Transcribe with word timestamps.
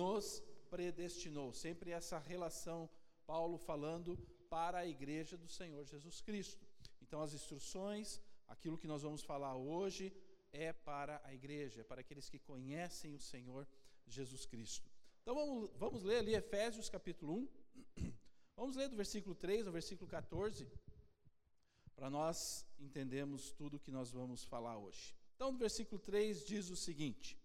nos 0.00 0.42
predestinou. 0.74 1.48
Sempre 1.52 1.90
essa 1.90 2.18
relação, 2.32 2.78
Paulo 3.32 3.56
falando 3.70 4.10
para 4.48 4.78
a 4.80 4.86
igreja 4.86 5.36
do 5.36 5.48
Senhor 5.58 5.82
Jesus 5.84 6.20
Cristo. 6.20 6.64
Então, 7.02 7.20
as 7.22 7.32
instruções, 7.38 8.20
aquilo 8.54 8.78
que 8.82 8.86
nós 8.92 9.02
vamos 9.02 9.22
falar 9.22 9.54
hoje, 9.56 10.12
é 10.52 10.72
para 10.72 11.20
a 11.24 11.32
igreja, 11.34 11.80
é 11.80 11.84
para 11.84 12.00
aqueles 12.00 12.28
que 12.28 12.38
conhecem 12.38 13.14
o 13.14 13.20
Senhor 13.20 13.66
Jesus 14.06 14.46
Cristo. 14.46 14.88
Então 15.22 15.34
vamos, 15.34 15.70
vamos 15.76 16.02
ler 16.04 16.18
ali 16.18 16.34
Efésios 16.34 16.88
capítulo 16.88 17.48
1. 17.98 18.12
Vamos 18.56 18.74
ler 18.74 18.88
do 18.88 18.96
versículo 18.96 19.34
3 19.34 19.66
ao 19.66 19.72
versículo 19.72 20.08
14, 20.08 20.66
para 21.94 22.08
nós 22.08 22.64
entendermos 22.78 23.50
tudo 23.50 23.76
o 23.76 23.78
que 23.78 23.90
nós 23.90 24.10
vamos 24.10 24.44
falar 24.44 24.78
hoje. 24.78 25.14
Então, 25.34 25.52
no 25.52 25.58
versículo 25.58 26.00
3 26.00 26.42
diz 26.42 26.70
o 26.70 26.76
seguinte: 26.76 27.38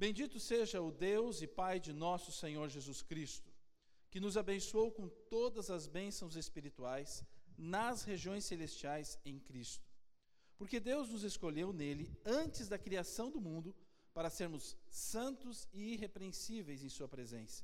Bendito 0.00 0.40
seja 0.40 0.80
o 0.80 0.90
Deus 0.90 1.42
e 1.42 1.46
Pai 1.46 1.78
de 1.78 1.92
nosso 1.92 2.32
Senhor 2.32 2.70
Jesus 2.70 3.02
Cristo, 3.02 3.52
que 4.10 4.18
nos 4.18 4.34
abençoou 4.34 4.90
com 4.90 5.06
todas 5.28 5.68
as 5.68 5.86
bênçãos 5.86 6.36
espirituais 6.36 7.22
nas 7.58 8.02
regiões 8.02 8.46
celestiais 8.46 9.18
em 9.26 9.38
Cristo. 9.38 9.86
Porque 10.56 10.80
Deus 10.80 11.10
nos 11.10 11.22
escolheu 11.22 11.70
nele 11.70 12.10
antes 12.24 12.66
da 12.66 12.78
criação 12.78 13.30
do 13.30 13.42
mundo 13.42 13.76
para 14.14 14.30
sermos 14.30 14.74
santos 14.88 15.68
e 15.70 15.92
irrepreensíveis 15.92 16.82
em 16.82 16.88
Sua 16.88 17.06
presença. 17.06 17.62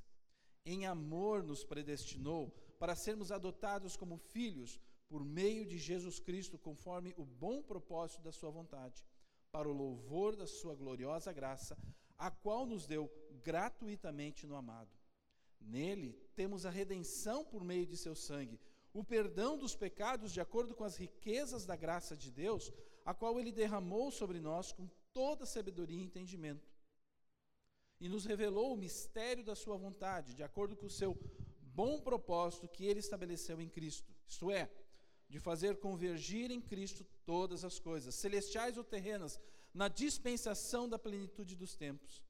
Em 0.62 0.84
amor 0.84 1.42
nos 1.42 1.64
predestinou 1.64 2.50
para 2.78 2.94
sermos 2.94 3.32
adotados 3.32 3.96
como 3.96 4.18
filhos 4.18 4.78
por 5.08 5.24
meio 5.24 5.64
de 5.64 5.78
Jesus 5.78 6.18
Cristo, 6.20 6.58
conforme 6.58 7.14
o 7.16 7.24
bom 7.24 7.62
propósito 7.62 8.20
da 8.20 8.30
Sua 8.30 8.50
vontade, 8.50 9.02
para 9.50 9.66
o 9.66 9.72
louvor 9.72 10.36
da 10.36 10.46
Sua 10.46 10.74
gloriosa 10.74 11.32
graça, 11.32 11.78
a 12.18 12.30
qual 12.30 12.66
nos 12.66 12.86
deu 12.86 13.10
gratuitamente 13.42 14.46
no 14.46 14.56
amado. 14.56 14.90
Nele 15.60 16.12
temos 16.34 16.66
a 16.66 16.70
redenção 16.70 17.44
por 17.44 17.64
meio 17.64 17.86
de 17.86 17.96
Seu 17.96 18.14
sangue 18.14 18.60
o 18.96 19.04
perdão 19.04 19.58
dos 19.58 19.76
pecados 19.76 20.32
de 20.32 20.40
acordo 20.40 20.74
com 20.74 20.82
as 20.82 20.96
riquezas 20.96 21.66
da 21.66 21.76
graça 21.76 22.16
de 22.16 22.30
Deus, 22.30 22.72
a 23.04 23.12
qual 23.12 23.38
Ele 23.38 23.52
derramou 23.52 24.10
sobre 24.10 24.40
nós 24.40 24.72
com 24.72 24.88
toda 25.12 25.44
sabedoria 25.44 25.98
e 25.98 26.04
entendimento. 26.04 26.66
E 28.00 28.08
nos 28.08 28.24
revelou 28.24 28.72
o 28.72 28.76
mistério 28.76 29.44
da 29.44 29.54
Sua 29.54 29.76
vontade, 29.76 30.34
de 30.34 30.42
acordo 30.42 30.74
com 30.74 30.86
o 30.86 30.90
seu 30.90 31.14
bom 31.60 32.00
propósito 32.00 32.68
que 32.68 32.86
Ele 32.86 33.00
estabeleceu 33.00 33.60
em 33.60 33.68
Cristo, 33.68 34.10
isto 34.26 34.50
é, 34.50 34.70
de 35.28 35.38
fazer 35.38 35.76
convergir 35.76 36.50
em 36.50 36.60
Cristo 36.60 37.04
todas 37.26 37.64
as 37.64 37.78
coisas, 37.78 38.14
celestiais 38.14 38.78
ou 38.78 38.84
terrenas, 38.84 39.38
na 39.76 39.88
dispensação 39.88 40.88
da 40.88 40.98
plenitude 40.98 41.54
dos 41.54 41.76
tempos. 41.76 42.22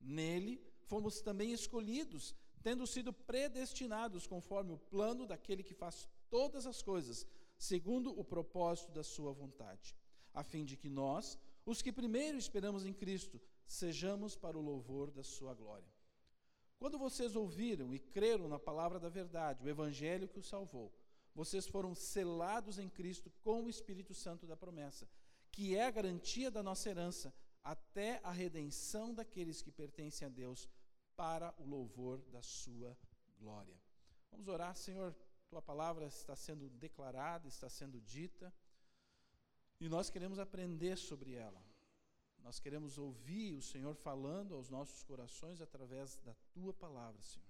Nele 0.00 0.62
fomos 0.84 1.20
também 1.20 1.52
escolhidos 1.52 2.32
tendo 2.62 2.86
sido 2.86 3.12
predestinados 3.12 4.26
conforme 4.26 4.72
o 4.72 4.78
plano 4.78 5.26
daquele 5.26 5.62
que 5.62 5.74
faz 5.74 6.08
todas 6.30 6.64
as 6.66 6.82
coisas, 6.82 7.26
segundo 7.58 8.18
o 8.18 8.24
propósito 8.24 8.90
da 8.92 9.02
sua 9.02 9.32
vontade, 9.32 9.96
a 10.32 10.42
fim 10.42 10.64
de 10.64 10.76
que 10.76 10.88
nós, 10.88 11.38
os 11.64 11.80
que 11.82 11.92
primeiro 11.92 12.38
esperamos 12.38 12.84
em 12.84 12.92
Cristo, 12.92 13.40
sejamos 13.66 14.36
para 14.36 14.58
o 14.58 14.62
louvor 14.62 15.10
da 15.10 15.22
sua 15.22 15.54
glória. 15.54 15.92
Quando 16.78 16.98
vocês 16.98 17.34
ouviram 17.34 17.94
e 17.94 17.98
creram 17.98 18.48
na 18.48 18.58
palavra 18.58 18.98
da 18.98 19.08
verdade, 19.08 19.64
o 19.64 19.68
evangelho 19.68 20.28
que 20.28 20.38
os 20.38 20.48
salvou, 20.48 20.92
vocês 21.34 21.66
foram 21.66 21.94
selados 21.94 22.78
em 22.78 22.88
Cristo 22.88 23.30
com 23.42 23.64
o 23.64 23.68
Espírito 23.68 24.14
Santo 24.14 24.46
da 24.46 24.56
promessa, 24.56 25.08
que 25.56 25.74
é 25.74 25.86
a 25.86 25.90
garantia 25.90 26.50
da 26.50 26.62
nossa 26.62 26.90
herança 26.90 27.34
até 27.64 28.20
a 28.22 28.30
redenção 28.30 29.14
daqueles 29.14 29.62
que 29.62 29.72
pertencem 29.72 30.26
a 30.26 30.28
Deus 30.28 30.68
para 31.16 31.54
o 31.56 31.64
louvor 31.64 32.20
da 32.30 32.42
sua 32.42 32.94
glória. 33.38 33.80
Vamos 34.30 34.48
orar, 34.48 34.76
Senhor, 34.76 35.16
tua 35.48 35.62
palavra 35.62 36.04
está 36.08 36.36
sendo 36.36 36.68
declarada, 36.68 37.48
está 37.48 37.70
sendo 37.70 37.98
dita, 38.02 38.52
e 39.80 39.88
nós 39.88 40.10
queremos 40.10 40.38
aprender 40.38 40.98
sobre 40.98 41.32
ela. 41.32 41.64
Nós 42.40 42.60
queremos 42.60 42.98
ouvir 42.98 43.54
o 43.54 43.62
Senhor 43.62 43.94
falando 43.94 44.54
aos 44.54 44.68
nossos 44.68 45.02
corações 45.02 45.62
através 45.62 46.18
da 46.18 46.34
tua 46.52 46.74
palavra, 46.74 47.22
Senhor. 47.22 47.48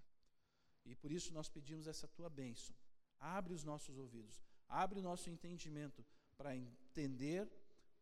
E 0.85 0.95
por 0.95 1.11
isso 1.11 1.35
nós 1.35 1.49
pedimos 1.49 1.89
essa 1.89 2.07
tua 2.07 2.31
bênção. 2.31 2.73
Abre 3.19 3.53
os 3.53 3.65
nossos 3.65 3.99
ouvidos, 3.99 4.41
abre 4.69 5.01
o 5.01 5.03
nosso 5.03 5.29
entendimento 5.29 6.07
para 6.37 6.57
entender, 6.57 7.51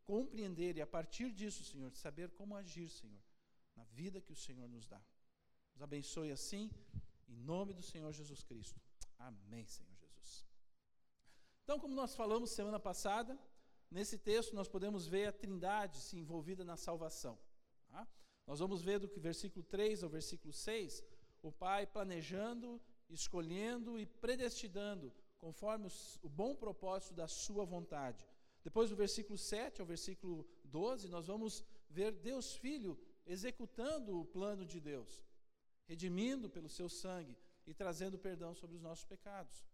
compreender 0.05 0.77
e 0.77 0.83
a 0.83 0.87
partir 0.87 1.31
disso, 1.33 1.65
Senhor, 1.65 1.91
saber 1.95 2.31
como 2.31 2.57
agir, 2.57 2.89
Senhor, 2.89 3.23
na 3.75 3.85
vida 3.85 4.21
que 4.21 4.33
o 4.33 4.37
Senhor 4.37 4.69
nos 4.69 4.87
dá. 4.87 5.01
Nos 5.73 5.83
abençoe 5.83 6.31
assim, 6.31 6.71
em 7.29 7.37
nome 7.37 7.73
do 7.73 7.83
Senhor 7.83 8.13
Jesus 8.13 8.43
Cristo. 8.45 8.81
Amém, 9.19 9.67
Senhor 9.67 9.95
Jesus. 9.97 10.47
Então, 11.63 11.81
como 11.81 11.95
nós 11.95 12.15
falamos 12.15 12.51
semana 12.51 12.79
passada, 12.79 13.39
nesse 13.91 14.19
texto 14.19 14.55
nós 14.55 14.69
podemos 14.69 15.07
ver 15.07 15.27
a 15.27 15.33
trindade 15.33 15.99
se 15.99 16.17
envolvida 16.17 16.63
na 16.65 16.77
salvação. 16.77 17.39
Tá? 17.89 18.07
Nós 18.47 18.59
vamos 18.59 18.83
ver 18.83 18.99
do 18.99 19.09
versículo 19.21 19.65
3 19.65 20.05
ao 20.05 20.11
versículo 20.11 20.53
6, 20.53 21.03
o 21.43 21.51
Pai 21.51 21.87
planejando, 21.87 22.81
escolhendo 23.09 23.99
e 23.99 24.07
predestinando, 24.07 25.13
conforme 25.39 25.89
o 26.23 26.29
bom 26.29 26.55
propósito 26.55 27.15
da 27.15 27.27
sua 27.27 27.65
vontade. 27.65 28.27
Depois 28.65 28.91
do 28.91 28.97
versículo 28.97 29.39
7 29.39 29.81
ao 29.81 29.87
versículo 29.87 30.45
12, 30.65 31.09
nós 31.09 31.27
vamos 31.27 31.63
ver 31.89 32.11
Deus 32.13 32.57
Filho 32.57 32.99
executando 33.27 34.19
o 34.19 34.25
plano 34.25 34.65
de 34.65 34.81
Deus 34.81 35.23
redimindo 35.87 36.49
pelo 36.49 36.69
seu 36.69 36.89
sangue 36.89 37.37
e 37.67 37.75
trazendo 37.75 38.19
perdão 38.19 38.55
sobre 38.55 38.77
os 38.77 38.83
nossos 38.83 39.05
pecados. 39.05 39.65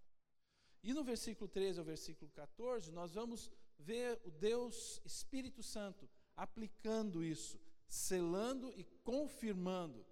E 0.82 0.92
no 0.94 1.04
versículo 1.04 1.48
13 1.48 1.78
ao 1.78 1.84
versículo 1.84 2.30
14, 2.32 2.90
nós 2.90 3.14
vamos 3.14 3.50
ver 3.78 4.20
o 4.24 4.30
Deus 4.30 5.00
Espírito 5.04 5.62
Santo 5.62 6.08
aplicando 6.36 7.22
isso, 7.22 7.60
selando 7.86 8.72
e 8.76 8.84
confirmando 9.04 10.06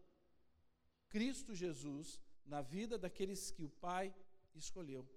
Cristo 1.09 1.55
Jesus 1.55 2.21
na 2.45 2.61
vida 2.61 2.99
daqueles 2.99 3.51
que 3.51 3.65
o 3.65 3.69
Pai 3.69 4.15
escolheu. 4.55 5.09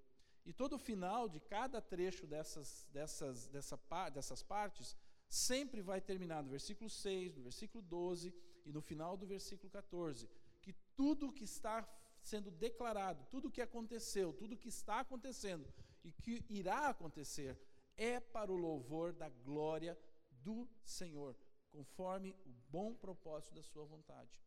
E 0.46 0.52
todo 0.52 0.74
o 0.74 0.80
final 0.80 1.30
de 1.30 1.40
cada 1.40 1.82
trecho 1.82 2.26
dessas, 2.26 2.88
dessas, 2.92 3.48
dessa, 3.48 3.78
dessas 4.14 4.42
partes 4.42 4.96
sempre 5.30 5.82
vai 5.82 6.02
terminar 6.02 6.44
no 6.44 6.50
versículo 6.50 6.90
6, 6.90 7.36
no 7.36 7.44
versículo 7.44 7.84
12 7.84 8.34
e 8.66 8.72
no 8.72 8.82
final 8.82 9.16
do 9.16 9.26
versículo 9.26 9.70
14 9.70 10.28
que 10.62 10.74
tudo 10.96 11.32
que 11.32 11.44
está 11.44 11.88
sendo 12.22 12.52
declarado, 12.52 13.26
tudo 13.30 13.52
que 13.52 13.62
aconteceu, 13.62 14.32
tudo 14.32 14.58
que 14.58 14.70
está 14.70 15.00
acontecendo 15.00 15.68
e 16.04 16.12
que 16.12 16.46
irá 16.50 16.90
acontecer 16.90 17.60
é 17.98 18.20
para 18.20 18.52
o 18.52 18.56
louvor 18.56 19.12
da 19.12 19.30
glória 19.30 19.98
do 20.30 20.70
Senhor, 20.84 21.36
conforme 21.70 22.36
o 22.46 22.50
bom 22.70 22.94
propósito 22.94 23.56
da 23.56 23.64
sua 23.64 23.86
vontade. 23.86 24.40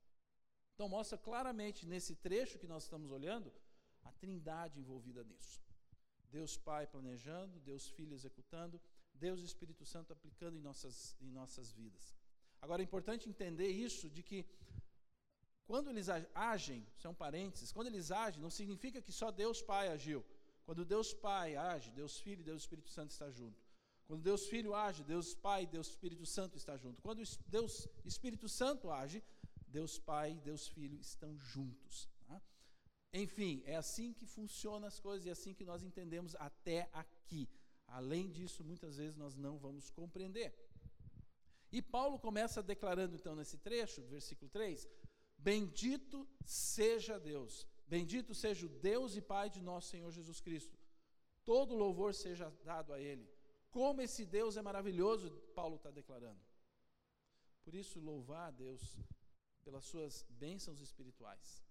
Então 0.74 0.88
mostra 0.88 1.18
claramente 1.18 1.86
nesse 1.86 2.14
trecho 2.16 2.58
que 2.58 2.66
nós 2.66 2.84
estamos 2.84 3.10
olhando 3.10 3.52
a 4.02 4.12
Trindade 4.12 4.80
envolvida 4.80 5.22
nisso. 5.24 5.63
Deus 6.38 6.52
Pai 6.68 6.84
planejando, 6.94 7.60
Deus 7.70 7.84
Filho 7.96 8.14
executando, 8.18 8.76
Deus 9.26 9.40
Espírito 9.48 9.84
Santo 9.92 10.12
aplicando 10.12 10.56
em 10.58 10.64
nossas, 10.68 10.96
em 11.24 11.30
nossas 11.40 11.66
vidas. 11.80 12.04
Agora 12.64 12.82
é 12.82 12.88
importante 12.88 13.28
entender 13.32 13.70
isso 13.86 14.06
de 14.16 14.22
que 14.28 14.38
quando 15.70 15.88
eles 15.92 16.08
agem, 16.34 16.80
são 17.02 17.12
parênteses, 17.24 17.72
quando 17.72 17.86
eles 17.92 18.10
agem, 18.10 18.42
não 18.46 18.50
significa 18.50 19.00
que 19.06 19.12
só 19.20 19.30
Deus 19.30 19.60
Pai 19.62 19.86
agiu. 19.88 20.20
Quando 20.66 20.84
Deus 20.94 21.08
Pai 21.26 21.56
age, 21.56 21.90
Deus 22.00 22.18
Filho 22.24 22.40
e 22.40 22.48
Deus 22.50 22.62
Espírito 22.62 22.90
Santo 22.96 23.10
está 23.10 23.30
junto. 23.30 23.58
Quando 24.06 24.22
Deus 24.30 24.42
Filho 24.52 24.74
age, 24.74 25.02
Deus 25.04 25.34
Pai 25.46 25.62
e 25.62 25.66
Deus 25.66 25.88
Espírito 25.88 26.26
Santo 26.26 26.56
está 26.56 26.76
junto. 26.76 27.00
Quando 27.00 27.22
Deus 27.56 27.88
Espírito 28.04 28.48
Santo 28.48 28.90
age, 28.90 29.22
Deus 29.68 29.98
Pai 29.98 30.32
e 30.32 30.40
Deus 30.40 30.68
Filho 30.68 30.98
estão 31.00 31.38
juntos. 31.38 32.08
Enfim, 33.22 33.62
é 33.64 33.76
assim 33.76 34.12
que 34.12 34.26
funcionam 34.26 34.88
as 34.88 34.98
coisas 34.98 35.24
e 35.24 35.28
é 35.28 35.32
assim 35.32 35.54
que 35.54 35.64
nós 35.64 35.84
entendemos 35.84 36.34
até 36.34 36.90
aqui. 36.92 37.48
Além 37.86 38.28
disso, 38.28 38.64
muitas 38.64 38.96
vezes 38.96 39.16
nós 39.16 39.36
não 39.36 39.56
vamos 39.56 39.88
compreender. 39.88 40.52
E 41.70 41.80
Paulo 41.80 42.18
começa 42.18 42.60
declarando 42.60 43.14
então 43.14 43.36
nesse 43.36 43.56
trecho, 43.58 44.02
versículo 44.02 44.50
3, 44.50 44.88
Bendito 45.38 46.26
seja 46.44 47.18
Deus, 47.20 47.66
bendito 47.86 48.34
seja 48.34 48.66
o 48.66 48.68
Deus 48.68 49.14
e 49.14 49.20
Pai 49.20 49.48
de 49.48 49.60
nosso 49.60 49.90
Senhor 49.90 50.10
Jesus 50.10 50.40
Cristo. 50.40 50.76
Todo 51.44 51.76
louvor 51.76 52.14
seja 52.14 52.50
dado 52.64 52.92
a 52.92 53.00
Ele. 53.00 53.28
Como 53.70 54.00
esse 54.00 54.24
Deus 54.24 54.56
é 54.56 54.62
maravilhoso, 54.62 55.30
Paulo 55.54 55.76
está 55.76 55.90
declarando. 55.90 56.40
Por 57.62 57.74
isso, 57.74 58.00
louvar 58.00 58.48
a 58.48 58.50
Deus 58.50 58.98
pelas 59.62 59.84
suas 59.84 60.24
bênçãos 60.30 60.80
espirituais. 60.80 61.62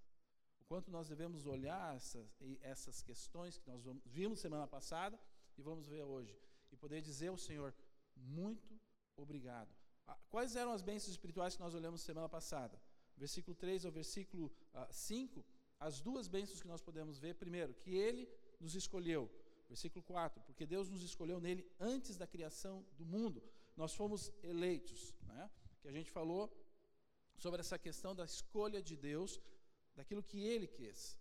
Quanto 0.73 0.89
nós 0.89 1.07
devemos 1.07 1.45
olhar 1.45 1.95
essas, 1.95 2.27
essas 2.61 2.99
questões 3.03 3.59
que 3.59 3.67
nós 3.67 3.83
vimos 4.03 4.39
semana 4.39 4.65
passada 4.65 5.19
e 5.55 5.61
vamos 5.61 5.85
ver 5.87 6.01
hoje. 6.01 6.35
E 6.71 6.75
poder 6.75 6.99
dizer 6.99 7.27
ao 7.27 7.37
Senhor, 7.37 7.71
muito 8.15 8.81
obrigado. 9.15 9.71
Ah, 10.07 10.17
quais 10.31 10.55
eram 10.55 10.71
as 10.71 10.81
bênçãos 10.81 11.11
espirituais 11.11 11.55
que 11.55 11.61
nós 11.61 11.75
olhamos 11.75 12.01
semana 12.01 12.27
passada? 12.27 12.81
versículo 13.15 13.55
3 13.55 13.85
ao 13.85 13.91
versículo 13.91 14.51
5, 14.89 15.45
ah, 15.79 15.85
as 15.85 16.01
duas 16.01 16.27
bênçãos 16.27 16.59
que 16.59 16.67
nós 16.67 16.81
podemos 16.81 17.19
ver. 17.19 17.35
Primeiro, 17.35 17.75
que 17.75 17.91
ele 17.91 18.27
nos 18.59 18.73
escolheu. 18.73 19.29
Versículo 19.67 20.01
4, 20.03 20.41
porque 20.41 20.65
Deus 20.65 20.89
nos 20.89 21.03
escolheu 21.03 21.39
nele 21.39 21.71
antes 21.79 22.17
da 22.17 22.25
criação 22.25 22.83
do 22.97 23.05
mundo. 23.05 23.43
Nós 23.77 23.93
fomos 23.93 24.33
eleitos, 24.41 25.13
né? 25.21 25.51
que 25.83 25.87
a 25.87 25.91
gente 25.91 26.09
falou 26.09 26.51
sobre 27.37 27.59
essa 27.59 27.77
questão 27.77 28.15
da 28.15 28.25
escolha 28.25 28.81
de 28.81 28.95
Deus, 28.95 29.39
daquilo 29.95 30.23
que 30.23 30.39
ele 30.39 30.67
quis. 30.67 31.17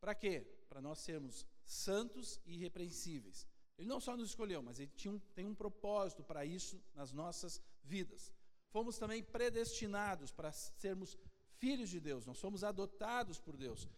Para 0.00 0.14
quê? 0.14 0.46
Para 0.68 0.80
nós 0.80 0.98
sermos 0.98 1.46
santos 1.64 2.40
e 2.44 2.54
irrepreensíveis. 2.54 3.46
Ele 3.78 3.88
não 3.88 4.00
só 4.00 4.16
nos 4.16 4.30
escolheu, 4.30 4.62
mas 4.62 4.78
ele 4.78 4.90
um, 5.06 5.18
tem 5.34 5.46
um 5.46 5.54
propósito 5.54 6.22
para 6.22 6.44
isso 6.44 6.82
nas 6.94 7.12
nossas 7.12 7.60
vidas. 7.82 8.32
Fomos 8.70 8.98
também 8.98 9.22
predestinados 9.22 10.32
para 10.32 10.52
sermos 10.52 11.18
filhos 11.58 11.90
de 11.90 12.00
Deus, 12.00 12.26
nós 12.26 12.38
somos 12.38 12.64
adotados 12.64 13.38
por 13.38 13.56
Deus. 13.56 13.88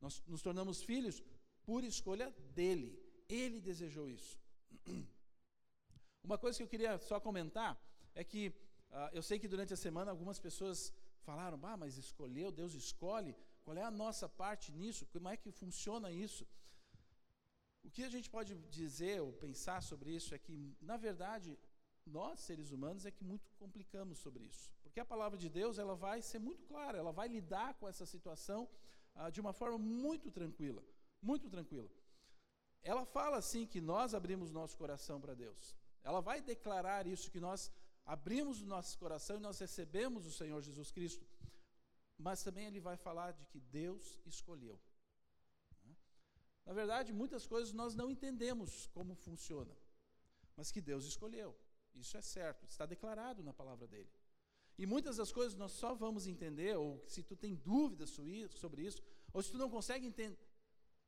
Nós 0.00 0.22
nos 0.26 0.42
tornamos 0.42 0.82
filhos 0.82 1.22
por 1.64 1.82
escolha 1.82 2.30
dele. 2.54 2.98
Ele 3.28 3.60
desejou 3.60 4.08
isso. 4.10 4.38
Uma 6.22 6.36
coisa 6.36 6.56
que 6.58 6.62
eu 6.62 6.68
queria 6.68 6.98
só 6.98 7.18
comentar 7.18 7.78
é 8.14 8.22
que 8.22 8.48
uh, 8.90 9.10
eu 9.12 9.22
sei 9.22 9.38
que 9.38 9.48
durante 9.48 9.72
a 9.72 9.76
semana 9.76 10.10
algumas 10.10 10.38
pessoas 10.38 10.92
falaram: 11.20 11.58
ah, 11.62 11.76
mas 11.76 11.96
escolheu, 11.96 12.50
Deus 12.50 12.74
escolhe. 12.74 13.34
Qual 13.64 13.76
é 13.76 13.82
a 13.82 13.90
nossa 13.90 14.28
parte 14.28 14.70
nisso? 14.72 15.06
Como 15.06 15.28
é 15.28 15.36
que 15.36 15.50
funciona 15.50 16.10
isso? 16.12 16.46
O 17.82 17.90
que 17.90 18.02
a 18.04 18.08
gente 18.08 18.28
pode 18.30 18.54
dizer 18.80 19.20
ou 19.20 19.32
pensar 19.32 19.82
sobre 19.82 20.10
isso 20.10 20.34
é 20.34 20.38
que, 20.38 20.76
na 20.80 20.96
verdade, 20.96 21.58
nós, 22.06 22.40
seres 22.40 22.70
humanos, 22.70 23.06
é 23.06 23.10
que 23.10 23.24
muito 23.24 23.50
complicamos 23.62 24.18
sobre 24.18 24.44
isso. 24.44 24.70
Porque 24.82 25.00
a 25.00 25.04
palavra 25.04 25.38
de 25.38 25.48
Deus 25.48 25.78
ela 25.78 25.94
vai 25.94 26.20
ser 26.22 26.38
muito 26.38 26.64
clara, 26.66 26.98
ela 26.98 27.12
vai 27.12 27.28
lidar 27.28 27.74
com 27.74 27.88
essa 27.88 28.06
situação 28.06 28.68
ah, 29.14 29.30
de 29.30 29.40
uma 29.40 29.52
forma 29.52 29.78
muito 29.78 30.30
tranquila. 30.30 30.82
Muito 31.20 31.48
tranquila. 31.48 31.90
Ela 32.82 33.04
fala 33.06 33.38
assim 33.38 33.66
que 33.66 33.80
nós 33.80 34.14
abrimos 34.14 34.50
nosso 34.50 34.76
coração 34.76 35.20
para 35.20 35.34
Deus. 35.34 35.74
Ela 36.02 36.20
vai 36.20 36.40
declarar 36.42 37.06
isso, 37.06 37.30
que 37.30 37.40
nós 37.40 37.70
abrimos 38.04 38.60
o 38.60 38.66
nosso 38.66 38.98
coração 38.98 39.36
e 39.36 39.40
nós 39.40 39.58
recebemos 39.58 40.26
o 40.26 40.32
Senhor 40.32 40.60
Jesus 40.60 40.90
Cristo. 40.90 41.26
Mas 42.16 42.42
também 42.42 42.66
ele 42.66 42.80
vai 42.80 42.96
falar 42.96 43.32
de 43.32 43.44
que 43.46 43.60
Deus 43.60 44.20
escolheu. 44.24 44.80
Na 46.64 46.72
verdade, 46.72 47.12
muitas 47.12 47.46
coisas 47.46 47.72
nós 47.72 47.94
não 47.94 48.10
entendemos 48.10 48.86
como 48.86 49.14
funciona, 49.14 49.76
mas 50.56 50.72
que 50.72 50.80
Deus 50.80 51.04
escolheu. 51.04 51.54
Isso 51.94 52.16
é 52.16 52.22
certo, 52.22 52.64
está 52.66 52.86
declarado 52.86 53.42
na 53.42 53.52
palavra 53.52 53.86
dele. 53.86 54.10
E 54.76 54.86
muitas 54.86 55.16
das 55.18 55.30
coisas 55.30 55.54
nós 55.54 55.72
só 55.72 55.94
vamos 55.94 56.26
entender, 56.26 56.76
ou 56.76 57.04
se 57.06 57.22
tu 57.22 57.36
tem 57.36 57.54
dúvidas 57.54 58.10
sobre 58.10 58.82
isso, 58.82 59.02
ou 59.32 59.42
se 59.42 59.52
tu 59.52 59.58
não 59.58 59.70
consegue 59.70 60.06
entender. 60.06 60.48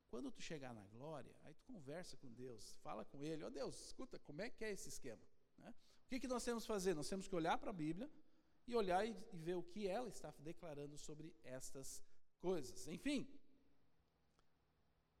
Quando 0.09 0.31
tu 0.31 0.41
chegar 0.41 0.73
na 0.73 0.85
glória, 0.85 1.35
aí 1.43 1.53
tu 1.53 1.65
conversa 1.65 2.15
com 2.15 2.31
Deus, 2.31 2.77
fala 2.81 3.03
com 3.03 3.25
Ele, 3.25 3.43
ó 3.43 3.47
oh, 3.47 3.49
Deus, 3.49 3.87
escuta, 3.87 4.17
como 4.19 4.41
é 4.41 4.49
que 4.49 4.63
é 4.63 4.71
esse 4.71 4.87
esquema? 4.87 5.21
Né? 5.57 5.73
O 6.05 6.07
que, 6.07 6.19
que 6.19 6.27
nós 6.27 6.45
temos 6.45 6.63
que 6.63 6.67
fazer? 6.67 6.93
Nós 6.93 7.09
temos 7.09 7.27
que 7.27 7.35
olhar 7.35 7.57
para 7.57 7.71
a 7.71 7.73
Bíblia 7.73 8.09
e 8.67 8.75
olhar 8.75 9.05
e, 9.07 9.13
ver 9.33 9.55
o 9.55 9.63
que 9.63 9.87
ela 9.87 10.09
está 10.09 10.33
declarando 10.39 10.97
sobre 10.97 11.33
estas 11.43 12.03
coisas. 12.39 12.87
Enfim, 12.87 13.27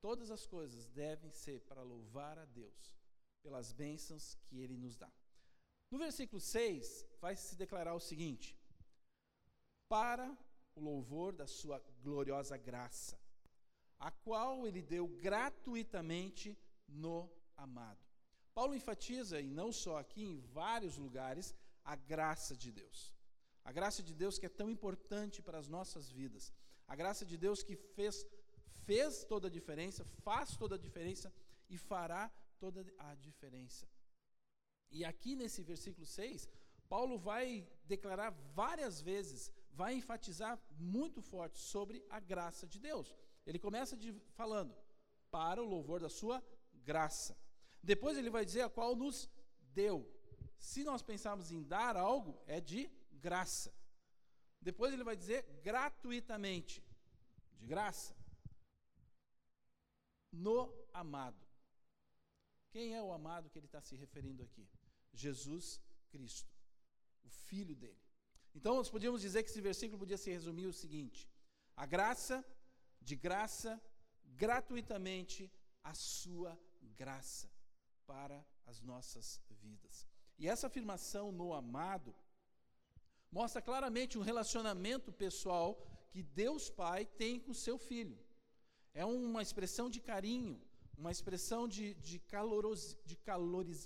todas 0.01 0.29
as 0.29 0.45
coisas 0.45 0.87
devem 0.89 1.31
ser 1.31 1.61
para 1.61 1.81
louvar 1.81 2.37
a 2.37 2.45
Deus 2.45 2.93
pelas 3.41 3.71
bênçãos 3.71 4.35
que 4.45 4.59
Ele 4.59 4.75
nos 4.75 4.97
dá. 4.97 5.11
No 5.89 5.97
versículo 5.97 6.41
6, 6.41 7.05
vai 7.21 7.35
se 7.35 7.55
declarar 7.55 7.93
o 7.93 7.99
seguinte: 7.99 8.57
Para 9.87 10.37
o 10.75 10.81
louvor 10.81 11.33
da 11.33 11.47
Sua 11.47 11.79
gloriosa 12.01 12.57
graça, 12.57 13.17
a 13.97 14.11
qual 14.11 14.67
Ele 14.67 14.81
deu 14.81 15.07
gratuitamente 15.07 16.57
no 16.87 17.31
amado. 17.55 18.05
Paulo 18.53 18.75
enfatiza, 18.75 19.39
e 19.39 19.49
não 19.49 19.71
só 19.71 19.97
aqui, 19.97 20.23
em 20.23 20.39
vários 20.39 20.97
lugares, 20.97 21.55
a 21.83 21.95
graça 21.95 22.55
de 22.55 22.71
Deus. 22.71 23.16
A 23.69 23.71
graça 23.77 24.01
de 24.01 24.13
Deus 24.21 24.39
que 24.39 24.45
é 24.45 24.57
tão 24.59 24.69
importante 24.75 25.41
para 25.41 25.57
as 25.61 25.67
nossas 25.67 26.09
vidas. 26.09 26.53
A 26.87 26.95
graça 26.95 27.25
de 27.25 27.37
Deus 27.45 27.61
que 27.67 27.75
fez, 27.75 28.25
fez 28.85 29.25
toda 29.31 29.49
a 29.49 29.55
diferença, 29.57 30.05
faz 30.27 30.55
toda 30.61 30.75
a 30.75 30.83
diferença 30.85 31.27
e 31.69 31.77
fará 31.77 32.31
toda 32.63 32.79
a 32.97 33.13
diferença. 33.15 33.85
E 34.89 35.03
aqui 35.03 35.35
nesse 35.35 35.61
versículo 35.71 36.05
6, 36.05 36.47
Paulo 36.87 37.17
vai 37.17 37.67
declarar 37.83 38.29
várias 38.61 39.01
vezes, 39.01 39.51
vai 39.73 39.95
enfatizar 39.95 40.57
muito 40.79 41.21
forte 41.21 41.59
sobre 41.59 42.01
a 42.09 42.21
graça 42.21 42.65
de 42.65 42.79
Deus. 42.79 43.13
Ele 43.45 43.59
começa 43.59 43.97
de, 43.97 44.13
falando, 44.41 44.73
para 45.29 45.61
o 45.61 45.67
louvor 45.67 45.99
da 45.99 46.07
sua 46.07 46.41
graça. 46.85 47.37
Depois 47.83 48.17
ele 48.17 48.29
vai 48.29 48.45
dizer 48.45 48.61
a 48.61 48.69
qual 48.69 48.95
nos 48.95 49.29
deu. 49.73 50.09
Se 50.57 50.85
nós 50.85 51.01
pensarmos 51.01 51.51
em 51.51 51.61
dar 51.63 51.97
algo, 51.97 52.41
é 52.47 52.61
de 52.61 52.89
graça. 53.17 53.73
Depois 54.61 54.93
ele 54.93 55.03
vai 55.03 55.15
dizer 55.15 55.43
gratuitamente, 55.63 56.83
de 57.59 57.65
graça. 57.65 58.15
No 60.31 60.73
amado. 60.93 61.45
Quem 62.69 62.95
é 62.95 63.01
o 63.01 63.11
amado 63.11 63.49
que 63.49 63.57
ele 63.57 63.65
está 63.65 63.81
se 63.81 63.95
referindo 63.95 64.43
aqui? 64.43 64.67
Jesus 65.13 65.81
Cristo, 66.09 66.53
o 67.23 67.29
Filho 67.29 67.75
dele. 67.75 68.01
Então 68.53 68.75
nós 68.75 68.89
podíamos 68.89 69.21
dizer 69.21 69.43
que 69.43 69.49
esse 69.49 69.61
versículo 69.61 69.99
podia 69.99 70.17
se 70.17 70.31
resumir 70.31 70.67
o 70.67 70.73
seguinte: 70.73 71.29
a 71.75 71.85
graça, 71.85 72.45
de 73.01 73.15
graça, 73.15 73.81
gratuitamente, 74.23 75.51
a 75.83 75.93
sua 75.93 76.59
graça 76.95 77.49
para 78.05 78.45
as 78.65 78.81
nossas 78.81 79.41
vidas. 79.49 80.07
E 80.37 80.47
essa 80.47 80.67
afirmação 80.67 81.31
no 81.31 81.53
amado 81.53 82.15
mostra 83.31 83.61
claramente 83.61 84.17
um 84.17 84.21
relacionamento 84.21 85.11
pessoal 85.11 85.81
que 86.09 86.23
Deus 86.23 86.69
Pai 86.69 87.05
tem 87.05 87.39
com 87.39 87.53
seu 87.53 87.77
filho. 87.77 88.17
É 88.93 89.05
uma 89.05 89.41
expressão 89.41 89.89
de 89.89 89.99
carinho, 89.99 90.59
uma 90.97 91.11
expressão 91.11 91.67
de, 91.67 91.93
de, 91.95 92.19
caloros, 92.19 92.97
de 93.05 93.15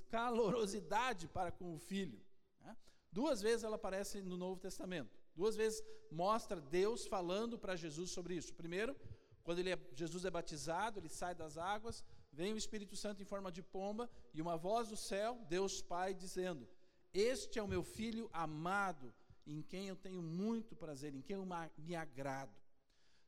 calorosidade 0.09 1.27
para 1.27 1.51
com 1.51 1.73
o 1.73 1.77
filho. 1.77 2.21
Né? 2.61 2.75
Duas 3.11 3.41
vezes 3.41 3.63
ela 3.63 3.75
aparece 3.75 4.21
no 4.21 4.37
Novo 4.37 4.59
Testamento. 4.59 5.11
Duas 5.35 5.55
vezes 5.55 5.83
mostra 6.09 6.61
Deus 6.61 7.05
falando 7.05 7.57
para 7.57 7.75
Jesus 7.75 8.11
sobre 8.11 8.35
isso. 8.35 8.53
Primeiro, 8.53 8.95
quando 9.43 9.59
ele 9.59 9.71
é, 9.71 9.79
Jesus 9.93 10.23
é 10.23 10.31
batizado, 10.31 10.99
ele 10.99 11.09
sai 11.09 11.33
das 11.33 11.57
águas, 11.57 12.03
vem 12.31 12.53
o 12.53 12.57
Espírito 12.57 12.95
Santo 12.95 13.21
em 13.21 13.25
forma 13.25 13.51
de 13.51 13.61
pomba 13.61 14.09
e 14.33 14.41
uma 14.41 14.55
voz 14.55 14.89
do 14.89 14.95
céu, 14.95 15.39
Deus 15.49 15.81
Pai, 15.81 16.13
dizendo: 16.13 16.67
Este 17.13 17.59
é 17.59 17.63
o 17.63 17.67
meu 17.67 17.83
filho 17.83 18.29
amado, 18.31 19.13
em 19.45 19.61
quem 19.61 19.87
eu 19.87 19.95
tenho 19.95 20.21
muito 20.21 20.75
prazer, 20.75 21.13
em 21.13 21.21
quem 21.21 21.35
eu 21.35 21.47
me 21.77 21.95
agrado. 21.95 22.55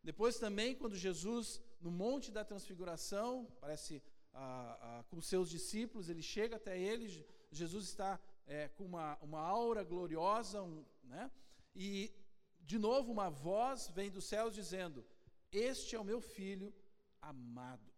Depois 0.04 0.38
também, 0.38 0.76
quando 0.76 0.96
Jesus, 0.96 1.62
no 1.80 1.90
Monte 1.90 2.32
da 2.32 2.44
Transfiguração, 2.44 3.48
parece 3.62 4.02
ah, 4.34 4.78
ah, 4.82 5.04
com 5.10 5.22
seus 5.22 5.50
discípulos, 5.50 6.10
ele 6.10 6.22
chega 6.22 6.58
até 6.58 6.78
eles, 6.78 7.24
Jesus 7.52 7.86
está 7.86 8.20
é, 8.46 8.68
com 8.70 8.86
uma, 8.86 9.18
uma 9.22 9.40
aura 9.40 9.84
gloriosa, 9.84 10.62
um, 10.62 10.84
né? 11.04 11.32
e 11.76 12.12
de 12.60 12.78
novo 12.78 13.12
uma 13.12 13.30
voz 13.30 13.90
vem 13.90 14.10
dos 14.10 14.26
céus 14.26 14.54
dizendo: 14.54 15.06
Este 15.52 15.96
é 15.96 16.00
o 16.00 16.04
meu 16.04 16.20
filho 16.20 16.74
amado. 17.22 17.92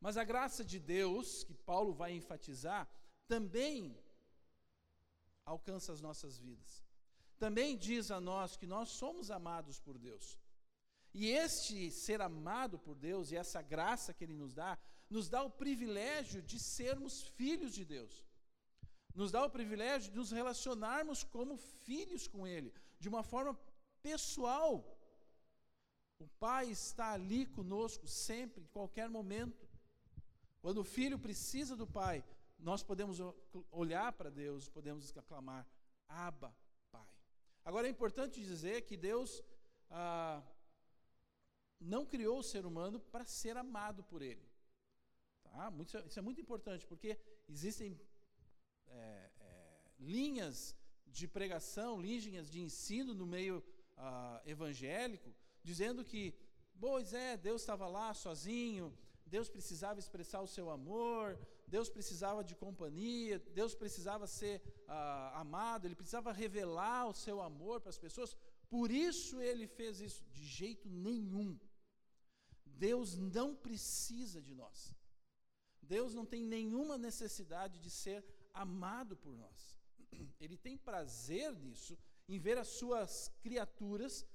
Mas 0.00 0.16
a 0.16 0.24
graça 0.24 0.64
de 0.64 0.78
Deus, 0.80 1.44
que 1.44 1.54
Paulo 1.54 1.92
vai 1.92 2.12
enfatizar, 2.12 2.88
também 3.28 3.96
alcança 5.44 5.92
as 5.92 6.00
nossas 6.00 6.38
vidas. 6.38 6.84
Também 7.38 7.76
diz 7.76 8.10
a 8.10 8.20
nós 8.20 8.56
que 8.56 8.66
nós 8.66 8.88
somos 8.90 9.30
amados 9.30 9.78
por 9.80 9.98
Deus. 9.98 10.38
E 11.12 11.28
este 11.28 11.90
ser 11.90 12.20
amado 12.20 12.78
por 12.78 12.94
Deus 12.94 13.30
e 13.30 13.36
essa 13.36 13.60
graça 13.60 14.14
que 14.14 14.24
Ele 14.24 14.34
nos 14.34 14.54
dá, 14.54 14.78
nos 15.10 15.28
dá 15.28 15.42
o 15.42 15.50
privilégio 15.50 16.40
de 16.40 16.58
sermos 16.58 17.22
filhos 17.22 17.74
de 17.74 17.84
Deus. 17.84 18.24
Nos 19.14 19.30
dá 19.30 19.44
o 19.44 19.50
privilégio 19.50 20.10
de 20.10 20.16
nos 20.16 20.30
relacionarmos 20.30 21.22
como 21.22 21.56
filhos 21.56 22.26
com 22.26 22.46
Ele, 22.46 22.72
de 22.98 23.08
uma 23.08 23.22
forma 23.22 23.58
pessoal. 24.02 24.98
O 26.18 26.26
Pai 26.38 26.70
está 26.70 27.12
ali 27.12 27.44
conosco 27.44 28.06
sempre, 28.06 28.62
em 28.62 28.66
qualquer 28.68 29.08
momento. 29.10 29.68
Quando 30.62 30.78
o 30.78 30.84
filho 30.84 31.18
precisa 31.18 31.76
do 31.76 31.86
Pai, 31.86 32.24
nós 32.62 32.82
podemos 32.82 33.18
olhar 33.70 34.12
para 34.12 34.30
Deus, 34.30 34.68
podemos 34.68 35.16
aclamar: 35.16 35.66
Abba, 36.08 36.56
Pai. 36.90 37.06
Agora 37.64 37.86
é 37.86 37.90
importante 37.90 38.40
dizer 38.40 38.82
que 38.82 38.96
Deus. 38.96 39.42
Ah, 39.90 40.42
não 41.84 42.06
criou 42.06 42.38
o 42.38 42.42
ser 42.42 42.64
humano 42.64 43.00
para 43.00 43.24
ser 43.24 43.56
amado 43.56 44.02
por 44.04 44.22
ele. 44.22 44.48
Tá? 45.42 45.72
Isso 46.06 46.18
é 46.18 46.22
muito 46.22 46.40
importante, 46.40 46.86
porque 46.86 47.18
existem 47.48 48.00
é, 48.86 49.30
é, 49.40 49.80
linhas 49.98 50.76
de 51.06 51.26
pregação, 51.28 52.00
linhas 52.00 52.50
de 52.50 52.60
ensino 52.60 53.12
no 53.14 53.26
meio 53.26 53.62
ah, 53.96 54.40
evangélico, 54.46 55.34
dizendo 55.62 56.04
que, 56.04 56.34
pois 56.80 57.12
é, 57.12 57.36
Deus 57.36 57.62
estava 57.62 57.86
lá 57.86 58.14
sozinho, 58.14 58.96
Deus 59.26 59.48
precisava 59.48 59.98
expressar 59.98 60.40
o 60.40 60.46
seu 60.46 60.70
amor, 60.70 61.38
Deus 61.74 61.88
precisava 61.96 62.40
de 62.48 62.54
companhia, 62.54 63.36
Deus 63.60 63.74
precisava 63.82 64.26
ser 64.26 64.56
ah, 64.86 65.40
amado, 65.40 65.86
Ele 65.86 66.00
precisava 66.00 66.30
revelar 66.30 67.02
o 67.08 67.14
seu 67.14 67.36
amor 67.40 67.80
para 67.80 67.88
as 67.94 68.02
pessoas, 68.06 68.36
por 68.68 68.90
isso 68.90 69.40
Ele 69.40 69.66
fez 69.66 69.94
isso. 70.06 70.22
De 70.36 70.44
jeito 70.44 70.86
nenhum. 71.08 71.50
Deus 72.88 73.16
não 73.16 73.48
precisa 73.66 74.38
de 74.48 74.54
nós. 74.54 74.94
Deus 75.94 76.12
não 76.18 76.26
tem 76.26 76.42
nenhuma 76.56 76.98
necessidade 76.98 77.78
de 77.84 77.90
ser 78.02 78.20
amado 78.52 79.16
por 79.16 79.34
nós. 79.44 79.60
Ele 80.42 80.58
tem 80.58 80.76
prazer 80.76 81.50
nisso, 81.64 81.96
em 82.28 82.38
ver 82.38 82.58
as 82.58 82.68
suas 82.80 83.28
criaturas, 83.40 84.26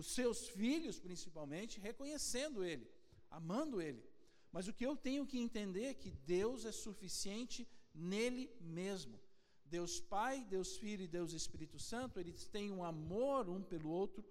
os 0.00 0.14
seus 0.14 0.48
filhos 0.48 1.00
principalmente, 1.00 1.80
reconhecendo 1.80 2.62
Ele, 2.62 2.88
amando 3.28 3.82
Ele. 3.82 4.13
Mas 4.54 4.68
o 4.68 4.72
que 4.72 4.86
eu 4.86 4.96
tenho 4.96 5.26
que 5.26 5.36
entender 5.36 5.86
é 5.86 6.00
que 6.02 6.12
Deus 6.34 6.64
é 6.64 6.70
suficiente 6.70 7.66
nele 7.92 8.44
mesmo. 8.60 9.20
Deus 9.64 10.00
Pai, 10.00 10.44
Deus 10.44 10.76
Filho 10.76 11.02
e 11.02 11.08
Deus 11.08 11.32
Espírito 11.32 11.76
Santo, 11.76 12.20
eles 12.20 12.46
têm 12.46 12.70
um 12.70 12.84
amor 12.84 13.48
um 13.48 13.60
pelo 13.60 13.90
outro 13.90 14.24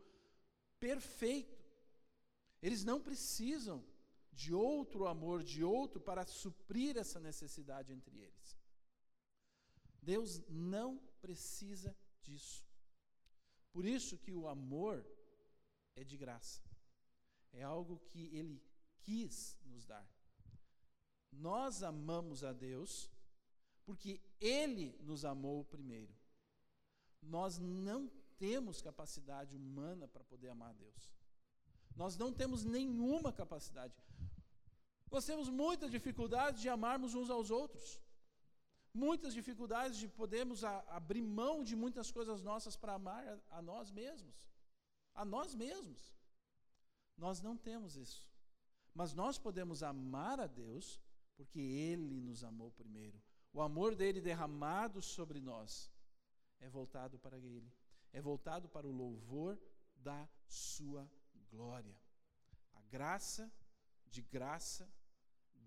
perfeito. 0.80 1.62
Eles 2.62 2.86
não 2.86 3.01
precisam 3.01 3.84
de 4.32 4.53
outro 4.53 5.08
amor, 5.08 5.44
de 5.44 5.62
outro, 5.62 6.00
para 6.00 6.25
suprir 6.25 6.96
essa 6.96 7.20
necessidade 7.20 7.92
entre 7.92 8.18
eles. 8.18 8.58
Deus 10.01 10.42
não 10.48 10.89
precisa 11.20 11.94
disso. 12.22 12.65
Por 13.74 13.86
isso 13.86 14.18
que 14.18 14.32
o 14.32 14.48
amor 14.48 15.06
é 15.98 16.03
de 16.06 16.15
graça. 16.15 16.62
É 17.51 17.62
algo 17.62 18.00
que 18.08 18.34
ele 18.38 18.63
quis 19.04 19.58
nos 19.66 19.86
dar. 19.86 20.06
Nós 21.32 21.84
amamos 21.84 22.44
a 22.44 22.54
Deus 22.54 23.10
porque 23.86 24.22
ele 24.40 24.98
nos 25.02 25.26
amou 25.26 25.64
primeiro. 25.66 26.14
Nós 27.22 27.58
não 27.58 28.10
temos 28.38 28.82
capacidade 28.82 29.56
humana 29.56 30.08
para 30.08 30.24
poder 30.24 30.50
amar 30.50 30.72
a 30.72 30.80
Deus. 30.86 31.12
Nós 31.96 32.18
não 32.18 32.34
temos 32.34 32.64
nenhuma 32.64 33.32
capacidade. 33.32 33.94
Nós 35.12 35.26
temos 35.26 35.48
muita 35.50 35.90
dificuldade 35.90 36.62
de 36.62 36.70
amarmos 36.70 37.14
uns 37.14 37.30
aos 37.30 37.52
outros. 37.52 38.02
Muitas 38.94 39.34
dificuldades 39.34 39.98
de 39.98 40.08
podermos 40.08 40.64
abrir 40.64 41.22
mão 41.22 41.64
de 41.64 41.76
muitas 41.76 42.12
coisas 42.12 42.42
nossas 42.42 42.76
para 42.76 42.94
amar 42.94 43.40
a 43.50 43.62
nós 43.62 43.92
mesmos. 43.92 44.36
A 45.14 45.24
nós 45.24 45.54
mesmos. 45.56 46.14
Nós 47.18 47.42
não 47.42 47.56
temos 47.56 47.96
isso. 47.96 48.33
Mas 48.94 49.14
nós 49.14 49.38
podemos 49.38 49.82
amar 49.82 50.40
a 50.40 50.48
Deus 50.48 51.02
porque 51.36 51.60
Ele 51.60 52.22
nos 52.22 52.44
amou 52.44 52.72
primeiro. 52.72 53.22
O 53.52 53.62
amor 53.62 53.96
dele 53.96 54.22
derramado 54.22 55.02
sobre 55.02 55.40
nós 55.40 55.92
é 56.60 56.70
voltado 56.70 57.20
para 57.20 57.38
Ele, 57.38 57.72
é 58.12 58.22
voltado 58.22 58.70
para 58.70 58.88
o 58.88 58.92
louvor 58.92 59.60
da 59.96 60.30
Sua 60.48 61.10
glória. 61.50 61.96
A 62.74 62.82
graça, 62.82 63.52
de 64.08 64.22
graça, 64.22 64.92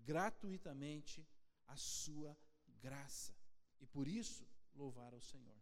gratuitamente, 0.03 1.27
a 1.67 1.75
Sua 1.75 2.37
graça. 2.81 3.35
E 3.79 3.85
por 3.85 4.07
isso, 4.07 4.47
louvar 4.73 5.13
ao 5.13 5.21
Senhor. 5.21 5.57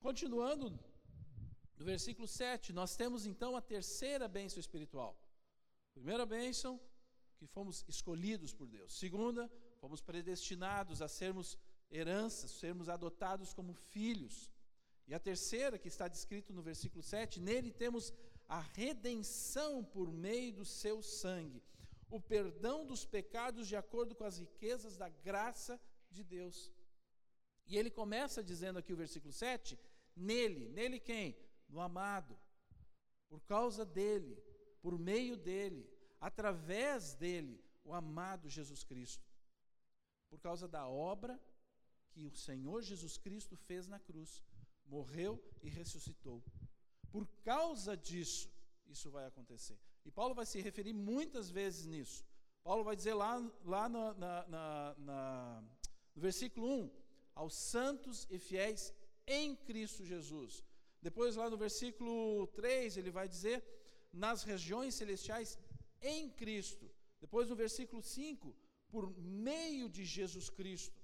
Continuando, 0.00 0.70
no 1.76 1.84
versículo 1.84 2.26
7, 2.26 2.72
nós 2.72 2.96
temos 2.96 3.26
então 3.26 3.56
a 3.56 3.62
terceira 3.62 4.26
bênção 4.26 4.58
espiritual. 4.58 5.21
Primeira 5.94 6.24
bênção, 6.24 6.80
que 7.36 7.46
fomos 7.46 7.84
escolhidos 7.88 8.52
por 8.52 8.66
Deus. 8.66 8.98
Segunda, 8.98 9.50
fomos 9.80 10.00
predestinados 10.00 11.02
a 11.02 11.08
sermos 11.08 11.58
heranças, 11.90 12.50
sermos 12.52 12.88
adotados 12.88 13.52
como 13.52 13.74
filhos. 13.74 14.50
E 15.06 15.14
a 15.14 15.18
terceira, 15.18 15.78
que 15.78 15.88
está 15.88 16.08
descrito 16.08 16.52
no 16.52 16.62
versículo 16.62 17.02
7, 17.02 17.40
nele 17.40 17.70
temos 17.70 18.12
a 18.48 18.60
redenção 18.60 19.84
por 19.84 20.12
meio 20.12 20.52
do 20.52 20.64
seu 20.64 21.02
sangue, 21.02 21.62
o 22.08 22.20
perdão 22.20 22.86
dos 22.86 23.04
pecados 23.04 23.66
de 23.66 23.76
acordo 23.76 24.14
com 24.14 24.24
as 24.24 24.38
riquezas 24.38 24.96
da 24.96 25.08
graça 25.08 25.80
de 26.10 26.22
Deus. 26.22 26.70
E 27.66 27.76
ele 27.76 27.90
começa 27.90 28.42
dizendo 28.42 28.78
aqui 28.78 28.92
o 28.92 28.96
versículo 28.96 29.32
7, 29.32 29.78
nele, 30.14 30.68
nele 30.68 31.00
quem? 31.00 31.36
No 31.68 31.80
amado. 31.80 32.38
Por 33.28 33.40
causa 33.42 33.84
dele, 33.84 34.42
por 34.82 34.98
meio 34.98 35.36
dele, 35.36 35.88
através 36.20 37.14
dele, 37.14 37.64
o 37.84 37.94
amado 37.94 38.48
Jesus 38.48 38.84
Cristo. 38.84 39.24
Por 40.28 40.40
causa 40.40 40.66
da 40.68 40.86
obra 40.86 41.40
que 42.10 42.26
o 42.26 42.34
Senhor 42.34 42.82
Jesus 42.82 43.16
Cristo 43.16 43.56
fez 43.56 43.86
na 43.86 43.98
cruz, 43.98 44.42
morreu 44.86 45.42
e 45.62 45.68
ressuscitou. 45.68 46.42
Por 47.10 47.26
causa 47.44 47.96
disso, 47.96 48.50
isso 48.88 49.10
vai 49.10 49.26
acontecer. 49.26 49.78
E 50.04 50.10
Paulo 50.10 50.34
vai 50.34 50.44
se 50.44 50.60
referir 50.60 50.92
muitas 50.92 51.50
vezes 51.50 51.86
nisso. 51.86 52.24
Paulo 52.62 52.84
vai 52.84 52.96
dizer 52.96 53.14
lá, 53.14 53.38
lá 53.64 53.88
na, 53.88 54.14
na, 54.14 54.94
na, 54.98 55.64
no 56.14 56.22
versículo 56.22 56.66
1, 56.66 56.90
aos 57.34 57.54
santos 57.54 58.26
e 58.30 58.38
fiéis 58.38 58.92
em 59.26 59.56
Cristo 59.56 60.04
Jesus. 60.04 60.64
Depois, 61.00 61.36
lá 61.36 61.50
no 61.50 61.56
versículo 61.56 62.46
3, 62.48 62.96
ele 62.96 63.10
vai 63.10 63.28
dizer, 63.28 63.64
nas 64.12 64.42
regiões 64.42 64.94
celestiais 64.94 65.58
em 66.00 66.28
Cristo. 66.30 66.90
Depois 67.20 67.48
no 67.48 67.56
versículo 67.56 68.02
5, 68.02 68.54
por 68.88 69.10
meio 69.18 69.88
de 69.88 70.04
Jesus 70.04 70.50
Cristo. 70.50 71.00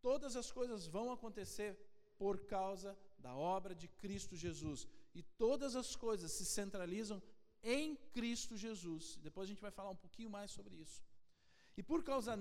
Todas 0.00 0.36
as 0.36 0.50
coisas 0.50 0.86
vão 0.86 1.12
acontecer 1.12 1.76
por 2.16 2.46
causa 2.46 2.96
da 3.18 3.34
obra 3.34 3.74
de 3.74 3.88
Cristo 3.88 4.36
Jesus. 4.36 4.86
E 5.14 5.22
todas 5.22 5.76
as 5.76 5.94
coisas 5.94 6.32
se 6.32 6.46
centralizam 6.46 7.22
em 7.62 7.96
Cristo 8.12 8.56
Jesus. 8.56 9.16
Depois 9.16 9.46
a 9.46 9.50
gente 9.52 9.60
vai 9.60 9.70
falar 9.70 9.90
um 9.90 9.96
pouquinho 9.96 10.30
mais 10.30 10.50
sobre 10.50 10.76
isso. 10.76 11.02
E 11.76 11.82
por 11.82 12.02
causa 12.02 12.38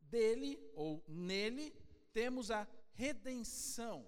dele, 0.00 0.58
ou 0.74 1.02
nele, 1.08 1.74
temos 2.12 2.50
a 2.50 2.68
redenção. 2.94 4.06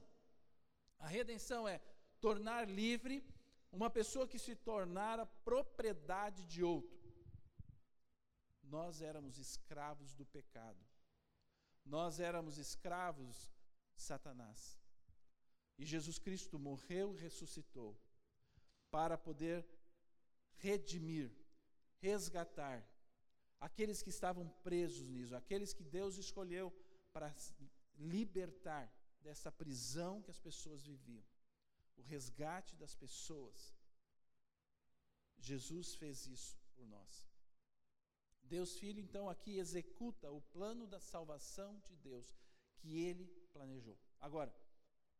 A 0.98 1.06
redenção 1.06 1.66
é 1.66 1.80
tornar 2.20 2.68
livre 2.68 3.24
uma 3.72 3.88
pessoa 3.88 4.28
que 4.28 4.38
se 4.38 4.54
tornara 4.54 5.24
propriedade 5.24 6.44
de 6.44 6.62
outro. 6.62 7.00
Nós 8.62 9.00
éramos 9.00 9.38
escravos 9.38 10.12
do 10.12 10.26
pecado. 10.26 10.78
Nós 11.84 12.20
éramos 12.20 12.58
escravos 12.58 13.50
de 13.94 14.02
Satanás. 14.02 14.78
E 15.78 15.84
Jesus 15.86 16.18
Cristo 16.18 16.58
morreu 16.58 17.14
e 17.14 17.18
ressuscitou 17.18 17.98
para 18.90 19.16
poder 19.16 19.66
redimir, 20.58 21.32
resgatar 21.98 22.86
aqueles 23.58 24.02
que 24.02 24.10
estavam 24.10 24.48
presos 24.62 25.08
nisso, 25.08 25.34
aqueles 25.34 25.72
que 25.72 25.82
Deus 25.82 26.18
escolheu 26.18 26.70
para 27.12 27.34
libertar 27.96 28.92
dessa 29.20 29.50
prisão 29.50 30.20
que 30.20 30.30
as 30.30 30.38
pessoas 30.38 30.84
viviam 30.84 31.24
o 32.02 32.08
resgate 32.14 32.76
das 32.76 32.94
pessoas. 32.94 33.74
Jesus 35.38 35.94
fez 35.94 36.26
isso 36.26 36.56
por 36.74 36.86
nós. 36.86 37.12
Deus 38.42 38.76
Filho, 38.78 39.00
então, 39.00 39.28
aqui 39.28 39.58
executa 39.58 40.30
o 40.30 40.40
plano 40.40 40.86
da 40.86 41.00
salvação 41.00 41.80
de 41.86 41.96
Deus 41.96 42.34
que 42.76 42.98
ele 43.06 43.26
planejou. 43.52 43.96
Agora, 44.20 44.54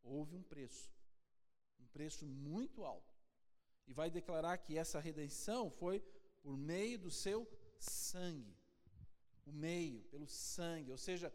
houve 0.03 0.37
um 0.37 0.43
preço, 0.43 0.91
um 1.81 1.87
preço 1.87 2.27
muito 2.27 2.85
alto. 2.85 3.15
E 3.87 3.93
vai 3.93 4.11
declarar 4.11 4.59
que 4.59 4.77
essa 4.77 5.01
redenção 5.01 5.71
foi 5.71 6.01
por 6.43 6.57
meio 6.57 6.99
do 6.99 7.11
seu 7.11 7.49
sangue. 7.79 8.57
O 9.47 9.53
meio, 9.53 10.03
pelo 10.05 10.27
sangue. 10.27 10.91
Ou 10.91 10.99
seja, 10.99 11.33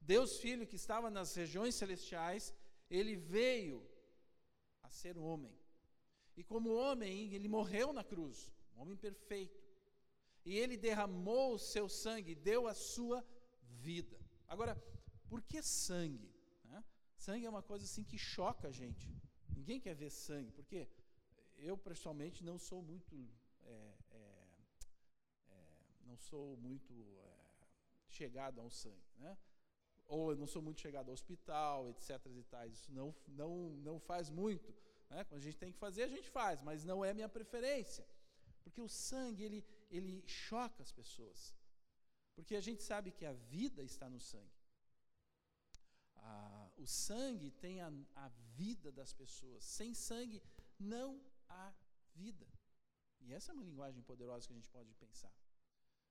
Deus 0.00 0.38
Filho 0.40 0.66
que 0.66 0.76
estava 0.76 1.10
nas 1.10 1.34
regiões 1.34 1.74
celestiais, 1.74 2.52
ele 2.90 3.16
veio 3.16 3.86
a 4.86 4.90
ser 4.90 5.18
homem. 5.18 5.54
E 6.36 6.42
como 6.44 6.74
homem, 6.74 7.32
ele 7.34 7.48
morreu 7.48 7.92
na 7.92 8.04
cruz, 8.04 8.52
um 8.74 8.80
homem 8.82 8.96
perfeito. 8.96 9.60
E 10.44 10.56
ele 10.56 10.76
derramou 10.76 11.54
o 11.54 11.58
seu 11.58 11.88
sangue, 11.88 12.34
deu 12.34 12.68
a 12.68 12.74
sua 12.74 13.24
vida. 13.62 14.18
Agora, 14.46 14.76
por 15.28 15.42
que 15.42 15.60
sangue? 15.62 16.30
Né? 16.64 16.84
Sangue 17.16 17.46
é 17.46 17.50
uma 17.50 17.62
coisa 17.62 17.84
assim 17.84 18.04
que 18.04 18.18
choca 18.18 18.68
a 18.68 18.72
gente. 18.72 19.12
Ninguém 19.48 19.80
quer 19.80 19.94
ver 19.94 20.10
sangue, 20.10 20.52
porque 20.52 20.88
eu 21.56 21.76
pessoalmente 21.76 22.44
não 22.44 22.58
sou 22.58 22.80
muito, 22.82 23.16
é, 23.64 23.94
é, 24.10 24.20
é, 25.48 25.56
não 26.04 26.16
sou 26.16 26.56
muito 26.58 26.92
é, 27.18 27.32
chegado 28.08 28.60
ao 28.60 28.70
sangue, 28.70 29.10
né? 29.18 29.36
Ou 30.08 30.30
eu 30.30 30.36
não 30.36 30.46
sou 30.46 30.62
muito 30.62 30.80
chegado 30.80 31.08
ao 31.08 31.14
hospital, 31.14 31.88
etc. 31.90 32.10
E. 32.26 32.68
Isso 32.70 32.92
não, 32.92 33.14
não, 33.26 33.70
não 33.88 33.98
faz 33.98 34.30
muito 34.30 34.74
Né? 35.10 35.24
Quando 35.24 35.40
a 35.40 35.44
gente 35.44 35.58
tem 35.58 35.72
que 35.72 35.78
fazer, 35.78 36.02
a 36.04 36.08
gente 36.08 36.28
faz, 36.28 36.62
mas 36.62 36.84
não 36.84 37.04
é 37.04 37.12
minha 37.14 37.28
preferência. 37.28 38.06
Porque 38.62 38.80
o 38.80 38.88
sangue, 38.88 39.42
ele, 39.44 39.64
ele 39.90 40.24
choca 40.26 40.82
as 40.82 40.92
pessoas. 40.92 41.54
Porque 42.34 42.56
a 42.56 42.60
gente 42.60 42.82
sabe 42.82 43.10
que 43.10 43.24
a 43.24 43.32
vida 43.32 43.82
está 43.82 44.08
no 44.08 44.20
sangue. 44.20 44.56
Ah, 46.16 46.68
o 46.76 46.86
sangue 46.86 47.50
tem 47.52 47.80
a, 47.80 47.92
a 48.16 48.28
vida 48.56 48.90
das 48.90 49.12
pessoas. 49.12 49.64
Sem 49.64 49.94
sangue 49.94 50.42
não 50.78 51.20
há 51.48 51.72
vida. 52.14 52.46
E 53.20 53.32
essa 53.32 53.52
é 53.52 53.54
uma 53.54 53.62
linguagem 53.62 54.02
poderosa 54.02 54.46
que 54.46 54.52
a 54.52 54.56
gente 54.56 54.68
pode 54.68 54.92
pensar. 54.94 55.32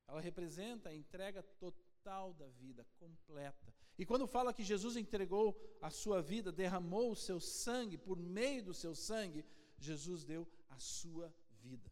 Ela 0.08 0.22
representa 0.22 0.90
a 0.90 0.96
entrega 0.96 1.44
total 1.44 2.34
da 2.34 2.48
vida, 2.48 2.86
completa. 2.98 3.75
E 3.98 4.06
quando 4.06 4.28
fala 4.28 4.54
que 4.54 4.64
Jesus 4.64 4.98
entregou 4.98 5.58
a 5.82 5.90
sua 5.90 6.22
vida, 6.22 6.52
derramou 6.52 7.12
o 7.12 7.16
seu 7.16 7.40
sangue, 7.40 7.98
por 7.98 8.18
meio 8.20 8.64
do 8.64 8.74
seu 8.74 8.94
sangue, 8.94 9.46
Jesus 9.78 10.26
deu 10.26 10.48
a 10.70 10.78
sua 10.80 11.34
vida. 11.62 11.90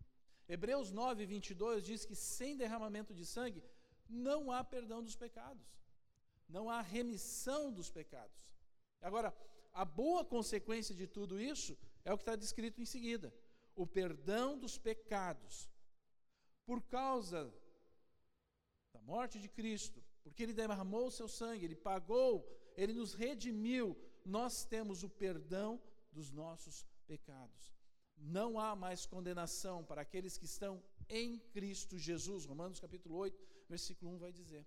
Hebreus 0.48 0.92
9, 0.92 1.26
22 1.26 1.84
diz 1.84 2.06
que 2.06 2.16
sem 2.16 2.58
derramamento 2.58 3.14
de 3.14 3.26
sangue 3.26 3.64
não 4.10 4.52
há 4.52 4.64
perdão 4.64 5.02
dos 5.02 5.16
pecados, 5.16 5.66
não 6.50 6.70
há 6.70 6.82
remissão 6.82 7.72
dos 7.72 7.90
pecados. 7.90 8.46
Agora, 9.02 9.34
a 9.72 9.86
boa 9.86 10.26
consequência 10.26 10.94
de 10.94 11.08
tudo 11.08 11.40
isso 11.40 11.78
é 12.04 12.12
o 12.12 12.18
que 12.18 12.24
está 12.24 12.36
descrito 12.36 12.82
em 12.82 12.86
seguida: 12.86 13.34
o 13.76 13.88
perdão 13.88 14.58
dos 14.58 14.78
pecados. 14.78 15.70
Por 16.66 16.82
causa 16.84 17.54
da 18.94 19.02
morte 19.02 19.40
de 19.40 19.50
Cristo, 19.50 20.03
porque 20.24 20.44
Ele 20.44 20.54
derramou 20.54 21.08
o 21.08 21.12
seu 21.12 21.28
sangue, 21.28 21.66
Ele 21.66 21.76
pagou, 21.76 22.48
Ele 22.76 22.94
nos 22.94 23.14
redimiu, 23.14 23.98
nós 24.26 24.64
temos 24.66 25.04
o 25.04 25.10
perdão 25.10 25.82
dos 26.12 26.32
nossos 26.32 26.86
pecados. 27.06 27.74
Não 28.18 28.60
há 28.60 28.76
mais 28.76 29.06
condenação 29.06 29.84
para 29.84 30.02
aqueles 30.02 30.38
que 30.38 30.46
estão 30.46 30.82
em 31.10 31.40
Cristo 31.52 31.98
Jesus. 31.98 32.46
Romanos 32.46 32.80
capítulo 32.80 33.16
8, 33.16 33.46
versículo 33.68 34.12
1 34.14 34.18
vai 34.18 34.32
dizer. 34.32 34.66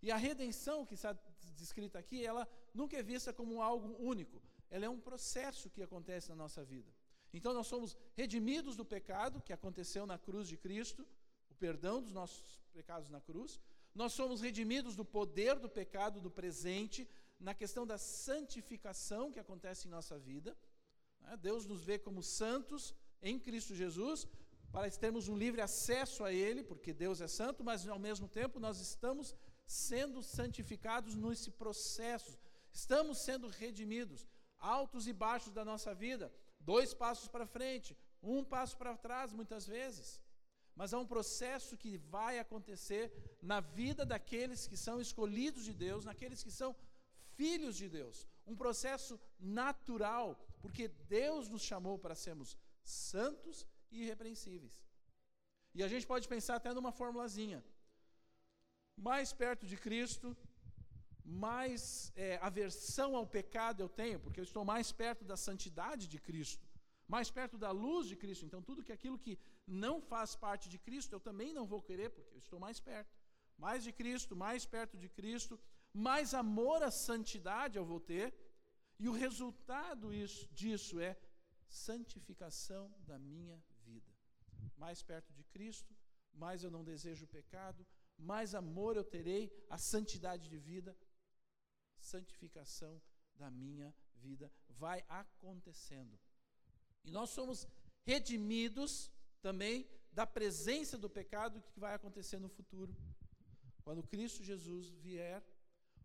E 0.00 0.10
a 0.10 0.16
redenção 0.16 0.84
que 0.86 0.94
está 0.94 1.16
descrita 1.56 1.98
aqui, 1.98 2.24
ela 2.24 2.48
nunca 2.74 2.96
é 2.96 3.02
vista 3.02 3.32
como 3.32 3.62
algo 3.62 3.96
único. 3.98 4.42
Ela 4.70 4.86
é 4.86 4.88
um 4.88 5.00
processo 5.00 5.70
que 5.70 5.82
acontece 5.82 6.28
na 6.30 6.36
nossa 6.36 6.64
vida. 6.64 6.92
Então 7.32 7.54
nós 7.54 7.66
somos 7.66 7.96
redimidos 8.14 8.76
do 8.76 8.84
pecado 8.84 9.40
que 9.40 9.52
aconteceu 9.52 10.06
na 10.06 10.18
cruz 10.18 10.48
de 10.48 10.56
Cristo, 10.56 11.06
o 11.50 11.54
perdão 11.54 12.02
dos 12.02 12.12
nossos 12.12 12.60
pecados 12.72 13.08
na 13.08 13.20
cruz. 13.20 13.60
Nós 13.94 14.12
somos 14.12 14.40
redimidos 14.40 14.96
do 14.96 15.04
poder 15.04 15.58
do 15.58 15.68
pecado 15.68 16.20
do 16.20 16.30
presente, 16.30 17.08
na 17.38 17.54
questão 17.54 17.86
da 17.86 17.98
santificação 17.98 19.30
que 19.30 19.40
acontece 19.40 19.86
em 19.86 19.90
nossa 19.90 20.18
vida. 20.18 20.56
Né? 21.20 21.36
Deus 21.36 21.66
nos 21.66 21.84
vê 21.84 21.98
como 21.98 22.22
santos 22.22 22.94
em 23.20 23.38
Cristo 23.38 23.74
Jesus, 23.74 24.26
para 24.72 24.90
termos 24.90 25.28
um 25.28 25.36
livre 25.36 25.60
acesso 25.60 26.24
a 26.24 26.32
Ele, 26.32 26.62
porque 26.62 26.94
Deus 26.94 27.20
é 27.20 27.28
santo, 27.28 27.62
mas 27.62 27.86
ao 27.86 27.98
mesmo 27.98 28.26
tempo 28.26 28.58
nós 28.58 28.80
estamos 28.80 29.34
sendo 29.66 30.22
santificados 30.22 31.14
nesse 31.14 31.50
processo, 31.50 32.38
estamos 32.72 33.18
sendo 33.18 33.48
redimidos, 33.48 34.26
altos 34.58 35.06
e 35.06 35.12
baixos 35.12 35.52
da 35.52 35.64
nossa 35.64 35.94
vida, 35.94 36.32
dois 36.58 36.94
passos 36.94 37.28
para 37.28 37.46
frente, 37.46 37.96
um 38.22 38.42
passo 38.42 38.76
para 38.78 38.96
trás, 38.96 39.32
muitas 39.32 39.66
vezes. 39.66 40.21
Mas 40.74 40.92
há 40.92 40.98
um 40.98 41.06
processo 41.06 41.76
que 41.76 41.96
vai 41.98 42.38
acontecer 42.38 43.12
na 43.42 43.60
vida 43.60 44.04
daqueles 44.04 44.66
que 44.66 44.76
são 44.76 45.00
escolhidos 45.00 45.64
de 45.64 45.74
Deus, 45.74 46.04
naqueles 46.04 46.42
que 46.42 46.50
são 46.50 46.74
filhos 47.36 47.76
de 47.76 47.88
Deus. 47.88 48.26
Um 48.46 48.56
processo 48.56 49.20
natural, 49.38 50.28
porque 50.60 50.88
Deus 50.88 51.48
nos 51.48 51.62
chamou 51.62 51.98
para 51.98 52.14
sermos 52.14 52.56
santos 52.82 53.66
e 53.90 54.04
irrepreensíveis. 54.04 54.80
E 55.74 55.82
a 55.82 55.88
gente 55.88 56.06
pode 56.06 56.26
pensar 56.28 56.56
até 56.56 56.72
numa 56.72 56.92
formulazinha. 56.92 57.62
Mais 58.96 59.32
perto 59.32 59.66
de 59.66 59.76
Cristo, 59.76 60.36
mais 61.24 62.12
é, 62.14 62.38
aversão 62.42 63.14
ao 63.16 63.26
pecado 63.26 63.80
eu 63.82 63.88
tenho, 63.88 64.20
porque 64.20 64.40
eu 64.40 64.44
estou 64.44 64.64
mais 64.64 64.90
perto 64.92 65.24
da 65.24 65.36
santidade 65.36 66.08
de 66.08 66.18
Cristo, 66.18 66.66
mais 67.14 67.28
perto 67.38 67.56
da 67.64 67.70
luz 67.84 68.04
de 68.10 68.16
Cristo. 68.22 68.44
Então, 68.46 68.62
tudo 68.68 68.84
que 68.86 68.94
aquilo 68.96 69.18
que 69.24 69.34
não 69.84 69.94
faz 70.10 70.30
parte 70.44 70.66
de 70.72 70.78
Cristo, 70.86 71.12
eu 71.12 71.20
também 71.28 71.50
não 71.58 71.66
vou 71.72 71.80
querer, 71.88 72.08
porque 72.10 72.34
eu 72.34 72.42
estou 72.44 72.58
mais 72.66 72.78
perto. 72.80 73.14
Mais 73.64 73.80
de 73.86 73.92
Cristo, 74.00 74.34
mais 74.46 74.64
perto 74.74 74.96
de 75.02 75.08
Cristo, 75.18 75.54
mais 75.92 76.32
amor 76.32 76.78
à 76.82 76.90
santidade 76.90 77.76
eu 77.76 77.84
vou 77.92 78.00
ter, 78.00 78.28
e 78.98 79.08
o 79.10 79.18
resultado 79.24 80.12
isso, 80.24 80.48
disso 80.60 81.00
é 81.00 81.12
santificação 81.68 82.84
da 83.10 83.18
minha 83.18 83.62
vida. 83.84 84.10
Mais 84.76 85.02
perto 85.02 85.30
de 85.38 85.44
Cristo, 85.44 85.94
mais 86.32 86.64
eu 86.64 86.70
não 86.70 86.82
desejo 86.82 87.24
o 87.26 87.34
pecado, 87.38 87.86
mais 88.16 88.54
amor 88.54 88.96
eu 88.96 89.04
terei 89.04 89.42
à 89.68 89.76
santidade 89.76 90.48
de 90.48 90.58
vida, 90.58 90.96
santificação 91.98 92.94
da 93.34 93.50
minha 93.50 93.94
vida 94.14 94.50
vai 94.68 95.04
acontecendo. 95.08 96.18
E 97.04 97.10
nós 97.10 97.30
somos 97.30 97.66
redimidos 98.04 99.10
também 99.40 99.88
da 100.12 100.26
presença 100.26 100.98
do 100.98 101.08
pecado 101.08 101.62
que 101.72 101.80
vai 101.80 101.94
acontecer 101.94 102.38
no 102.38 102.48
futuro. 102.48 102.94
Quando 103.82 104.02
Cristo 104.02 104.44
Jesus 104.44 104.90
vier, 104.90 105.42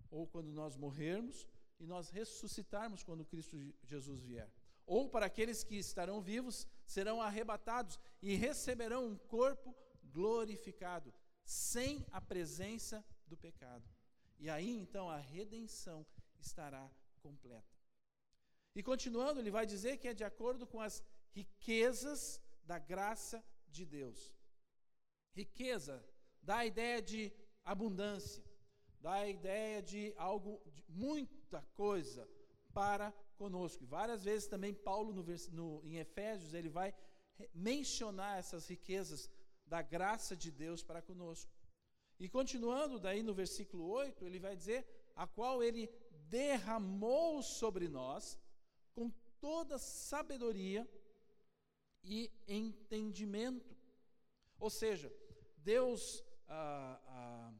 ou 0.10 0.26
quando 0.26 0.52
nós 0.52 0.76
morrermos 0.76 1.48
e 1.80 1.86
nós 1.86 2.10
ressuscitarmos 2.10 3.04
quando 3.04 3.26
Cristo 3.26 3.58
Jesus 3.84 4.22
vier. 4.22 4.50
Ou 4.86 5.10
para 5.10 5.26
aqueles 5.26 5.64
que 5.64 5.76
estarão 5.76 6.22
vivos, 6.22 6.66
serão 6.86 7.22
arrebatados 7.22 8.00
e 8.22 8.36
receberão 8.36 9.06
um 9.06 9.18
corpo 9.18 9.76
glorificado, 10.06 11.14
sem 11.44 12.06
a 12.12 12.22
presença 12.22 13.06
do 13.28 13.36
pecado. 13.36 13.84
E 14.40 14.50
aí 14.50 14.70
então 14.70 15.10
a 15.10 15.18
redenção 15.18 16.06
estará 16.40 16.90
completa. 17.22 17.77
E 18.78 18.84
continuando, 18.84 19.40
ele 19.40 19.50
vai 19.50 19.66
dizer 19.66 19.98
que 19.98 20.08
é 20.08 20.14
de 20.14 20.24
acordo 20.24 20.68
com 20.68 20.80
as 20.80 20.96
riquezas 21.32 22.40
da 22.64 22.78
graça 22.78 23.44
de 23.76 23.84
Deus. 23.84 24.20
Riqueza 25.34 25.96
dá 26.44 26.58
a 26.58 26.66
ideia 26.68 27.02
de 27.02 27.34
abundância, 27.64 28.44
dá 29.02 29.14
a 29.14 29.28
ideia 29.28 29.82
de 29.82 30.14
algo, 30.16 30.62
de 30.76 30.86
muita 30.88 31.60
coisa 31.74 32.30
para 32.72 33.12
conosco. 33.36 33.84
E 33.84 33.88
várias 33.88 34.24
vezes 34.24 34.48
também 34.48 34.76
Paulo, 34.76 35.12
no, 35.12 35.26
no, 35.54 35.84
em 35.84 35.98
Efésios, 35.98 36.54
ele 36.54 36.70
vai 36.70 36.94
mencionar 37.56 38.38
essas 38.38 38.68
riquezas 38.68 39.28
da 39.66 39.82
graça 39.82 40.36
de 40.36 40.52
Deus 40.52 40.84
para 40.84 41.02
conosco. 41.02 41.52
E 42.20 42.30
continuando 42.30 43.00
daí 43.00 43.24
no 43.24 43.34
versículo 43.34 43.90
8, 43.90 44.24
ele 44.24 44.38
vai 44.38 44.56
dizer: 44.56 44.86
a 45.16 45.26
qual 45.26 45.64
ele 45.64 45.90
derramou 46.30 47.42
sobre 47.42 47.88
nós 47.88 48.38
com 48.98 49.12
toda 49.40 49.78
sabedoria 49.78 50.82
e 52.04 52.32
entendimento. 52.48 53.78
Ou 54.58 54.72
seja, 54.72 55.14
Deus, 55.58 56.24
ah, 56.48 57.00
ah, 57.06 57.54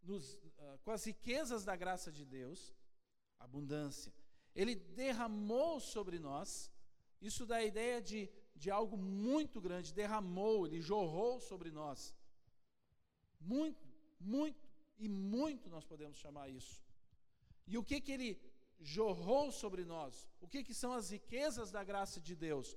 nos, 0.00 0.38
ah, 0.58 0.78
com 0.84 0.92
as 0.92 1.04
riquezas 1.04 1.64
da 1.64 1.74
graça 1.74 2.12
de 2.12 2.24
Deus, 2.24 2.72
abundância, 3.40 4.14
Ele 4.54 4.76
derramou 4.76 5.80
sobre 5.80 6.20
nós, 6.20 6.70
isso 7.20 7.44
dá 7.44 7.56
a 7.56 7.64
ideia 7.64 8.00
de, 8.00 8.30
de 8.54 8.70
algo 8.70 8.96
muito 8.96 9.60
grande, 9.60 9.92
derramou, 9.92 10.66
Ele 10.66 10.80
jorrou 10.80 11.40
sobre 11.40 11.72
nós. 11.72 12.14
Muito, 13.40 13.84
muito 14.20 14.68
e 14.98 15.08
muito 15.08 15.68
nós 15.68 15.84
podemos 15.84 16.16
chamar 16.16 16.48
isso. 16.48 16.80
E 17.66 17.76
o 17.76 17.82
que, 17.82 18.00
que 18.00 18.12
Ele 18.12 18.40
jorrou 18.80 19.50
sobre 19.50 19.84
nós? 19.84 20.28
O 20.40 20.48
que, 20.48 20.64
que 20.64 20.74
são 20.74 20.92
as 20.92 21.10
riquezas 21.10 21.70
da 21.70 21.82
graça 21.82 22.20
de 22.20 22.34
Deus? 22.34 22.76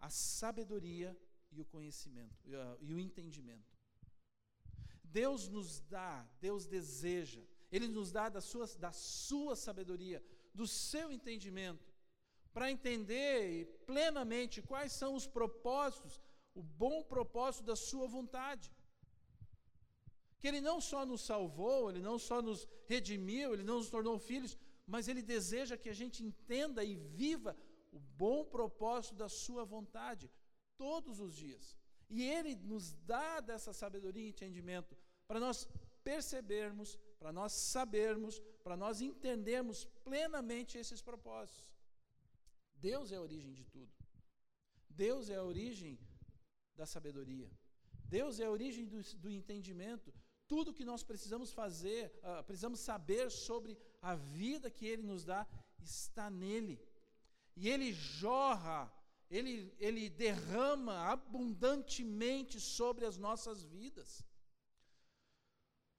a 0.00 0.10
sabedoria 0.10 1.16
e 1.50 1.60
o 1.60 1.64
conhecimento 1.64 2.36
e 2.80 2.92
o 2.92 2.98
entendimento. 2.98 3.76
Deus 5.02 5.48
nos 5.48 5.80
dá, 5.80 6.26
Deus 6.40 6.66
deseja, 6.66 7.42
Ele 7.72 7.88
nos 7.88 8.12
dá 8.12 8.28
da 8.28 8.40
sua, 8.40 8.66
da 8.78 8.92
sua 8.92 9.56
sabedoria, 9.56 10.22
do 10.54 10.66
seu 10.66 11.10
entendimento, 11.10 11.86
para 12.52 12.70
entender 12.70 13.82
plenamente 13.86 14.60
quais 14.60 14.92
são 14.92 15.14
os 15.14 15.26
propósitos, 15.26 16.20
o 16.54 16.62
bom 16.62 17.02
propósito 17.02 17.64
da 17.64 17.76
Sua 17.76 18.06
vontade. 18.08 18.72
Que 20.38 20.48
Ele 20.48 20.60
não 20.60 20.80
só 20.80 21.06
nos 21.06 21.22
salvou, 21.22 21.88
Ele 21.88 22.00
não 22.00 22.18
só 22.18 22.42
nos 22.42 22.66
redimiu, 22.86 23.52
Ele 23.52 23.62
não 23.62 23.78
nos 23.78 23.90
tornou 23.90 24.18
filhos, 24.18 24.58
mas 24.92 25.06
Ele 25.06 25.22
deseja 25.34 25.80
que 25.82 25.90
a 25.94 25.98
gente 26.00 26.24
entenda 26.28 26.82
e 26.82 26.94
viva 27.20 27.52
o 27.92 27.98
bom 28.22 28.40
propósito 28.56 29.14
da 29.22 29.28
Sua 29.28 29.64
vontade 29.64 30.30
todos 30.84 31.20
os 31.20 31.34
dias. 31.36 31.76
E 32.08 32.22
Ele 32.22 32.54
nos 32.72 32.94
dá 33.12 33.40
dessa 33.40 33.72
sabedoria 33.82 34.26
e 34.26 34.30
entendimento 34.30 34.96
para 35.28 35.38
nós 35.38 35.68
percebermos, 36.02 36.98
para 37.20 37.30
nós 37.38 37.52
sabermos, 37.52 38.40
para 38.64 38.76
nós 38.76 39.02
entendermos 39.02 39.84
plenamente 40.08 40.78
esses 40.78 41.02
propósitos. 41.02 41.66
Deus 42.88 43.12
é 43.12 43.16
a 43.16 43.22
origem 43.28 43.52
de 43.52 43.64
tudo. 43.66 43.92
Deus 44.88 45.28
é 45.28 45.36
a 45.36 45.44
origem 45.44 45.98
da 46.74 46.86
sabedoria. 46.86 47.50
Deus 48.16 48.40
é 48.40 48.46
a 48.46 48.50
origem 48.50 48.86
do, 48.86 49.02
do 49.18 49.30
entendimento. 49.30 50.14
Tudo 50.46 50.72
que 50.72 50.84
nós 50.90 51.02
precisamos 51.02 51.50
fazer, 51.52 52.02
uh, 52.22 52.42
precisamos 52.42 52.80
saber 52.80 53.30
sobre 53.30 53.76
a 54.00 54.14
vida 54.14 54.70
que 54.70 54.86
Ele 54.86 55.02
nos 55.02 55.24
dá, 55.24 55.46
está 55.82 56.30
nele. 56.30 56.80
E 57.56 57.68
Ele 57.68 57.92
jorra, 57.92 58.92
Ele, 59.30 59.74
ele 59.78 60.08
derrama 60.08 61.10
abundantemente 61.10 62.60
sobre 62.60 63.04
as 63.04 63.16
nossas 63.16 63.62
vidas. 63.64 64.24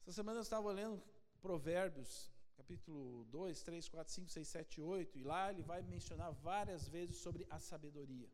Essa 0.01 0.13
semana 0.13 0.39
eu 0.39 0.43
estava 0.43 0.71
lendo 0.71 1.03
Provérbios, 1.41 2.31
capítulo 2.57 3.25
2, 3.25 3.61
3, 3.61 3.89
4, 3.89 4.13
5, 4.13 4.29
6, 4.29 4.47
7, 4.47 4.81
8, 4.81 5.17
e 5.17 5.23
lá 5.23 5.51
ele 5.51 5.63
vai 5.63 5.81
mencionar 5.81 6.31
várias 6.31 6.87
vezes 6.87 7.17
sobre 7.17 7.45
a 7.49 7.59
sabedoria. 7.59 8.29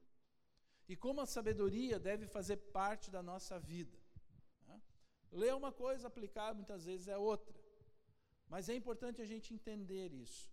E 0.88 0.96
como 0.96 1.22
a 1.22 1.26
sabedoria 1.26 2.00
deve 2.00 2.28
fazer 2.28 2.58
parte 2.58 3.10
da 3.10 3.22
nossa 3.22 3.60
vida. 3.60 3.98
Né? 4.68 4.82
Ler 5.32 5.56
uma 5.56 5.72
coisa, 5.72 6.08
aplicar 6.08 6.54
muitas 6.54 6.86
vezes 6.86 7.08
é 7.08 7.18
outra. 7.18 7.56
Mas 8.48 8.70
é 8.70 8.76
importante 8.76 9.22
a 9.22 9.26
gente 9.26 9.54
entender 9.54 10.14
isso. 10.14 10.50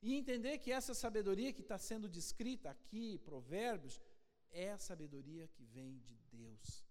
E 0.00 0.14
entender 0.14 0.58
que 0.58 0.70
essa 0.70 0.94
sabedoria 0.94 1.52
que 1.52 1.60
está 1.60 1.78
sendo 1.78 2.08
descrita 2.08 2.70
aqui, 2.70 3.18
Provérbios, 3.18 4.00
é 4.50 4.70
a 4.72 4.78
sabedoria 4.78 5.48
que 5.48 5.64
vem 5.64 5.98
de 5.98 6.16
Deus. 6.30 6.84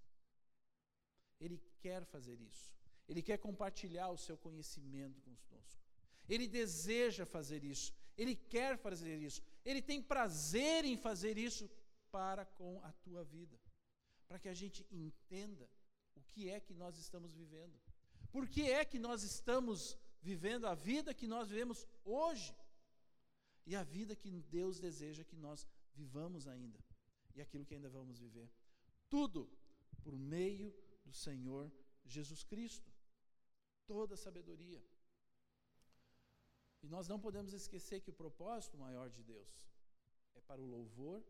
Ele 1.40 1.62
quer 1.80 2.04
fazer 2.06 2.40
isso. 2.42 2.74
Ele 3.08 3.22
quer 3.22 3.38
compartilhar 3.38 4.10
o 4.10 4.18
seu 4.18 4.38
conhecimento 4.38 5.22
conosco. 5.22 5.82
Ele 6.28 6.48
deseja 6.48 7.26
fazer 7.26 7.64
isso. 7.64 7.94
Ele 8.18 8.36
quer 8.36 8.78
fazer 8.78 9.18
isso. 9.22 9.42
Ele 9.64 9.82
tem 9.82 10.02
prazer 10.02 10.84
em 10.84 10.98
fazer 10.98 11.38
isso 11.38 11.70
para 12.12 12.46
com 12.46 12.82
a 12.84 12.92
tua 12.92 13.24
vida. 13.24 13.58
Para 14.28 14.40
que 14.40 14.50
a 14.50 14.54
gente 14.54 14.86
entenda 14.92 15.70
o 16.16 16.22
que 16.22 16.50
é 16.50 16.60
que 16.60 16.74
nós 16.74 16.98
estamos 16.98 17.34
vivendo. 17.34 17.80
Por 18.30 18.48
que 18.48 18.64
é 18.70 18.84
que 18.84 19.00
nós 19.00 19.24
estamos 19.24 19.98
vivendo 20.30 20.66
a 20.72 20.76
vida 20.90 21.18
que 21.20 21.28
nós 21.34 21.46
vivemos 21.52 21.80
hoje? 22.18 22.54
E 23.70 23.76
a 23.82 23.84
vida 23.96 24.14
que 24.22 24.30
Deus 24.58 24.76
deseja 24.88 25.30
que 25.30 25.38
nós 25.48 25.60
vivamos 26.02 26.44
ainda. 26.54 26.80
E 27.36 27.42
aquilo 27.46 27.66
que 27.68 27.76
ainda 27.78 27.90
vamos 27.98 28.18
viver. 28.26 28.50
Tudo 29.16 29.42
por 30.04 30.16
meio 30.36 30.68
do 31.06 31.14
Senhor 31.26 31.66
Jesus 32.16 32.44
Cristo 32.52 32.90
toda 33.94 34.14
a 34.16 34.24
sabedoria. 34.26 34.84
E 36.84 36.88
nós 36.94 37.08
não 37.12 37.20
podemos 37.26 37.54
esquecer 37.60 38.02
que 38.02 38.12
o 38.14 38.20
propósito 38.24 38.78
maior 38.86 39.10
de 39.10 39.24
Deus 39.34 39.52
é 40.36 40.42
para 40.50 40.62
o 40.62 40.72
louvor 40.76 41.24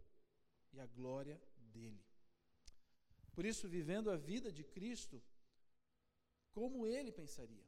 e 0.73 0.79
a 0.79 0.87
glória 0.97 1.37
dele. 1.75 2.03
Por 3.35 3.45
isso, 3.51 3.73
vivendo 3.77 4.09
a 4.09 4.17
vida 4.31 4.51
de 4.51 4.63
Cristo, 4.75 5.17
como 6.57 6.87
ele 6.87 7.11
pensaria. 7.21 7.66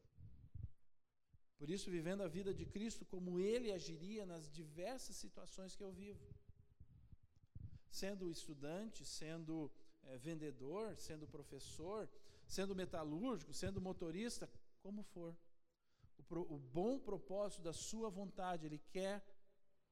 Por 1.60 1.70
isso, 1.70 1.92
vivendo 1.92 2.24
a 2.24 2.28
vida 2.28 2.54
de 2.54 2.66
Cristo, 2.66 3.06
como 3.06 3.38
ele 3.38 3.70
agiria 3.70 4.26
nas 4.26 4.50
diversas 4.50 5.18
situações 5.18 5.76
que 5.76 5.84
eu 5.84 5.92
vivo. 5.92 6.26
Sendo 7.92 8.32
estudante, 8.32 9.06
sendo 9.06 9.70
é, 10.04 10.18
vendedor, 10.18 10.96
sendo 10.98 11.28
professor, 11.28 12.10
sendo 12.48 12.74
metalúrgico, 12.74 13.54
sendo 13.54 13.82
motorista, 13.82 14.50
como 14.82 15.04
for. 15.04 15.36
O, 16.18 16.24
pro, 16.24 16.42
o 16.50 16.58
bom 16.58 16.98
propósito 16.98 17.62
da 17.62 17.74
sua 17.74 18.10
vontade, 18.10 18.66
Ele 18.66 18.80
quer 18.90 19.22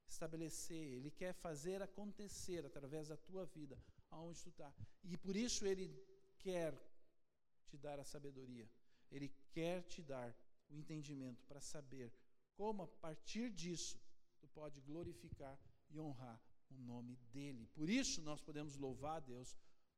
estabelecer, 0.08 0.94
Ele 0.94 1.12
quer 1.12 1.34
fazer 1.34 1.82
acontecer 1.82 2.66
através 2.66 3.10
da 3.10 3.18
tua 3.18 3.46
vida, 3.46 3.78
aonde 4.10 4.42
tu 4.42 4.50
está. 4.50 4.74
E 5.04 5.18
por 5.18 5.36
isso 5.36 5.66
Ele 5.66 5.94
quer 6.40 6.74
te 7.66 7.78
dar 7.78 8.00
a 8.00 8.06
sabedoria. 8.06 8.70
Ele 9.12 9.28
quer 9.52 9.84
te 9.84 10.02
dar 10.02 10.34
o 10.70 10.76
entendimento 10.76 11.44
para 11.46 11.62
saber 11.62 12.12
como, 12.56 12.84
a 12.84 12.88
partir 12.88 13.50
disso, 13.52 14.00
tu 14.40 14.48
pode 14.48 14.82
glorificar 14.82 15.58
e 15.90 16.00
honrar 16.00 16.42
o 16.70 16.76
nome 16.76 17.16
dEle. 17.32 17.68
Por 17.68 17.90
isso 17.90 18.22
nós 18.22 18.42
podemos 18.42 18.76
louvar 18.76 19.18
a 19.18 19.20
Deus 19.20 19.56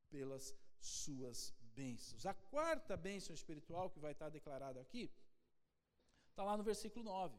pelas 0.10 0.54
suas 0.80 1.54
bênçãos. 1.74 2.26
A 2.26 2.34
quarta 2.34 2.96
bênção 2.98 3.34
espiritual 3.34 3.90
que 3.90 4.00
vai 4.00 4.12
estar 4.12 4.30
declarada 4.30 4.80
aqui, 4.80 5.12
está 6.30 6.44
lá 6.44 6.56
no 6.58 6.64
versículo 6.64 7.04
9. 7.06 7.38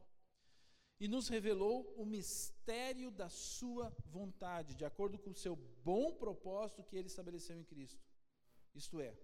E 0.98 1.08
nos 1.08 1.28
revelou 1.28 1.94
o 1.96 2.04
mistério 2.04 3.10
da 3.10 3.28
sua 3.30 3.88
vontade, 4.04 4.74
de 4.74 4.84
acordo 4.84 5.18
com 5.18 5.30
o 5.30 5.34
seu 5.34 5.56
bom 5.56 6.12
propósito 6.14 6.84
que 6.84 6.96
ele 6.96 7.08
estabeleceu 7.08 7.56
em 7.58 7.64
Cristo. 7.64 8.04
Isto 8.74 9.00
é, 9.00 9.16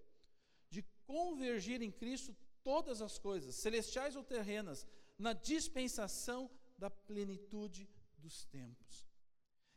de 0.69 0.81
convergir 1.05 1.81
em 1.81 1.91
Cristo 1.91 2.35
todas 2.67 3.01
as 3.01 3.17
coisas, 3.17 3.55
celestiais 3.55 4.17
ou 4.17 4.23
terrenas, 4.25 4.85
na 5.17 5.31
dispensação 5.31 6.51
da 6.77 6.89
plenitude 6.89 7.89
dos 8.17 8.43
tempos. 8.43 9.07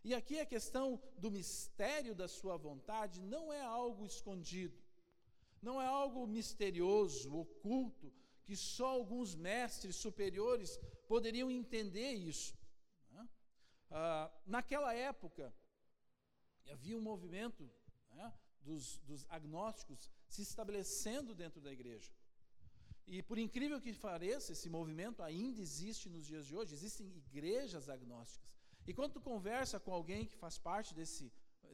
E 0.03 0.12
aqui 0.12 0.40
a 0.40 0.50
questão 0.55 1.00
do 1.16 1.31
mistério 1.31 2.16
da 2.16 2.26
sua 2.26 2.57
vontade 2.57 3.20
não 3.20 3.53
é 3.53 3.61
algo 3.61 4.05
escondido, 4.05 4.76
não 5.62 5.81
é 5.81 5.87
algo 5.87 6.26
misterioso, 6.26 7.33
oculto, 7.33 8.12
que 8.44 8.57
só 8.57 8.88
alguns 8.88 9.37
mestres 9.37 9.94
superiores 9.94 10.76
poderiam 11.07 11.48
entender 11.48 12.14
isso. 12.14 12.59
Né? 13.12 13.29
Ah, 13.92 14.33
naquela 14.44 14.92
época, 14.92 15.55
havia 16.72 16.98
um 16.98 17.07
movimento 17.12 17.70
né, 18.11 18.35
dos, 18.62 18.98
dos 19.11 19.24
agnósticos 19.29 20.11
se 20.26 20.42
estabelecendo 20.42 21.37
dentro 21.37 21.61
da 21.61 21.70
igreja. 21.70 22.11
E 23.14 23.20
por 23.29 23.38
incrível 23.44 23.81
que 23.85 23.92
pareça, 23.92 24.53
esse 24.53 24.68
movimento 24.79 25.20
ainda 25.20 25.61
existe 25.61 26.09
nos 26.09 26.25
dias 26.25 26.46
de 26.46 26.55
hoje, 26.57 26.75
existem 26.75 27.09
igrejas 27.23 27.88
agnósticas. 27.88 28.49
E 28.87 28.94
quando 28.94 29.14
tu 29.14 29.20
conversa 29.20 29.81
com 29.81 29.92
alguém 29.92 30.25
que 30.25 30.37
faz 30.37 30.57
parte 30.59 30.94
desse, 30.94 31.33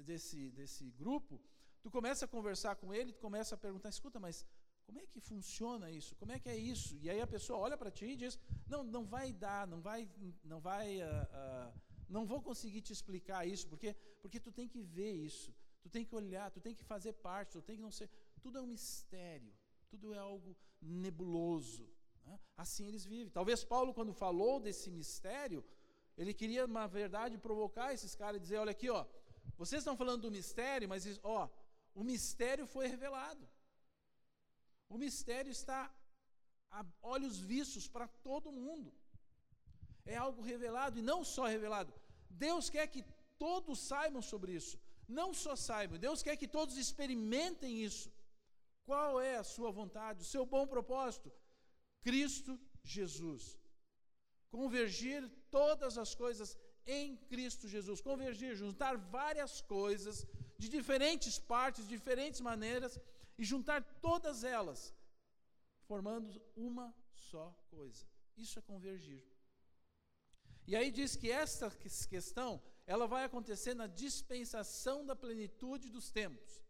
desse, 0.08 0.50
desse 0.52 0.90
grupo, 0.92 1.38
tu 1.82 1.90
começa 1.90 2.24
a 2.24 2.28
conversar 2.36 2.74
com 2.76 2.88
ele, 2.94 3.12
tu 3.12 3.20
começa 3.20 3.54
a 3.54 3.58
perguntar, 3.58 3.90
escuta, 3.90 4.18
mas 4.18 4.46
como 4.86 4.98
é 4.98 5.06
que 5.12 5.20
funciona 5.20 5.90
isso? 5.90 6.16
Como 6.16 6.32
é 6.32 6.38
que 6.38 6.48
é 6.48 6.56
isso? 6.56 6.96
E 7.02 7.10
aí 7.10 7.20
a 7.20 7.26
pessoa 7.26 7.58
olha 7.58 7.76
para 7.76 7.90
ti 7.90 8.06
e 8.06 8.16
diz, 8.16 8.38
não, 8.66 8.82
não 8.82 9.04
vai 9.04 9.30
dar, 9.30 9.66
não 9.66 9.82
vai, 9.82 10.08
não 10.42 10.58
vai, 10.58 11.02
uh, 11.02 11.04
uh, 11.04 11.80
não 12.08 12.24
vou 12.24 12.40
conseguir 12.40 12.80
te 12.80 12.94
explicar 12.94 13.46
isso, 13.46 13.68
porque, 13.68 13.94
porque 14.22 14.40
tu 14.40 14.50
tem 14.50 14.66
que 14.66 14.82
ver 14.82 15.12
isso, 15.12 15.54
tu 15.82 15.90
tem 15.90 16.02
que 16.02 16.14
olhar, 16.14 16.50
tu 16.50 16.62
tem 16.62 16.74
que 16.74 16.84
fazer 16.84 17.12
parte, 17.12 17.52
tu 17.58 17.62
tem 17.62 17.76
que 17.76 17.82
não 17.82 17.90
ser, 17.90 18.08
tudo 18.40 18.56
é 18.56 18.62
um 18.62 18.66
mistério, 18.66 19.52
tudo 19.90 20.14
é 20.14 20.18
algo 20.18 20.56
nebuloso. 20.80 21.88
Né? 22.24 22.38
Assim 22.56 22.86
eles 22.86 23.04
vivem. 23.04 23.30
Talvez 23.30 23.64
Paulo, 23.64 23.94
quando 23.94 24.12
falou 24.12 24.60
desse 24.60 24.90
mistério, 24.90 25.64
ele 26.16 26.32
queria, 26.32 26.66
na 26.66 26.86
verdade, 26.86 27.38
provocar 27.38 27.92
esses 27.92 28.14
caras 28.14 28.38
e 28.38 28.44
dizer: 28.44 28.58
olha 28.58 28.70
aqui, 28.70 28.88
ó, 28.90 29.04
vocês 29.56 29.80
estão 29.80 29.96
falando 29.96 30.22
do 30.22 30.30
mistério, 30.30 30.88
mas 30.88 31.04
ó, 31.22 31.48
o 31.94 32.02
mistério 32.02 32.66
foi 32.66 32.86
revelado. 32.86 33.48
O 34.88 34.98
mistério 34.98 35.50
está 35.50 35.92
a 36.70 36.84
olhos 37.02 37.38
vistos 37.38 37.88
para 37.88 38.06
todo 38.28 38.52
mundo. 38.52 38.92
É 40.04 40.16
algo 40.16 40.42
revelado 40.42 40.98
e 40.98 41.02
não 41.02 41.24
só 41.24 41.46
revelado. 41.46 41.92
Deus 42.28 42.68
quer 42.70 42.86
que 42.86 43.04
todos 43.38 43.78
saibam 43.78 44.22
sobre 44.22 44.52
isso. 44.52 44.78
Não 45.08 45.32
só 45.32 45.54
saibam, 45.56 45.98
Deus 45.98 46.22
quer 46.22 46.36
que 46.36 46.48
todos 46.48 46.76
experimentem 46.76 47.82
isso. 47.88 48.10
Qual 48.88 49.20
é 49.20 49.36
a 49.36 49.44
sua 49.44 49.70
vontade, 49.80 50.22
o 50.22 50.30
seu 50.34 50.44
bom 50.54 50.66
propósito? 50.74 51.30
Cristo 52.08 52.58
Jesus 52.82 53.44
convergir 54.56 55.28
todas 55.50 55.98
as 55.98 56.14
coisas 56.14 56.56
em 56.86 57.16
Cristo 57.30 57.68
Jesus. 57.68 58.00
Convergir, 58.00 58.54
juntar 58.54 58.96
várias 58.96 59.60
coisas 59.60 60.26
de 60.58 60.68
diferentes 60.68 61.38
partes, 61.38 61.86
diferentes 61.86 62.40
maneiras, 62.40 62.98
e 63.38 63.44
juntar 63.44 63.82
todas 64.00 64.44
elas, 64.44 64.94
formando 65.82 66.42
uma 66.56 66.94
só 67.12 67.54
coisa. 67.68 68.06
Isso 68.34 68.58
é 68.58 68.62
convergir. 68.62 69.22
E 70.66 70.74
aí 70.74 70.90
diz 70.90 71.16
que 71.16 71.30
esta 71.30 71.70
questão, 72.14 72.62
ela 72.86 73.06
vai 73.06 73.24
acontecer 73.24 73.74
na 73.74 73.86
dispensação 73.86 75.04
da 75.04 75.14
plenitude 75.14 75.90
dos 75.90 76.10
tempos. 76.10 76.64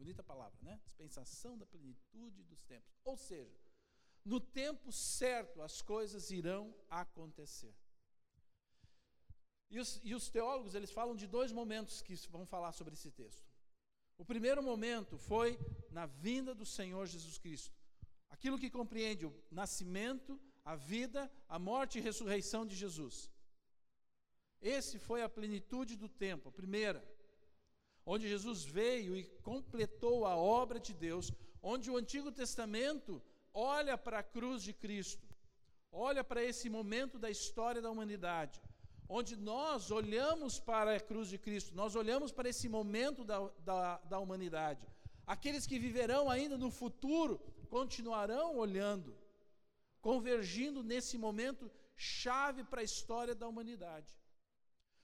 Bonita 0.00 0.22
palavra, 0.22 0.58
né? 0.62 0.80
Dispensação 0.82 1.58
da 1.58 1.66
plenitude 1.66 2.42
dos 2.44 2.62
tempos. 2.64 2.90
Ou 3.04 3.16
seja, 3.18 3.54
no 4.24 4.40
tempo 4.40 4.90
certo 4.90 5.60
as 5.60 5.82
coisas 5.82 6.30
irão 6.30 6.74
acontecer. 6.88 7.74
E 9.70 9.78
os, 9.78 10.00
e 10.02 10.14
os, 10.14 10.30
teólogos 10.30 10.74
eles 10.74 10.90
falam 10.90 11.14
de 11.14 11.26
dois 11.26 11.52
momentos 11.52 12.00
que 12.00 12.14
vão 12.30 12.46
falar 12.46 12.72
sobre 12.72 12.94
esse 12.94 13.10
texto. 13.10 13.46
O 14.16 14.24
primeiro 14.24 14.62
momento 14.62 15.18
foi 15.18 15.58
na 15.90 16.06
vinda 16.06 16.54
do 16.54 16.64
Senhor 16.64 17.06
Jesus 17.06 17.36
Cristo. 17.36 17.76
Aquilo 18.30 18.58
que 18.58 18.70
compreende 18.70 19.26
o 19.26 19.34
nascimento, 19.50 20.40
a 20.64 20.76
vida, 20.76 21.30
a 21.46 21.58
morte 21.58 21.98
e 21.98 22.00
ressurreição 22.08 22.64
de 22.64 22.74
Jesus. 22.74 23.30
Esse 24.62 24.98
foi 24.98 25.22
a 25.22 25.28
plenitude 25.28 25.94
do 25.94 26.08
tempo, 26.08 26.48
a 26.48 26.52
primeira, 26.52 27.00
onde 28.04 28.28
Jesus 28.28 28.64
veio 28.64 29.16
e 29.16 29.24
completou 29.42 30.26
a 30.26 30.36
obra 30.36 30.78
de 30.80 30.92
Deus, 30.92 31.32
onde 31.62 31.90
o 31.90 31.96
Antigo 31.96 32.32
Testamento 32.32 33.22
olha 33.52 33.96
para 33.98 34.20
a 34.20 34.22
cruz 34.22 34.62
de 34.62 34.72
Cristo, 34.72 35.26
olha 35.92 36.22
para 36.22 36.42
esse 36.42 36.68
momento 36.68 37.18
da 37.18 37.30
história 37.30 37.82
da 37.82 37.90
humanidade, 37.90 38.60
onde 39.08 39.36
nós 39.36 39.90
olhamos 39.90 40.58
para 40.58 40.96
a 40.96 41.00
cruz 41.00 41.28
de 41.28 41.38
Cristo, 41.38 41.74
nós 41.74 41.96
olhamos 41.96 42.30
para 42.30 42.48
esse 42.48 42.68
momento 42.68 43.24
da, 43.24 43.48
da, 43.58 43.98
da 43.98 44.18
humanidade. 44.18 44.86
Aqueles 45.26 45.66
que 45.66 45.78
viverão 45.78 46.30
ainda 46.30 46.56
no 46.56 46.70
futuro 46.70 47.38
continuarão 47.68 48.56
olhando, 48.56 49.16
convergindo 50.00 50.82
nesse 50.82 51.18
momento 51.18 51.70
chave 51.96 52.64
para 52.64 52.80
a 52.80 52.84
história 52.84 53.34
da 53.34 53.46
humanidade. 53.46 54.12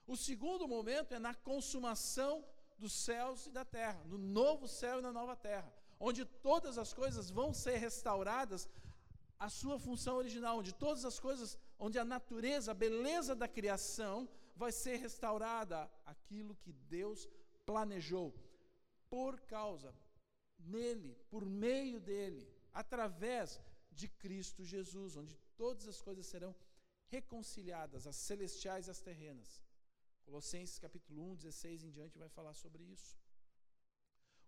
O 0.07 0.17
segundo 0.17 0.67
momento 0.67 1.13
é 1.13 1.19
na 1.19 1.35
consumação 1.35 2.45
dos 2.79 2.93
céus 2.93 3.47
e 3.47 3.51
da 3.51 3.65
terra, 3.65 4.03
no 4.05 4.19
novo 4.19 4.69
céu 4.69 4.99
e 4.99 5.03
na 5.03 5.13
nova 5.13 5.35
terra, 5.35 5.73
onde 5.99 6.25
todas 6.25 6.79
as 6.79 6.93
coisas 6.93 7.31
vão 7.31 7.53
ser 7.53 7.77
restauradas 7.77 8.69
à 9.39 9.49
sua 9.49 9.79
função 9.79 10.17
original, 10.17 10.59
onde 10.59 10.75
todas 10.75 11.05
as 11.05 11.19
coisas, 11.19 11.59
onde 11.79 11.99
a 11.99 12.05
natureza, 12.05 12.71
a 12.71 12.75
beleza 12.75 13.35
da 13.35 13.49
criação 13.49 14.29
vai 14.55 14.73
ser 14.73 14.97
restaurada, 14.97 15.91
aquilo 16.05 16.57
que 16.57 16.73
Deus 16.73 17.29
planejou 17.65 18.35
por 19.09 19.41
causa 19.41 19.95
nele, 20.59 21.15
por 21.31 21.45
meio 21.45 22.01
dele, 22.01 22.49
através 22.73 23.61
de 23.91 24.09
Cristo 24.09 24.65
Jesus, 24.65 25.17
onde 25.17 25.37
todas 25.57 25.87
as 25.89 26.01
coisas 26.01 26.27
serão 26.27 26.55
reconciliadas, 27.09 28.07
as 28.07 28.17
celestiais 28.17 28.89
e 28.89 28.91
as 28.91 29.01
terrenas. 29.01 29.63
Colossenses 30.27 30.79
capítulo 30.87 31.23
1, 31.31 31.37
16 31.37 31.85
em 31.85 31.91
diante 31.97 32.19
vai 32.19 32.29
falar 32.29 32.55
sobre 32.55 32.83
isso. 32.83 33.17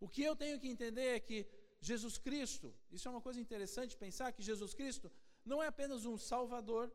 O 0.01 0.09
que 0.15 0.23
eu 0.23 0.35
tenho 0.43 0.59
que 0.63 0.69
entender 0.75 1.09
é 1.17 1.21
que 1.21 1.39
Jesus 1.81 2.19
Cristo, 2.19 2.75
isso 2.91 3.07
é 3.07 3.11
uma 3.11 3.21
coisa 3.27 3.41
interessante 3.41 3.97
pensar 3.97 4.33
que 4.33 4.49
Jesus 4.51 4.75
Cristo 4.75 5.11
não 5.45 5.63
é 5.63 5.69
apenas 5.69 6.05
um 6.05 6.19
salvador. 6.19 6.93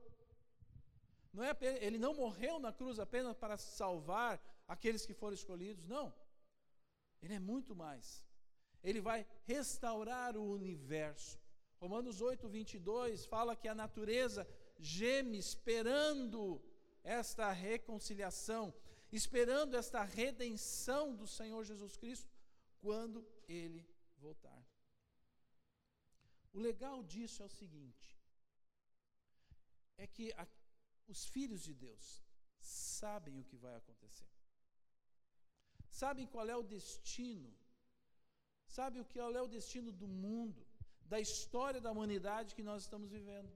Não 1.31 1.43
é 1.43 1.51
apenas, 1.51 1.81
ele 1.81 1.97
não 1.97 2.13
morreu 2.13 2.59
na 2.59 2.71
cruz 2.71 2.99
apenas 2.99 3.35
para 3.43 3.57
salvar 3.57 4.33
aqueles 4.67 5.05
que 5.05 5.13
foram 5.13 5.33
escolhidos, 5.33 5.85
não. 5.85 6.13
Ele 7.21 7.35
é 7.35 7.39
muito 7.39 7.73
mais. 7.75 8.23
Ele 8.83 9.01
vai 9.09 9.25
restaurar 9.45 10.35
o 10.35 10.43
universo. 10.59 11.39
Romanos 11.79 12.19
8, 12.21 12.47
22 12.47 13.25
fala 13.25 13.55
que 13.55 13.69
a 13.69 13.75
natureza 13.75 14.47
geme 14.77 15.37
esperando 15.37 16.61
esta 17.03 17.51
reconciliação, 17.51 18.73
esperando 19.11 19.75
esta 19.75 20.03
redenção 20.03 21.15
do 21.15 21.27
Senhor 21.27 21.63
Jesus 21.63 21.97
Cristo 21.97 22.31
quando 22.79 23.27
ele 23.47 23.85
voltar. 24.17 24.63
O 26.53 26.59
legal 26.59 27.03
disso 27.03 27.41
é 27.43 27.45
o 27.45 27.49
seguinte: 27.49 28.17
é 29.97 30.07
que 30.07 30.31
a, 30.33 30.47
os 31.07 31.25
filhos 31.25 31.61
de 31.61 31.73
Deus 31.73 32.21
sabem 32.59 33.39
o 33.39 33.43
que 33.43 33.57
vai 33.57 33.75
acontecer, 33.75 34.29
sabem 35.89 36.25
qual 36.25 36.47
é 36.47 36.55
o 36.55 36.63
destino, 36.63 37.53
sabem 38.65 39.01
o 39.01 39.05
que 39.05 39.19
é 39.19 39.41
o 39.41 39.47
destino 39.47 39.91
do 39.91 40.07
mundo, 40.07 40.65
da 41.01 41.19
história 41.19 41.81
da 41.81 41.91
humanidade 41.91 42.55
que 42.55 42.63
nós 42.63 42.83
estamos 42.83 43.11
vivendo. 43.11 43.51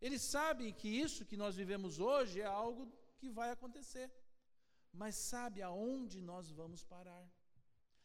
Eles 0.00 0.22
sabem 0.22 0.72
que 0.72 0.88
isso 0.88 1.26
que 1.30 1.36
nós 1.36 1.54
vivemos 1.56 1.98
hoje 1.98 2.40
é 2.40 2.46
algo 2.46 2.90
que 3.18 3.28
vai 3.28 3.50
acontecer, 3.50 4.10
mas 5.00 5.14
sabe 5.14 5.60
aonde 5.62 6.20
nós 6.22 6.50
vamos 6.50 6.82
parar. 6.82 7.24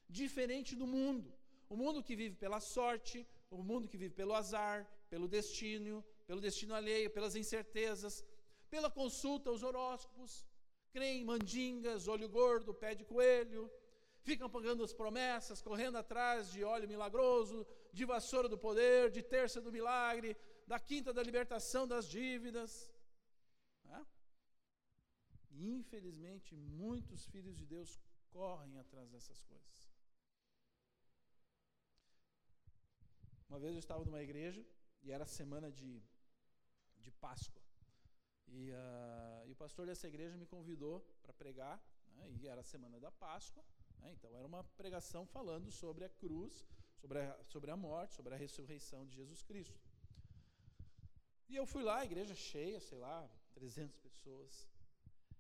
Diferente 0.08 0.76
do 0.76 0.86
mundo. 0.86 1.34
O 1.70 1.76
mundo 1.76 2.04
que 2.04 2.16
vive 2.16 2.36
pela 2.36 2.60
sorte, 2.60 3.26
o 3.50 3.64
mundo 3.64 3.88
que 3.88 3.98
vive 3.98 4.14
pelo 4.14 4.34
azar, 4.34 4.78
pelo 5.10 5.28
destino, 5.28 6.04
pelo 6.28 6.42
destino 6.42 6.76
alheio, 6.76 7.10
pelas 7.10 7.36
incertezas, 7.36 8.24
pela 8.70 8.90
consulta 8.90 9.50
aos 9.50 9.64
horóscopos, 9.64 10.46
creem 10.92 11.22
em 11.22 11.26
mandingas, 11.26 12.08
olho 12.08 12.28
gordo, 12.28 12.74
pé 12.74 12.94
de 12.94 13.06
coelho, 13.06 13.72
ficam 14.28 14.50
pagando 14.50 14.84
as 14.84 14.94
promessas, 14.94 15.62
correndo 15.62 15.98
atrás 15.98 16.52
de 16.52 16.64
óleo 16.64 16.88
milagroso, 16.88 17.66
de 17.92 18.06
vassoura 18.06 18.50
do 18.50 18.58
poder, 18.58 19.12
de 19.12 19.22
terça 19.22 19.62
do 19.62 19.72
milagre, 19.72 20.36
da 20.66 20.80
quinta 20.80 21.14
da 21.14 21.24
libertação 21.24 21.88
das 21.88 22.08
dívidas. 22.08 22.92
Né? 23.84 24.06
E 25.52 25.72
infelizmente 25.72 26.56
muitos 26.56 27.26
filhos 27.28 27.56
de 27.58 27.66
Deus 27.66 28.00
correm 28.30 28.78
atrás 28.78 29.10
dessas 29.10 29.42
coisas. 29.44 29.90
Uma 33.48 33.60
vez 33.60 33.74
eu 33.74 33.80
estava 33.80 34.04
numa 34.04 34.22
igreja 34.22 34.66
e 35.02 35.12
era 35.12 35.26
semana 35.26 35.72
de, 35.72 36.04
de 37.00 37.12
Páscoa. 37.12 37.62
E, 38.48 38.72
uh, 38.72 39.48
e 39.48 39.52
o 39.52 39.56
pastor 39.56 39.86
dessa 39.86 40.08
igreja 40.08 40.36
me 40.36 40.46
convidou 40.46 41.00
para 41.22 41.34
pregar, 41.34 41.82
né, 42.16 42.30
e 42.32 42.48
era 42.48 42.62
a 42.62 42.64
semana 42.64 43.00
da 43.00 43.12
Páscoa. 43.12 43.64
Né, 44.00 44.12
então 44.12 44.36
era 44.36 44.46
uma 44.46 44.64
pregação 44.64 45.26
falando 45.26 45.72
sobre 45.72 46.04
a 46.04 46.10
cruz, 46.10 46.68
sobre 46.96 47.20
a, 47.20 47.44
sobre 47.44 47.72
a 47.72 47.78
morte, 47.78 48.16
sobre 48.16 48.34
a 48.34 48.38
ressurreição 48.38 49.06
de 49.06 49.16
Jesus 49.16 49.42
Cristo. 49.44 49.80
E 51.48 51.56
eu 51.56 51.66
fui 51.66 51.84
lá, 51.84 52.00
a 52.00 52.06
igreja 52.06 52.36
cheia, 52.36 52.80
sei 52.80 52.98
lá, 52.98 53.30
300 53.54 53.98
pessoas. 53.98 54.68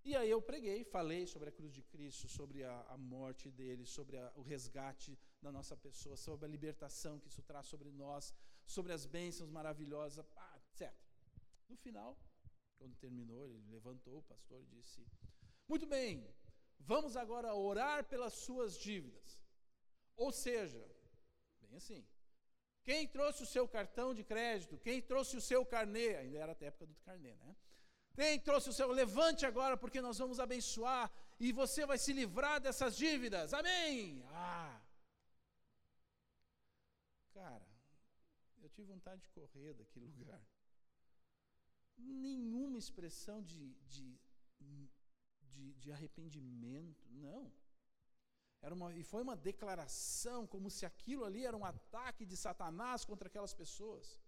E 0.03 0.15
aí 0.15 0.29
eu 0.29 0.39
preguei, 0.39 0.83
falei 0.83 1.25
sobre 1.25 1.49
a 1.49 1.51
cruz 1.51 1.73
de 1.73 1.81
Cristo, 1.81 2.27
sobre 2.27 2.63
a, 2.63 2.81
a 2.89 2.97
morte 2.97 3.49
dele, 3.49 3.85
sobre 3.85 4.17
a, 4.17 4.31
o 4.35 4.41
resgate 4.41 5.17
da 5.41 5.51
nossa 5.51 5.75
pessoa, 5.75 6.15
sobre 6.15 6.45
a 6.45 6.49
libertação 6.49 7.19
que 7.19 7.27
isso 7.27 7.41
traz 7.41 7.65
sobre 7.65 7.91
nós, 7.91 8.33
sobre 8.67 8.93
as 8.93 9.05
bênçãos 9.05 9.49
maravilhosas, 9.49 10.23
ah, 10.35 10.59
etc. 10.59 10.93
No 11.67 11.75
final, 11.75 12.15
quando 12.77 12.95
terminou, 12.97 13.47
ele 13.47 13.71
levantou, 13.71 14.19
o 14.19 14.23
pastor, 14.23 14.61
e 14.61 14.65
disse: 14.67 15.03
Muito 15.67 15.87
bem, 15.87 16.27
vamos 16.79 17.17
agora 17.17 17.55
orar 17.55 18.05
pelas 18.05 18.33
suas 18.33 18.77
dívidas. 18.77 19.39
Ou 20.15 20.31
seja, 20.31 20.87
bem 21.61 21.75
assim, 21.75 22.05
quem 22.85 23.07
trouxe 23.07 23.41
o 23.43 23.47
seu 23.47 23.67
cartão 23.67 24.13
de 24.13 24.23
crédito? 24.23 24.77
Quem 24.77 25.01
trouxe 25.01 25.35
o 25.35 25.41
seu 25.41 25.65
carnê? 25.65 26.15
Ainda 26.17 26.37
era 26.37 26.51
a 26.51 26.65
época 26.65 26.85
do 26.85 26.95
carnê, 27.07 27.33
né? 27.43 27.55
Quem 28.13 28.39
trouxe 28.39 28.69
o 28.69 28.73
seu? 28.73 28.91
Levante 28.91 29.43
agora, 29.45 29.75
porque 29.75 29.99
nós 30.07 30.19
vamos 30.19 30.39
abençoar 30.39 31.11
e 31.39 31.51
você 31.51 31.83
vai 31.85 31.97
se 31.97 32.13
livrar 32.13 32.61
dessas 32.61 32.95
dívidas. 32.95 33.53
Amém! 33.53 34.23
Ah! 34.27 34.79
Cara, 37.33 37.67
eu 38.61 38.69
tive 38.69 38.87
vontade 38.87 39.21
de 39.23 39.29
correr 39.29 39.73
daquele 39.73 40.05
lugar. 40.17 40.41
Nenhuma 41.97 42.77
expressão 42.77 43.41
de, 43.41 43.73
de, 43.93 44.19
de, 45.41 45.73
de 45.73 45.91
arrependimento, 45.91 47.03
não. 47.09 47.51
Era 48.65 48.73
uma, 48.73 48.91
e 48.99 49.03
foi 49.03 49.21
uma 49.21 49.35
declaração, 49.35 50.47
como 50.47 50.71
se 50.71 50.87
aquilo 50.87 51.23
ali 51.23 51.45
era 51.45 51.55
um 51.55 51.63
ataque 51.63 52.25
de 52.25 52.35
Satanás 52.35 53.05
contra 53.05 53.27
aquelas 53.27 53.53
pessoas. 53.53 54.19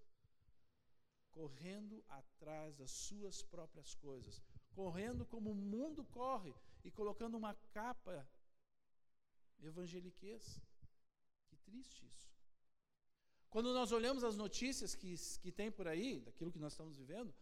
Correndo 1.32 2.04
atrás 2.08 2.76
das 2.76 2.92
suas 2.92 3.42
próprias 3.42 3.96
coisas. 3.96 4.40
Correndo 4.76 5.26
como 5.26 5.50
o 5.50 5.56
mundo 5.56 6.04
corre 6.20 6.54
e 6.84 6.92
colocando 6.92 7.36
uma 7.36 7.56
capa 7.74 8.30
evangeliquez. 9.70 10.62
Que 11.48 11.58
triste 11.58 12.06
isso. 12.06 12.30
Quando 13.50 13.74
nós 13.74 13.92
olhamos 13.92 14.24
as 14.24 14.38
notícias 14.38 14.94
que, 14.94 15.16
que 15.42 15.52
tem 15.52 15.72
por 15.72 15.88
aí, 15.88 16.20
daquilo 16.20 16.52
que 16.52 16.60
nós 16.60 16.74
estamos 16.74 16.96
vivendo, 16.96 17.34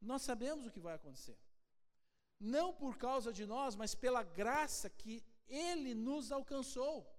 nós 0.00 0.22
sabemos 0.22 0.66
o 0.66 0.70
que 0.70 0.86
vai 0.86 0.94
acontecer. 0.94 1.36
Não 2.38 2.72
por 2.72 2.96
causa 2.96 3.32
de 3.32 3.44
nós, 3.44 3.74
mas 3.74 3.92
pela 3.92 4.22
graça 4.22 4.88
que 4.88 5.24
ele 5.48 5.94
nos 5.94 6.30
alcançou. 6.32 7.10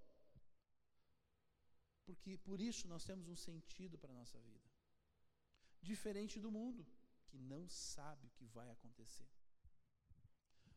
Porque 2.04 2.36
por 2.38 2.60
isso 2.60 2.86
nós 2.86 3.04
temos 3.04 3.28
um 3.28 3.36
sentido 3.36 3.98
para 3.98 4.12
a 4.12 4.16
nossa 4.16 4.38
vida. 4.40 4.70
Diferente 5.82 6.38
do 6.38 6.50
mundo, 6.50 6.86
que 7.26 7.38
não 7.38 7.68
sabe 7.68 8.26
o 8.26 8.30
que 8.30 8.46
vai 8.46 8.70
acontecer. 8.70 9.28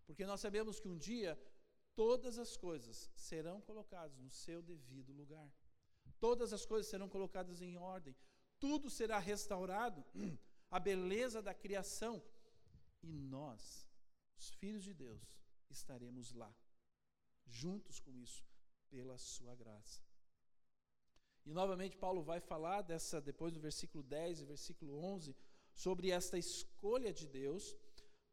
Porque 0.05 0.25
nós 0.25 0.41
sabemos 0.41 0.79
que 0.79 0.87
um 0.87 0.97
dia 0.97 1.39
todas 1.95 2.39
as 2.39 2.57
coisas 2.57 3.09
serão 3.15 3.61
colocadas 3.61 4.17
no 4.17 4.31
seu 4.31 4.61
devido 4.61 5.13
lugar. 5.13 5.51
Todas 6.19 6.51
as 6.51 6.65
coisas 6.65 6.89
serão 6.89 7.07
colocadas 7.07 7.61
em 7.61 7.77
ordem. 7.77 8.15
Tudo 8.59 8.89
será 8.89 9.19
restaurado. 9.19 10.03
A 10.71 10.79
beleza 10.79 11.41
da 11.41 11.53
criação. 11.53 12.23
E 13.01 13.11
nós, 13.11 13.87
os 14.37 14.49
filhos 14.49 14.83
de 14.83 14.93
Deus, 14.93 15.39
estaremos 15.69 16.31
lá 16.31 16.53
juntos 17.49 17.99
com 17.99 18.11
isso, 18.15 18.43
pela 18.89 19.17
sua 19.17 19.55
graça. 19.55 20.01
E 21.45 21.53
novamente 21.53 21.97
Paulo 21.97 22.21
vai 22.21 22.39
falar 22.39 22.81
dessa, 22.81 23.19
depois 23.19 23.53
do 23.53 23.59
versículo 23.59 24.03
10 24.03 24.41
e 24.41 24.45
versículo 24.45 24.97
11, 25.03 25.35
sobre 25.73 26.11
esta 26.11 26.37
escolha 26.37 27.11
de 27.11 27.27
Deus, 27.27 27.75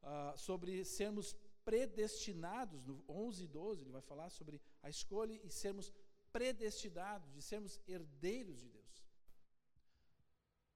uh, 0.02 0.37
sobre 0.37 0.85
sermos 0.85 1.35
predestinados, 1.64 2.85
no 2.85 3.02
11 3.09 3.44
e 3.44 3.48
12, 3.48 3.83
ele 3.83 3.90
vai 3.90 4.02
falar 4.02 4.31
sobre 4.31 4.61
a 4.83 4.88
escolha 4.88 5.40
e 5.42 5.50
sermos 5.50 5.92
predestinados, 6.33 7.33
de 7.33 7.42
sermos 7.42 7.81
herdeiros 7.88 8.61
de 8.61 8.68
Deus. 8.68 9.05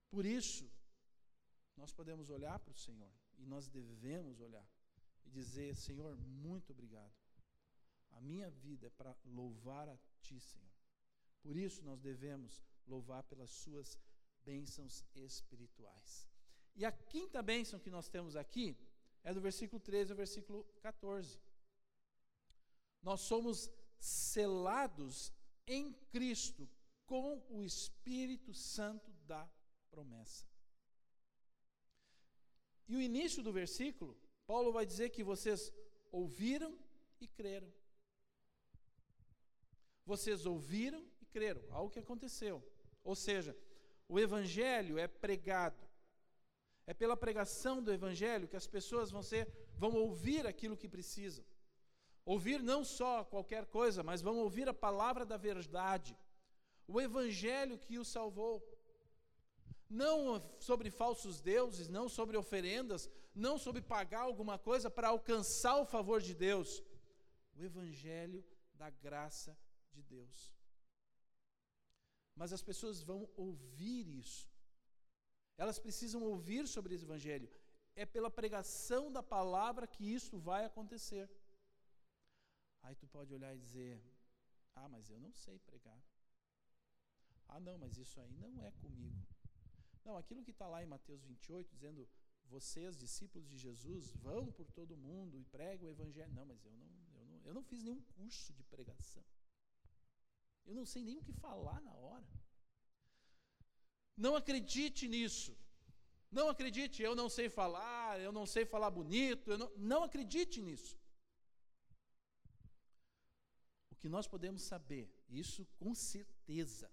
Por 0.09 0.25
isso, 0.25 0.69
nós 1.77 1.93
podemos 1.93 2.29
olhar 2.29 2.59
para 2.59 2.71
o 2.71 2.81
Senhor, 2.85 3.11
e 3.37 3.45
nós 3.45 3.67
devemos 3.69 4.41
olhar, 4.41 4.67
e 5.25 5.29
dizer: 5.29 5.75
Senhor, 5.75 6.17
muito 6.17 6.71
obrigado. 6.71 7.20
A 8.11 8.21
minha 8.21 8.49
vida 8.49 8.87
é 8.87 8.89
para 8.89 9.15
louvar 9.25 9.89
a 9.89 9.97
Ti, 10.21 10.39
Senhor. 10.39 10.71
Por 11.41 11.55
isso, 11.57 11.83
nós 11.83 11.99
devemos 11.99 12.61
louvar 12.87 13.23
pelas 13.23 13.49
Suas 13.49 13.97
bênçãos 14.43 15.05
espirituais. 15.15 16.27
E 16.75 16.85
a 16.85 16.91
quinta 16.91 17.41
bênção 17.41 17.79
que 17.79 17.89
nós 17.89 18.07
temos 18.07 18.35
aqui 18.35 18.77
é 19.23 19.33
do 19.33 19.41
versículo 19.41 19.79
13 19.79 20.11
ao 20.11 20.17
versículo 20.17 20.63
14. 20.81 21.39
Nós 23.01 23.21
somos 23.21 23.69
selados 23.99 25.33
em 25.67 25.93
Cristo 26.09 26.69
com 27.05 27.43
o 27.49 27.63
Espírito 27.63 28.53
Santo 28.53 29.11
da 29.25 29.49
promessa. 29.89 30.45
E 32.87 32.95
o 32.95 33.01
início 33.01 33.41
do 33.43 33.51
versículo, 33.51 34.17
Paulo 34.45 34.71
vai 34.71 34.85
dizer 34.85 35.09
que 35.09 35.23
vocês 35.23 35.71
ouviram 36.11 36.77
e 37.19 37.27
creram. 37.27 37.71
Vocês 40.05 40.45
ouviram 40.45 41.05
e 41.21 41.25
creram, 41.25 41.61
algo 41.69 41.91
que 41.91 41.99
aconteceu. 41.99 42.63
Ou 43.03 43.15
seja, 43.15 43.55
o 44.07 44.19
evangelho 44.19 44.97
é 44.97 45.07
pregado. 45.07 45.87
É 46.85 46.93
pela 46.93 47.15
pregação 47.15 47.81
do 47.81 47.93
evangelho 47.93 48.47
que 48.47 48.57
as 48.57 48.67
pessoas 48.67 49.11
vão 49.11 49.23
ser 49.23 49.47
vão 49.81 49.93
ouvir 49.95 50.45
aquilo 50.45 50.77
que 50.77 50.87
precisam. 50.87 51.43
Ouvir 52.23 52.61
não 52.61 52.83
só 52.83 53.23
qualquer 53.23 53.65
coisa, 53.65 54.03
mas 54.03 54.21
vão 54.21 54.37
ouvir 54.37 54.69
a 54.69 54.73
palavra 54.73 55.25
da 55.25 55.37
verdade. 55.37 56.15
O 56.87 57.01
evangelho 57.01 57.79
que 57.79 57.97
o 57.97 58.05
salvou. 58.05 58.55
Não 59.89 60.41
sobre 60.59 60.89
falsos 60.89 61.41
deuses, 61.41 61.89
não 61.89 62.07
sobre 62.07 62.37
oferendas, 62.37 63.09
não 63.33 63.57
sobre 63.57 63.81
pagar 63.81 64.21
alguma 64.21 64.57
coisa 64.57 64.89
para 64.89 65.07
alcançar 65.09 65.77
o 65.77 65.85
favor 65.85 66.21
de 66.21 66.35
Deus. 66.35 66.83
O 67.57 67.63
evangelho 67.63 68.45
da 68.75 68.89
graça 68.89 69.57
de 69.91 70.01
Deus. 70.01 70.53
Mas 72.35 72.53
as 72.53 72.63
pessoas 72.69 73.01
vão 73.01 73.29
ouvir 73.35 74.07
isso. 74.07 74.49
Elas 75.57 75.79
precisam 75.79 76.23
ouvir 76.23 76.67
sobre 76.67 76.95
esse 76.95 77.05
evangelho. 77.05 77.49
É 77.95 78.05
pela 78.05 78.31
pregação 78.31 79.11
da 79.11 79.21
palavra 79.21 79.85
que 79.85 80.03
isso 80.03 80.37
vai 80.39 80.63
acontecer. 80.65 81.29
Aí 82.83 82.95
tu 82.95 83.07
pode 83.07 83.33
olhar 83.33 83.53
e 83.53 83.59
dizer: 83.59 84.01
Ah, 84.75 84.87
mas 84.87 85.09
eu 85.09 85.19
não 85.19 85.31
sei 85.33 85.59
pregar. 85.59 86.01
Ah, 87.47 87.59
não, 87.59 87.77
mas 87.77 87.97
isso 87.97 88.19
aí 88.19 88.33
não 88.37 88.63
é 88.63 88.71
comigo. 88.71 89.27
Não, 90.05 90.17
aquilo 90.17 90.43
que 90.43 90.51
está 90.51 90.67
lá 90.67 90.81
em 90.81 90.87
Mateus 90.87 91.23
28, 91.23 91.69
dizendo: 91.69 92.07
Vocês, 92.45 92.97
discípulos 92.97 93.47
de 93.47 93.57
Jesus, 93.57 94.11
vão 94.11 94.51
por 94.51 94.71
todo 94.71 94.97
mundo 94.97 95.37
e 95.37 95.43
pregam 95.43 95.87
o 95.87 95.91
evangelho. 95.91 96.33
Não, 96.33 96.45
mas 96.45 96.63
eu 96.65 96.71
não, 96.71 96.87
eu 97.13 97.25
não, 97.25 97.41
eu 97.43 97.53
não 97.53 97.63
fiz 97.63 97.83
nenhum 97.83 98.01
curso 98.01 98.53
de 98.53 98.63
pregação. 98.63 99.23
Eu 100.65 100.75
não 100.75 100.85
sei 100.85 101.03
nem 101.03 101.17
o 101.17 101.23
que 101.23 101.33
falar 101.33 101.81
na 101.81 101.93
hora. 101.93 102.27
Não 104.15 104.35
acredite 104.35 105.07
nisso. 105.07 105.57
Não 106.31 106.47
acredite, 106.47 107.01
eu 107.01 107.13
não 107.13 107.27
sei 107.29 107.49
falar, 107.49 108.19
eu 108.21 108.31
não 108.31 108.45
sei 108.45 108.65
falar 108.65 108.89
bonito, 108.89 109.57
não, 109.57 109.69
não 109.75 110.03
acredite 110.03 110.61
nisso. 110.61 110.97
O 113.91 113.95
que 113.97 114.07
nós 114.07 114.27
podemos 114.27 114.61
saber, 114.61 115.13
isso 115.27 115.65
com 115.77 115.93
certeza, 115.93 116.89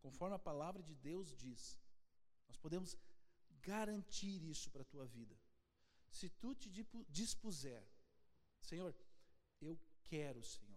conforme 0.00 0.36
a 0.36 0.38
palavra 0.38 0.82
de 0.82 0.94
Deus 0.94 1.36
diz, 1.36 1.78
nós 2.48 2.56
podemos 2.56 2.96
garantir 3.60 4.42
isso 4.42 4.70
para 4.70 4.80
a 4.80 4.90
tua 4.92 5.04
vida. 5.04 5.38
Se 6.08 6.30
tu 6.30 6.54
te 6.54 6.70
dispuser, 7.10 7.86
Senhor, 8.62 8.96
eu 9.60 9.78
quero, 10.04 10.42
Senhor 10.42 10.67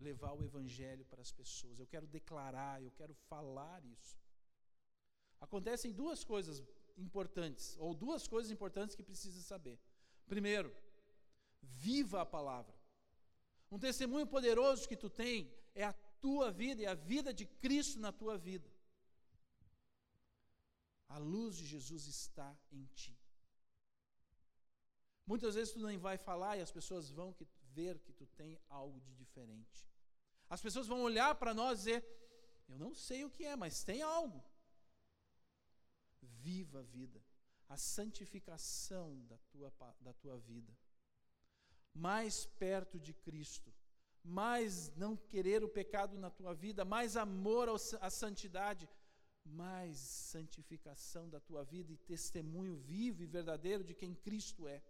levar 0.00 0.32
o 0.32 0.42
evangelho 0.42 1.04
para 1.04 1.20
as 1.20 1.32
pessoas, 1.32 1.78
eu 1.78 1.86
quero 1.86 2.06
declarar, 2.06 2.82
eu 2.82 2.90
quero 2.92 3.14
falar 3.14 3.84
isso. 3.84 4.16
Acontecem 5.40 5.92
duas 5.92 6.24
coisas 6.24 6.62
importantes, 6.96 7.76
ou 7.78 7.94
duas 7.94 8.26
coisas 8.26 8.50
importantes 8.50 8.96
que 8.96 9.02
precisa 9.02 9.40
saber. 9.40 9.78
Primeiro, 10.26 10.74
viva 11.62 12.22
a 12.22 12.26
palavra. 12.26 12.74
Um 13.70 13.78
testemunho 13.78 14.26
poderoso 14.26 14.88
que 14.88 14.96
tu 14.96 15.08
tem 15.08 15.52
é 15.74 15.84
a 15.84 15.92
tua 16.20 16.50
vida 16.50 16.82
e 16.82 16.86
a 16.86 16.94
vida 16.94 17.32
de 17.32 17.46
Cristo 17.46 18.00
na 18.00 18.12
tua 18.12 18.36
vida. 18.36 18.68
A 21.08 21.18
luz 21.18 21.56
de 21.56 21.66
Jesus 21.66 22.06
está 22.06 22.56
em 22.70 22.84
ti. 22.94 23.16
Muitas 25.26 25.54
vezes 25.54 25.72
tu 25.72 25.80
nem 25.86 25.98
vai 25.98 26.16
falar 26.16 26.56
e 26.56 26.62
as 26.62 26.70
pessoas 26.70 27.10
vão 27.10 27.34
ver 27.74 27.98
que 28.00 28.12
tu 28.12 28.26
tem 28.26 28.58
algo 28.68 29.00
de 29.00 29.14
diferente. 29.14 29.87
As 30.48 30.62
pessoas 30.62 30.86
vão 30.86 31.02
olhar 31.02 31.34
para 31.34 31.52
nós 31.52 31.80
e 31.80 31.82
dizer: 31.82 32.04
Eu 32.68 32.78
não 32.78 32.94
sei 32.94 33.24
o 33.24 33.30
que 33.30 33.44
é, 33.44 33.54
mas 33.54 33.84
tem 33.84 34.02
algo. 34.02 34.42
Viva 36.20 36.80
a 36.80 36.82
vida, 36.82 37.22
a 37.68 37.76
santificação 37.76 39.24
da 39.26 39.38
tua, 39.50 39.72
da 40.00 40.12
tua 40.14 40.38
vida. 40.38 40.72
Mais 41.92 42.46
perto 42.46 42.98
de 42.98 43.12
Cristo, 43.12 43.74
mais 44.22 44.90
não 44.94 45.16
querer 45.16 45.64
o 45.64 45.68
pecado 45.68 46.16
na 46.16 46.30
tua 46.30 46.54
vida, 46.54 46.84
mais 46.84 47.16
amor 47.16 47.68
à 48.00 48.10
santidade, 48.10 48.88
mais 49.44 49.96
santificação 49.98 51.28
da 51.28 51.40
tua 51.40 51.64
vida 51.64 51.92
e 51.92 51.96
testemunho 51.96 52.76
vivo 52.76 53.22
e 53.22 53.26
verdadeiro 53.26 53.82
de 53.82 53.94
quem 53.94 54.14
Cristo 54.14 54.68
é. 54.68 54.82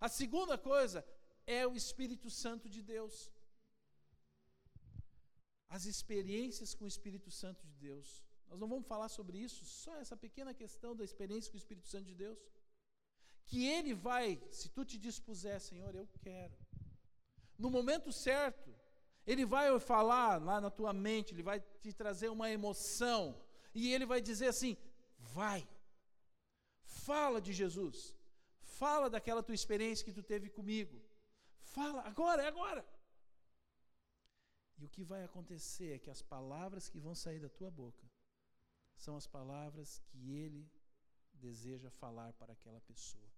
A 0.00 0.08
segunda 0.08 0.56
coisa 0.56 1.04
é 1.46 1.66
o 1.66 1.74
Espírito 1.74 2.30
Santo 2.30 2.68
de 2.68 2.82
Deus 2.82 3.30
as 5.76 5.84
experiências 5.92 6.74
com 6.74 6.84
o 6.84 6.92
Espírito 6.94 7.30
Santo 7.30 7.64
de 7.64 7.74
Deus. 7.88 8.08
Nós 8.48 8.58
não 8.58 8.68
vamos 8.68 8.88
falar 8.92 9.08
sobre 9.08 9.38
isso, 9.38 9.64
só 9.64 9.94
essa 9.96 10.16
pequena 10.16 10.52
questão 10.52 10.94
da 10.96 11.04
experiência 11.04 11.50
com 11.50 11.56
o 11.56 11.64
Espírito 11.64 11.86
Santo 11.86 12.06
de 12.06 12.16
Deus. 12.16 12.38
Que 13.46 13.66
Ele 13.66 13.94
vai, 13.94 14.26
se 14.50 14.68
tu 14.68 14.84
te 14.84 14.98
dispuser, 14.98 15.60
Senhor, 15.60 15.94
eu 15.94 16.08
quero. 16.20 16.56
No 17.56 17.70
momento 17.70 18.10
certo, 18.10 18.74
Ele 19.24 19.44
vai 19.46 19.66
falar 19.78 20.42
lá 20.42 20.60
na 20.60 20.70
tua 20.70 20.92
mente, 20.92 21.32
Ele 21.32 21.42
vai 21.50 21.60
te 21.82 21.92
trazer 21.92 22.28
uma 22.28 22.50
emoção, 22.50 23.40
e 23.72 23.92
Ele 23.92 24.06
vai 24.12 24.20
dizer 24.20 24.48
assim: 24.48 24.76
vai, 25.18 25.68
fala 26.82 27.40
de 27.40 27.52
Jesus, 27.52 28.16
fala 28.60 29.08
daquela 29.08 29.42
tua 29.42 29.54
experiência 29.54 30.04
que 30.04 30.12
tu 30.12 30.22
teve 30.22 30.48
comigo, 30.50 31.00
fala, 31.60 32.02
agora, 32.02 32.42
é 32.42 32.48
agora. 32.48 32.84
E 34.80 34.84
o 34.84 34.88
que 34.88 35.04
vai 35.04 35.22
acontecer 35.22 35.92
é 35.92 35.98
que 35.98 36.08
as 36.08 36.22
palavras 36.22 36.88
que 36.88 36.98
vão 36.98 37.14
sair 37.14 37.38
da 37.38 37.50
tua 37.50 37.70
boca 37.70 38.10
são 38.96 39.14
as 39.14 39.26
palavras 39.26 39.98
que 40.06 40.32
ele 40.32 40.66
deseja 41.34 41.90
falar 41.90 42.32
para 42.32 42.54
aquela 42.54 42.80
pessoa. 42.80 43.30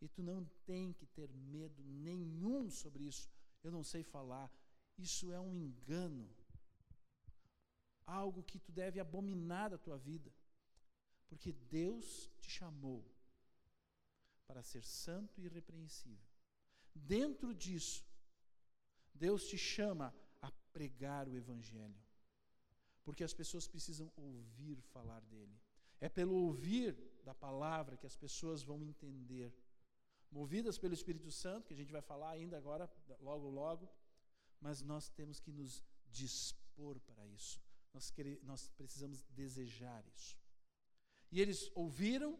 E 0.00 0.08
tu 0.08 0.22
não 0.22 0.44
tem 0.64 0.92
que 0.92 1.06
ter 1.06 1.30
medo 1.32 1.82
nenhum 1.84 2.70
sobre 2.70 3.04
isso. 3.04 3.28
Eu 3.62 3.70
não 3.70 3.82
sei 3.82 4.02
falar. 4.02 4.50
Isso 4.96 5.30
é 5.30 5.40
um 5.40 5.54
engano. 5.54 6.28
Algo 8.06 8.42
que 8.42 8.58
tu 8.58 8.72
deve 8.72 8.98
abominar 8.98 9.70
da 9.70 9.78
tua 9.78 9.98
vida. 9.98 10.32
Porque 11.28 11.52
Deus 11.52 12.30
te 12.40 12.50
chamou 12.50 13.04
para 14.46 14.62
ser 14.62 14.82
santo 14.82 15.40
e 15.40 15.46
irrepreensível. 15.46 16.28
Dentro 16.94 17.54
disso, 17.54 18.06
Deus 19.14 19.46
te 19.48 19.58
chama 19.58 20.14
pregar 20.76 21.26
o 21.26 21.34
Evangelho. 21.34 22.00
Porque 23.02 23.24
as 23.24 23.32
pessoas 23.32 23.66
precisam 23.66 24.12
ouvir 24.14 24.78
falar 24.82 25.20
dele. 25.22 25.58
É 26.00 26.08
pelo 26.08 26.34
ouvir 26.34 26.94
da 27.24 27.34
palavra 27.34 27.96
que 27.96 28.06
as 28.06 28.16
pessoas 28.16 28.62
vão 28.62 28.82
entender. 28.82 29.54
Movidas 30.30 30.76
pelo 30.76 30.92
Espírito 30.92 31.30
Santo, 31.30 31.66
que 31.66 31.72
a 31.72 31.76
gente 31.76 31.92
vai 31.92 32.02
falar 32.02 32.30
ainda 32.30 32.58
agora, 32.58 32.90
logo, 33.20 33.48
logo, 33.48 33.88
mas 34.60 34.82
nós 34.82 35.08
temos 35.08 35.40
que 35.40 35.50
nos 35.50 35.82
dispor 36.10 37.00
para 37.00 37.26
isso. 37.26 37.58
Nós, 37.94 38.12
nós 38.42 38.68
precisamos 38.76 39.22
desejar 39.30 40.04
isso. 40.14 40.36
E 41.32 41.40
eles 41.40 41.70
ouviram, 41.74 42.38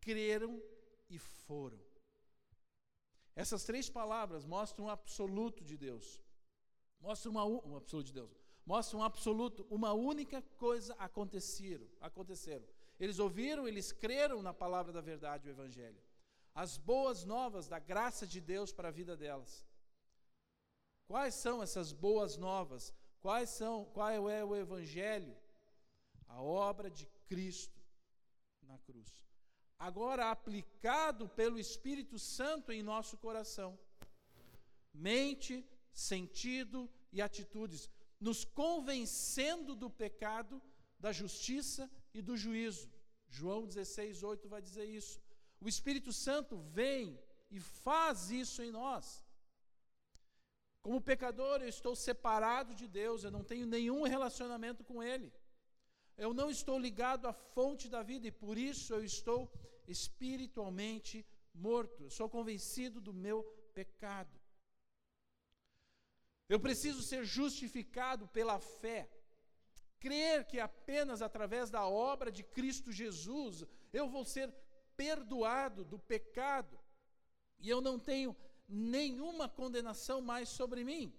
creram 0.00 0.60
e 1.08 1.18
foram. 1.18 1.80
Essas 3.36 3.62
três 3.62 3.88
palavras 3.88 4.44
mostram 4.44 4.86
o 4.86 4.90
absoluto 4.90 5.62
de 5.64 5.76
Deus. 5.76 6.20
Mostra 7.00 7.30
uma, 7.30 7.44
um 7.44 7.76
absoluto 7.76 8.06
de 8.06 8.12
Deus. 8.12 8.30
Mostra 8.66 8.98
um 8.98 9.02
absoluto, 9.02 9.66
uma 9.70 9.92
única 9.92 10.42
coisa 10.58 10.94
aconteceram, 10.98 11.86
aconteceram. 12.00 12.66
Eles 13.00 13.18
ouviram, 13.18 13.66
eles 13.66 13.92
creram 13.92 14.42
na 14.42 14.52
palavra 14.52 14.92
da 14.92 15.00
verdade, 15.00 15.48
o 15.48 15.50
evangelho. 15.50 16.00
as 16.54 16.76
boas 16.76 17.24
novas 17.24 17.68
da 17.68 17.78
graça 17.78 18.26
de 18.26 18.40
Deus 18.40 18.72
para 18.72 18.88
a 18.88 18.90
vida 18.90 19.16
delas. 19.16 19.64
Quais 21.06 21.34
são 21.34 21.62
essas 21.62 21.92
boas 21.92 22.36
novas? 22.36 22.92
Quais 23.20 23.48
são, 23.50 23.84
qual 23.86 24.28
é 24.28 24.44
o 24.44 24.56
evangelho? 24.56 25.36
A 26.26 26.42
obra 26.42 26.90
de 26.90 27.06
Cristo 27.26 27.80
na 28.62 28.76
cruz. 28.78 29.24
Agora 29.78 30.30
aplicado 30.30 31.28
pelo 31.28 31.58
Espírito 31.58 32.18
Santo 32.18 32.72
em 32.72 32.82
nosso 32.82 33.16
coração. 33.16 33.78
Mente, 34.92 35.64
sentido 35.98 36.88
e 37.12 37.20
atitudes, 37.20 37.88
nos 38.20 38.44
convencendo 38.44 39.74
do 39.74 39.90
pecado, 39.90 40.62
da 40.98 41.12
justiça 41.12 41.90
e 42.14 42.22
do 42.22 42.36
juízo. 42.36 42.88
João 43.28 43.66
16, 43.66 44.22
8 44.22 44.48
vai 44.48 44.62
dizer 44.62 44.84
isso. 44.84 45.20
O 45.60 45.68
Espírito 45.68 46.12
Santo 46.12 46.56
vem 46.78 47.18
e 47.50 47.58
faz 47.58 48.30
isso 48.30 48.62
em 48.62 48.70
nós. 48.70 49.24
Como 50.80 51.00
pecador, 51.00 51.60
eu 51.60 51.68
estou 51.68 51.96
separado 51.96 52.74
de 52.74 52.86
Deus, 52.86 53.24
eu 53.24 53.30
não 53.30 53.42
tenho 53.42 53.66
nenhum 53.66 54.02
relacionamento 54.04 54.84
com 54.84 55.02
Ele. 55.02 55.32
Eu 56.16 56.32
não 56.32 56.48
estou 56.48 56.78
ligado 56.78 57.26
à 57.26 57.32
fonte 57.32 57.88
da 57.88 58.02
vida 58.02 58.26
e 58.28 58.32
por 58.32 58.56
isso 58.56 58.94
eu 58.94 59.02
estou 59.04 59.52
espiritualmente 59.86 61.26
morto. 61.52 62.04
Eu 62.04 62.10
sou 62.10 62.28
convencido 62.28 63.00
do 63.00 63.12
meu 63.12 63.42
pecado. 63.74 64.37
Eu 66.48 66.58
preciso 66.58 67.02
ser 67.02 67.24
justificado 67.24 68.26
pela 68.28 68.58
fé. 68.58 69.10
Crer 70.00 70.46
que 70.46 70.58
apenas 70.58 71.20
através 71.20 71.70
da 71.70 71.86
obra 71.86 72.30
de 72.30 72.42
Cristo 72.42 72.90
Jesus 72.92 73.64
eu 73.92 74.08
vou 74.08 74.24
ser 74.24 74.52
perdoado 74.96 75.84
do 75.84 75.98
pecado 75.98 76.78
e 77.58 77.68
eu 77.68 77.80
não 77.80 77.98
tenho 77.98 78.36
nenhuma 78.68 79.48
condenação 79.48 80.20
mais 80.20 80.48
sobre 80.48 80.84
mim. 80.84 81.12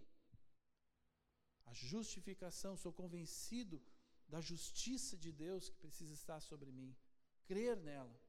A 1.66 1.74
justificação, 1.74 2.76
sou 2.76 2.92
convencido 2.92 3.82
da 4.28 4.42
justiça 4.42 5.18
de 5.18 5.32
Deus 5.32 5.70
que 5.70 5.78
precisa 5.78 6.14
estar 6.14 6.40
sobre 6.40 6.72
mim, 6.72 6.96
crer 7.46 7.78
nela. 7.78 8.20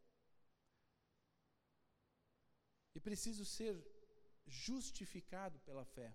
E 2.94 3.00
preciso 3.00 3.44
ser 3.44 3.74
justificado 4.46 5.58
pela 5.60 5.84
fé. 5.84 6.14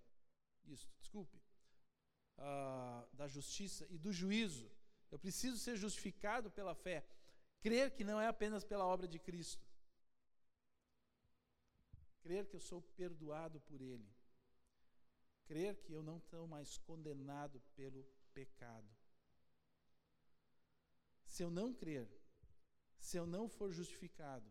Isso, 0.65 0.87
desculpe. 0.99 1.37
Uh, 2.37 3.07
da 3.13 3.27
justiça 3.27 3.87
e 3.89 3.97
do 3.97 4.11
juízo. 4.11 4.69
Eu 5.11 5.19
preciso 5.19 5.57
ser 5.57 5.75
justificado 5.77 6.51
pela 6.51 6.75
fé. 6.75 7.05
Crer 7.61 7.91
que 7.91 8.03
não 8.03 8.19
é 8.19 8.27
apenas 8.27 8.63
pela 8.63 8.85
obra 8.85 9.07
de 9.07 9.19
Cristo. 9.19 9.65
Crer 12.21 12.47
que 12.47 12.55
eu 12.55 12.59
sou 12.59 12.81
perdoado 12.81 13.61
por 13.61 13.81
Ele. 13.81 14.11
Crer 15.45 15.75
que 15.83 15.93
eu 15.93 16.01
não 16.01 16.17
estou 16.17 16.47
mais 16.47 16.77
condenado 16.79 17.61
pelo 17.75 18.03
pecado. 18.33 18.89
Se 21.25 21.43
eu 21.43 21.49
não 21.49 21.73
crer, 21.73 22.09
se 22.97 23.17
eu 23.17 23.27
não 23.27 23.47
for 23.47 23.71
justificado, 23.71 24.49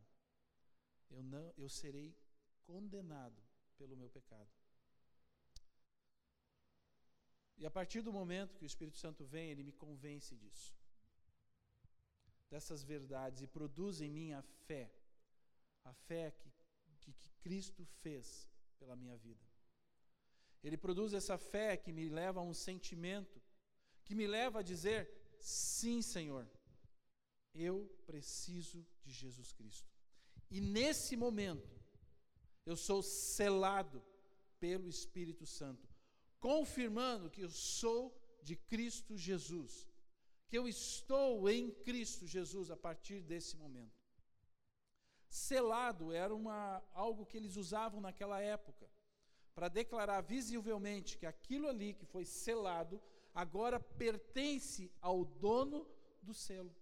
eu, 1.10 1.22
não, 1.22 1.52
eu 1.56 1.68
serei 1.68 2.16
condenado 2.64 3.42
pelo 3.76 3.96
meu 3.96 4.08
pecado. 4.08 4.50
E 7.56 7.66
a 7.66 7.70
partir 7.70 8.02
do 8.02 8.12
momento 8.12 8.56
que 8.56 8.64
o 8.64 8.66
Espírito 8.66 8.98
Santo 8.98 9.24
vem, 9.24 9.50
ele 9.50 9.62
me 9.62 9.72
convence 9.72 10.34
disso 10.36 10.74
dessas 12.54 12.84
verdades 12.84 13.42
e 13.42 13.48
produz 13.48 14.00
em 14.00 14.08
mim 14.08 14.32
a 14.32 14.40
fé, 14.66 14.88
a 15.84 15.92
fé 15.92 16.30
que, 16.30 16.52
que, 17.00 17.12
que 17.12 17.28
Cristo 17.40 17.84
fez 18.02 18.48
pela 18.78 18.94
minha 18.94 19.16
vida. 19.16 19.44
Ele 20.62 20.76
produz 20.76 21.12
essa 21.12 21.36
fé 21.36 21.76
que 21.76 21.92
me 21.92 22.08
leva 22.08 22.38
a 22.38 22.42
um 22.44 22.54
sentimento, 22.54 23.42
que 24.04 24.14
me 24.14 24.26
leva 24.26 24.60
a 24.60 24.62
dizer: 24.62 25.10
sim, 25.40 26.00
Senhor, 26.00 26.48
eu 27.54 27.86
preciso 28.06 28.86
de 29.02 29.12
Jesus 29.12 29.52
Cristo. 29.52 29.92
E 30.48 30.60
nesse 30.60 31.16
momento, 31.16 31.68
eu 32.64 32.76
sou 32.76 33.02
selado 33.02 34.02
pelo 34.60 34.88
Espírito 34.88 35.44
Santo, 35.44 35.93
confirmando 36.48 37.30
que 37.34 37.42
eu 37.46 37.50
sou 37.50 38.02
de 38.42 38.54
Cristo 38.70 39.16
Jesus 39.16 39.72
que 40.54 40.58
eu 40.58 40.68
estou 40.68 41.50
em 41.50 41.68
Cristo 41.68 42.28
Jesus 42.28 42.70
a 42.70 42.76
partir 42.76 43.20
desse 43.20 43.56
momento. 43.56 43.98
Selado 45.28 46.12
era 46.12 46.32
uma, 46.32 46.80
algo 46.92 47.26
que 47.26 47.36
eles 47.36 47.56
usavam 47.56 48.00
naquela 48.00 48.40
época, 48.40 48.88
para 49.52 49.68
declarar 49.68 50.20
visivelmente 50.20 51.18
que 51.18 51.26
aquilo 51.26 51.66
ali 51.66 51.92
que 51.92 52.06
foi 52.06 52.24
selado 52.24 53.02
agora 53.34 53.80
pertence 53.80 54.92
ao 55.00 55.24
dono 55.24 55.88
do 56.22 56.32
selo. 56.32 56.72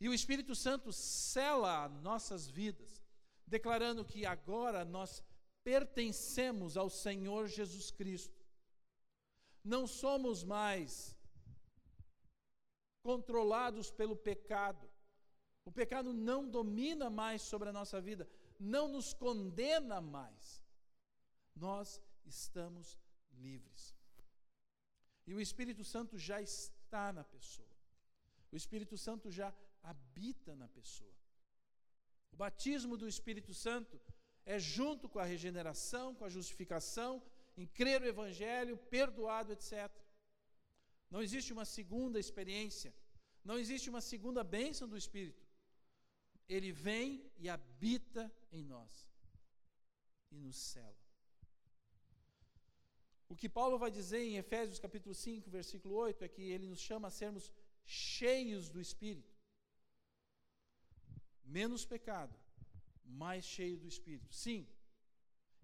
E 0.00 0.08
o 0.08 0.14
Espírito 0.14 0.54
Santo 0.54 0.92
sela 0.92 1.88
nossas 1.88 2.48
vidas, 2.48 3.02
declarando 3.44 4.04
que 4.04 4.24
agora 4.24 4.84
nós 4.84 5.24
pertencemos 5.64 6.76
ao 6.76 6.88
Senhor 6.88 7.48
Jesus 7.48 7.90
Cristo. 7.90 8.39
Não 9.62 9.86
somos 9.86 10.42
mais 10.42 11.16
controlados 13.02 13.90
pelo 13.90 14.16
pecado. 14.16 14.88
O 15.64 15.72
pecado 15.72 16.12
não 16.12 16.48
domina 16.48 17.10
mais 17.10 17.42
sobre 17.42 17.68
a 17.68 17.72
nossa 17.72 18.00
vida, 18.00 18.28
não 18.58 18.88
nos 18.88 19.12
condena 19.12 20.00
mais. 20.00 20.62
Nós 21.54 22.00
estamos 22.24 22.98
livres. 23.32 23.94
E 25.26 25.34
o 25.34 25.40
Espírito 25.40 25.84
Santo 25.84 26.18
já 26.18 26.40
está 26.40 27.12
na 27.12 27.24
pessoa. 27.24 27.68
O 28.50 28.56
Espírito 28.56 28.96
Santo 28.96 29.30
já 29.30 29.54
habita 29.82 30.56
na 30.56 30.68
pessoa. 30.68 31.14
O 32.32 32.36
batismo 32.36 32.96
do 32.96 33.06
Espírito 33.06 33.52
Santo 33.54 34.00
é 34.44 34.58
junto 34.58 35.08
com 35.08 35.18
a 35.18 35.24
regeneração, 35.24 36.14
com 36.14 36.24
a 36.24 36.28
justificação, 36.28 37.22
em 37.56 37.66
crer 37.66 38.02
o 38.02 38.06
Evangelho, 38.06 38.76
perdoado, 38.76 39.52
etc. 39.52 39.90
Não 41.10 41.22
existe 41.22 41.52
uma 41.52 41.64
segunda 41.64 42.18
experiência. 42.18 42.94
Não 43.44 43.58
existe 43.58 43.90
uma 43.90 44.00
segunda 44.00 44.42
bênção 44.44 44.88
do 44.88 44.96
Espírito. 44.96 45.42
Ele 46.48 46.72
vem 46.72 47.30
e 47.36 47.48
habita 47.48 48.32
em 48.52 48.64
nós 48.64 49.08
e 50.30 50.36
nos 50.36 50.56
cela. 50.56 51.00
O 53.28 53.36
que 53.36 53.48
Paulo 53.48 53.78
vai 53.78 53.90
dizer 53.90 54.22
em 54.24 54.36
Efésios 54.36 54.80
capítulo 54.80 55.14
5, 55.14 55.48
versículo 55.48 55.94
8 55.94 56.24
é 56.24 56.28
que 56.28 56.42
ele 56.42 56.66
nos 56.66 56.80
chama 56.80 57.08
a 57.08 57.10
sermos 57.12 57.52
cheios 57.84 58.68
do 58.68 58.80
Espírito. 58.80 59.32
Menos 61.44 61.84
pecado, 61.84 62.34
mais 63.04 63.44
cheio 63.44 63.76
do 63.78 63.86
Espírito. 63.86 64.34
Sim. 64.34 64.66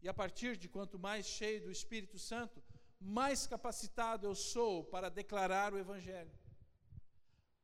E 0.03 0.09
a 0.09 0.15
partir 0.15 0.57
de 0.57 0.69
quanto 0.69 0.99
mais 0.99 1.27
cheio 1.27 1.63
do 1.63 1.71
Espírito 1.71 2.19
Santo, 2.19 2.63
mais 3.01 3.47
capacitado 3.47 4.27
eu 4.27 4.35
sou 4.35 4.85
para 4.85 5.09
declarar 5.09 5.73
o 5.73 5.79
Evangelho. 5.79 6.33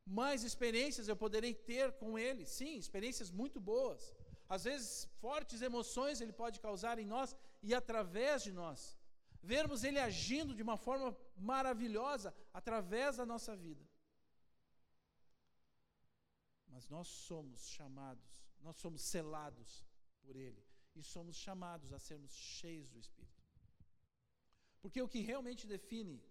Mais 0.05 0.43
experiências 0.43 1.09
eu 1.09 1.17
poderei 1.17 1.55
ter 1.55 1.93
com 1.93 2.19
Ele, 2.19 2.45
sim, 2.45 2.77
experiências 2.77 3.31
muito 3.31 3.61
boas. 3.61 4.13
Às 4.49 4.65
vezes, 4.65 5.09
fortes 5.21 5.63
emoções 5.63 6.21
Ele 6.21 6.33
pode 6.33 6.61
causar 6.61 6.99
em 6.99 7.07
nós 7.07 7.37
e 7.63 7.75
através 7.75 8.43
de 8.43 8.53
nós. 8.53 8.99
Vermos 9.43 9.85
Ele 9.85 9.99
agindo 9.99 10.55
de 10.55 10.63
uma 10.63 10.77
forma 10.77 11.17
maravilhosa 11.37 12.35
através 12.53 13.17
da 13.17 13.27
nossa 13.27 13.57
vida. 13.57 13.85
Mas 16.67 16.89
nós 16.89 17.07
somos 17.07 17.67
chamados, 17.69 18.43
nós 18.61 18.77
somos 18.77 19.03
selados 19.03 19.85
por 20.23 20.37
Ele 20.37 20.72
e 20.95 21.03
somos 21.03 21.37
chamados 21.37 21.93
a 21.93 21.99
sermos 21.99 22.33
cheios 22.33 22.89
do 22.91 22.99
Espírito. 22.99 23.43
Porque 24.81 25.01
o 25.01 25.09
que 25.09 25.21
realmente 25.21 25.67
define 25.67 26.23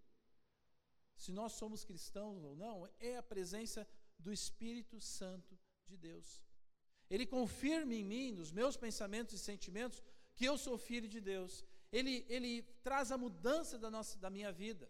se 1.15 1.31
nós 1.31 1.53
somos 1.53 1.83
cristãos 1.83 2.43
ou 2.43 2.55
não 2.55 2.89
é 2.99 3.17
a 3.17 3.23
presença 3.23 3.87
do 4.17 4.31
Espírito 4.31 4.99
Santo 4.99 5.57
de 5.85 5.97
Deus. 5.97 6.41
Ele 7.09 7.25
confirma 7.25 7.93
em 7.93 8.03
mim, 8.03 8.31
nos 8.31 8.51
meus 8.51 8.75
pensamentos 8.77 9.33
e 9.35 9.39
sentimentos, 9.39 10.01
que 10.35 10.45
eu 10.45 10.57
sou 10.57 10.77
filho 10.77 11.07
de 11.07 11.19
Deus. 11.19 11.63
Ele, 11.91 12.25
ele 12.29 12.63
traz 12.83 13.11
a 13.11 13.17
mudança 13.17 13.77
da, 13.77 13.91
nossa, 13.91 14.17
da 14.17 14.29
minha 14.29 14.51
vida. 14.51 14.89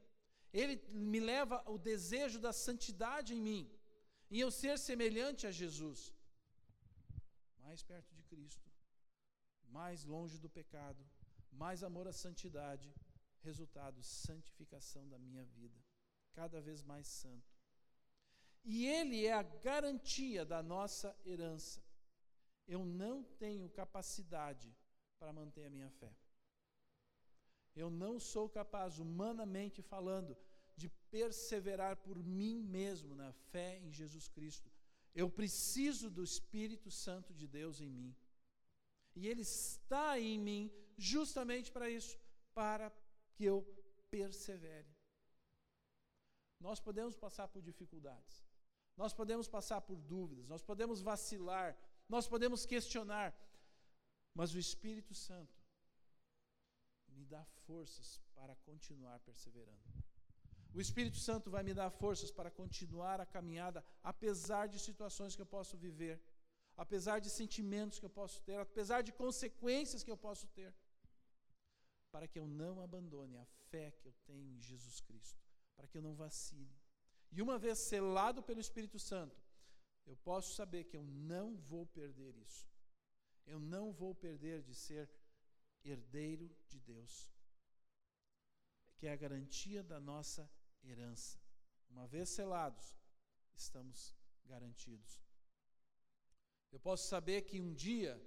Ele 0.53 0.75
me 0.89 1.19
leva 1.19 1.63
ao 1.65 1.77
desejo 1.77 2.39
da 2.39 2.53
santidade 2.53 3.33
em 3.33 3.41
mim, 3.41 3.71
em 4.29 4.39
eu 4.39 4.51
ser 4.51 4.77
semelhante 4.77 5.47
a 5.47 5.51
Jesus. 5.51 6.13
Mais 7.59 7.81
perto 7.81 8.13
de 8.13 8.23
Cristo, 8.23 8.69
mais 9.71 10.03
longe 10.03 10.37
do 10.37 10.49
pecado, 10.49 11.03
mais 11.51 11.83
amor 11.83 12.07
à 12.07 12.13
santidade, 12.13 12.93
resultado, 13.41 14.01
santificação 14.03 15.07
da 15.07 15.17
minha 15.17 15.43
vida, 15.45 15.79
cada 16.33 16.61
vez 16.61 16.83
mais 16.83 17.07
santo. 17.07 17.51
E 18.63 18.85
Ele 18.85 19.25
é 19.25 19.33
a 19.33 19.43
garantia 19.43 20.45
da 20.45 20.61
nossa 20.61 21.15
herança. 21.25 21.81
eu 22.67 22.85
não 22.85 23.23
tenho 23.23 23.67
capacidade 23.69 24.73
para 25.19 25.33
manter 25.33 25.65
a 25.65 25.69
minha 25.69 25.89
fé. 25.89 26.13
Eu 27.75 27.89
não 27.89 28.19
sou 28.19 28.47
capaz, 28.49 28.99
humanamente 28.99 29.81
falando, 29.81 30.37
de 30.75 30.87
perseverar 31.09 31.97
por 31.97 32.17
mim 32.23 32.61
mesmo 32.61 33.15
na 33.15 33.31
fé 33.51 33.79
em 33.79 33.91
Jesus 33.91 34.27
Cristo. 34.27 34.71
Eu 35.13 35.29
preciso 35.29 36.09
do 36.09 36.23
Espírito 36.23 36.89
Santo 36.89 37.33
de 37.33 37.47
Deus 37.47 37.81
em 37.81 37.89
mim. 37.89 38.15
E 39.15 39.27
Ele 39.27 39.41
está 39.41 40.19
em 40.19 40.39
mim 40.39 40.71
justamente 40.97 41.71
para 41.71 41.89
isso, 41.89 42.17
para 42.53 42.91
que 43.33 43.43
eu 43.45 43.63
persevere. 44.09 44.89
Nós 46.59 46.79
podemos 46.79 47.15
passar 47.15 47.47
por 47.47 47.61
dificuldades, 47.61 48.45
nós 48.95 49.13
podemos 49.13 49.47
passar 49.47 49.81
por 49.81 49.97
dúvidas, 50.13 50.47
nós 50.47 50.61
podemos 50.61 51.01
vacilar, 51.01 51.75
nós 52.07 52.27
podemos 52.27 52.65
questionar, 52.65 53.33
mas 54.33 54.53
o 54.53 54.59
Espírito 54.59 55.15
Santo 55.15 55.59
me 57.07 57.25
dá 57.25 57.43
forças 57.65 58.21
para 58.35 58.55
continuar 58.57 59.19
perseverando. 59.21 59.81
O 60.73 60.79
Espírito 60.79 61.17
Santo 61.17 61.51
vai 61.51 61.63
me 61.63 61.73
dar 61.73 61.89
forças 61.89 62.31
para 62.31 62.49
continuar 62.49 63.19
a 63.19 63.25
caminhada, 63.25 63.83
apesar 64.01 64.67
de 64.67 64.79
situações 64.79 65.35
que 65.35 65.41
eu 65.41 65.45
posso 65.45 65.75
viver, 65.77 66.21
apesar 66.83 67.17
de 67.25 67.29
sentimentos 67.29 67.99
que 67.99 68.07
eu 68.09 68.13
posso 68.19 68.41
ter, 68.41 68.57
apesar 68.59 69.01
de 69.07 69.11
consequências 69.23 70.03
que 70.03 70.13
eu 70.13 70.17
posso 70.17 70.47
ter, 70.47 70.73
para 72.13 72.27
que 72.27 72.39
eu 72.39 72.47
não 72.47 72.81
abandone 72.81 73.37
a 73.37 73.45
fé 73.69 73.91
que 73.99 74.07
eu 74.07 74.13
tenho 74.25 74.49
em 74.55 74.61
Jesus 74.69 74.99
Cristo, 74.99 75.39
para 75.75 75.87
que 75.87 75.97
eu 75.97 76.01
não 76.01 76.15
vacile. 76.15 76.75
E 77.31 77.39
uma 77.39 77.57
vez 77.65 77.77
selado 77.77 78.41
pelo 78.41 78.59
Espírito 78.59 78.97
Santo, 78.97 79.39
eu 80.07 80.17
posso 80.17 80.55
saber 80.55 80.85
que 80.85 80.97
eu 80.97 81.03
não 81.03 81.55
vou 81.71 81.85
perder 81.85 82.35
isso. 82.35 82.67
Eu 83.45 83.59
não 83.59 83.85
vou 83.93 84.13
perder 84.15 84.63
de 84.63 84.73
ser 84.73 85.09
herdeiro 85.83 86.49
de 86.67 86.79
Deus, 86.79 87.31
que 88.97 89.05
é 89.05 89.13
a 89.13 89.21
garantia 89.25 89.83
da 89.83 89.99
nossa 89.99 90.49
herança. 90.83 91.39
Uma 91.91 92.07
vez 92.07 92.29
selados, 92.29 92.97
estamos 93.53 94.15
garantidos. 94.45 95.21
Eu 96.71 96.79
posso 96.79 97.07
saber 97.07 97.41
que 97.43 97.59
um 97.59 97.73
dia, 97.73 98.19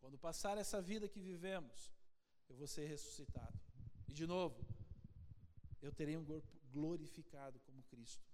quando 0.00 0.18
passar 0.18 0.56
essa 0.58 0.80
vida 0.80 1.08
que 1.08 1.20
vivemos, 1.20 1.92
eu 2.48 2.56
vou 2.56 2.66
ser 2.66 2.86
ressuscitado. 2.86 3.58
E 4.08 4.12
de 4.12 4.26
novo, 4.26 4.64
eu 5.80 5.92
terei 5.92 6.16
um 6.16 6.24
corpo 6.24 6.50
glorificado 6.70 7.60
como 7.60 7.82
Cristo. 7.84 8.26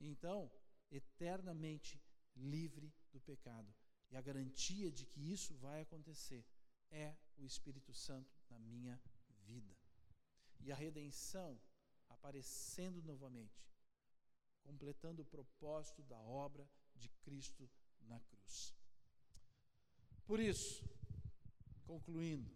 Então, 0.00 0.50
eternamente 0.90 2.00
livre 2.36 2.92
do 3.12 3.20
pecado. 3.20 3.72
E 4.10 4.16
a 4.16 4.20
garantia 4.20 4.90
de 4.90 5.06
que 5.06 5.32
isso 5.32 5.54
vai 5.54 5.82
acontecer 5.82 6.44
é 6.90 7.16
o 7.38 7.44
Espírito 7.44 7.92
Santo 7.92 8.36
na 8.50 8.58
minha 8.58 9.00
vida. 9.46 9.74
E 10.60 10.70
a 10.70 10.74
redenção 10.74 11.60
aparecendo 12.08 13.02
novamente, 13.02 13.68
completando 14.62 15.22
o 15.22 15.26
propósito 15.26 16.02
da 16.02 16.20
obra 16.20 16.68
de 16.94 17.08
Cristo 17.22 17.68
na 18.02 18.20
cruz. 18.20 18.74
Por 20.26 20.40
isso, 20.40 20.84
concluindo, 21.84 22.50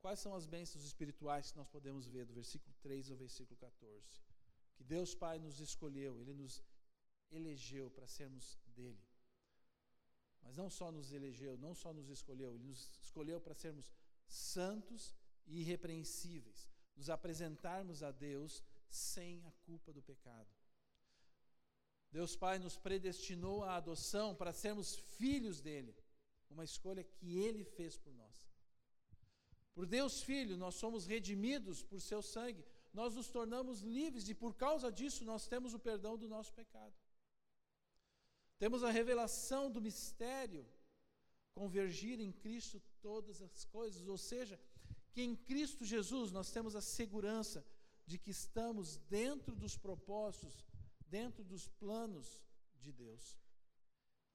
quais 0.00 0.20
são 0.20 0.34
as 0.34 0.46
bênçãos 0.46 0.84
espirituais 0.84 1.50
que 1.50 1.56
nós 1.56 1.68
podemos 1.68 2.06
ver 2.06 2.26
do 2.26 2.34
versículo 2.34 2.74
3 2.82 3.10
ao 3.10 3.16
versículo 3.16 3.58
14? 3.58 4.20
Que 4.76 4.84
Deus 4.84 5.14
Pai 5.14 5.38
nos 5.38 5.60
escolheu, 5.60 6.20
Ele 6.20 6.34
nos 6.34 6.62
elegeu 7.30 7.90
para 7.90 8.06
sermos 8.06 8.58
dele. 8.66 9.02
Mas 10.42 10.56
não 10.56 10.68
só 10.70 10.90
nos 10.90 11.12
elegeu, 11.12 11.56
não 11.56 11.74
só 11.74 11.92
nos 11.92 12.08
escolheu, 12.08 12.54
Ele 12.54 12.64
nos 12.64 12.90
escolheu 13.02 13.40
para 13.40 13.54
sermos 13.54 13.92
santos 14.26 15.14
e 15.46 15.60
irrepreensíveis, 15.60 16.68
nos 16.96 17.10
apresentarmos 17.10 18.02
a 18.02 18.10
Deus 18.10 18.62
sem 18.88 19.44
a 19.44 19.52
culpa 19.66 19.92
do 19.92 20.02
pecado. 20.02 20.59
Deus 22.10 22.34
Pai 22.36 22.58
nos 22.58 22.76
predestinou 22.76 23.62
à 23.62 23.76
adoção 23.76 24.34
para 24.34 24.52
sermos 24.52 24.96
filhos 25.16 25.60
dele, 25.60 25.94
uma 26.50 26.64
escolha 26.64 27.04
que 27.04 27.38
ele 27.38 27.64
fez 27.64 27.96
por 27.96 28.12
nós. 28.14 28.36
Por 29.72 29.86
Deus 29.86 30.22
Filho, 30.22 30.56
nós 30.56 30.74
somos 30.74 31.06
redimidos 31.06 31.82
por 31.82 32.00
seu 32.00 32.20
sangue, 32.20 32.64
nós 32.92 33.14
nos 33.14 33.28
tornamos 33.28 33.80
livres 33.82 34.28
e 34.28 34.34
por 34.34 34.54
causa 34.56 34.90
disso 34.90 35.24
nós 35.24 35.46
temos 35.46 35.72
o 35.72 35.78
perdão 35.78 36.18
do 36.18 36.28
nosso 36.28 36.52
pecado. 36.52 36.94
Temos 38.58 38.82
a 38.82 38.90
revelação 38.90 39.70
do 39.70 39.80
mistério, 39.80 40.68
convergir 41.54 42.20
em 42.20 42.32
Cristo 42.32 42.82
todas 43.00 43.40
as 43.40 43.64
coisas, 43.64 44.06
ou 44.08 44.18
seja, 44.18 44.60
que 45.12 45.22
em 45.22 45.34
Cristo 45.34 45.84
Jesus 45.84 46.30
nós 46.32 46.50
temos 46.50 46.74
a 46.74 46.80
segurança 46.80 47.64
de 48.06 48.18
que 48.18 48.30
estamos 48.30 48.96
dentro 49.08 49.54
dos 49.54 49.76
propósitos, 49.76 50.64
dentro 51.16 51.42
dos 51.52 51.64
planos 51.82 52.28
de 52.84 52.92
Deus. 52.92 53.24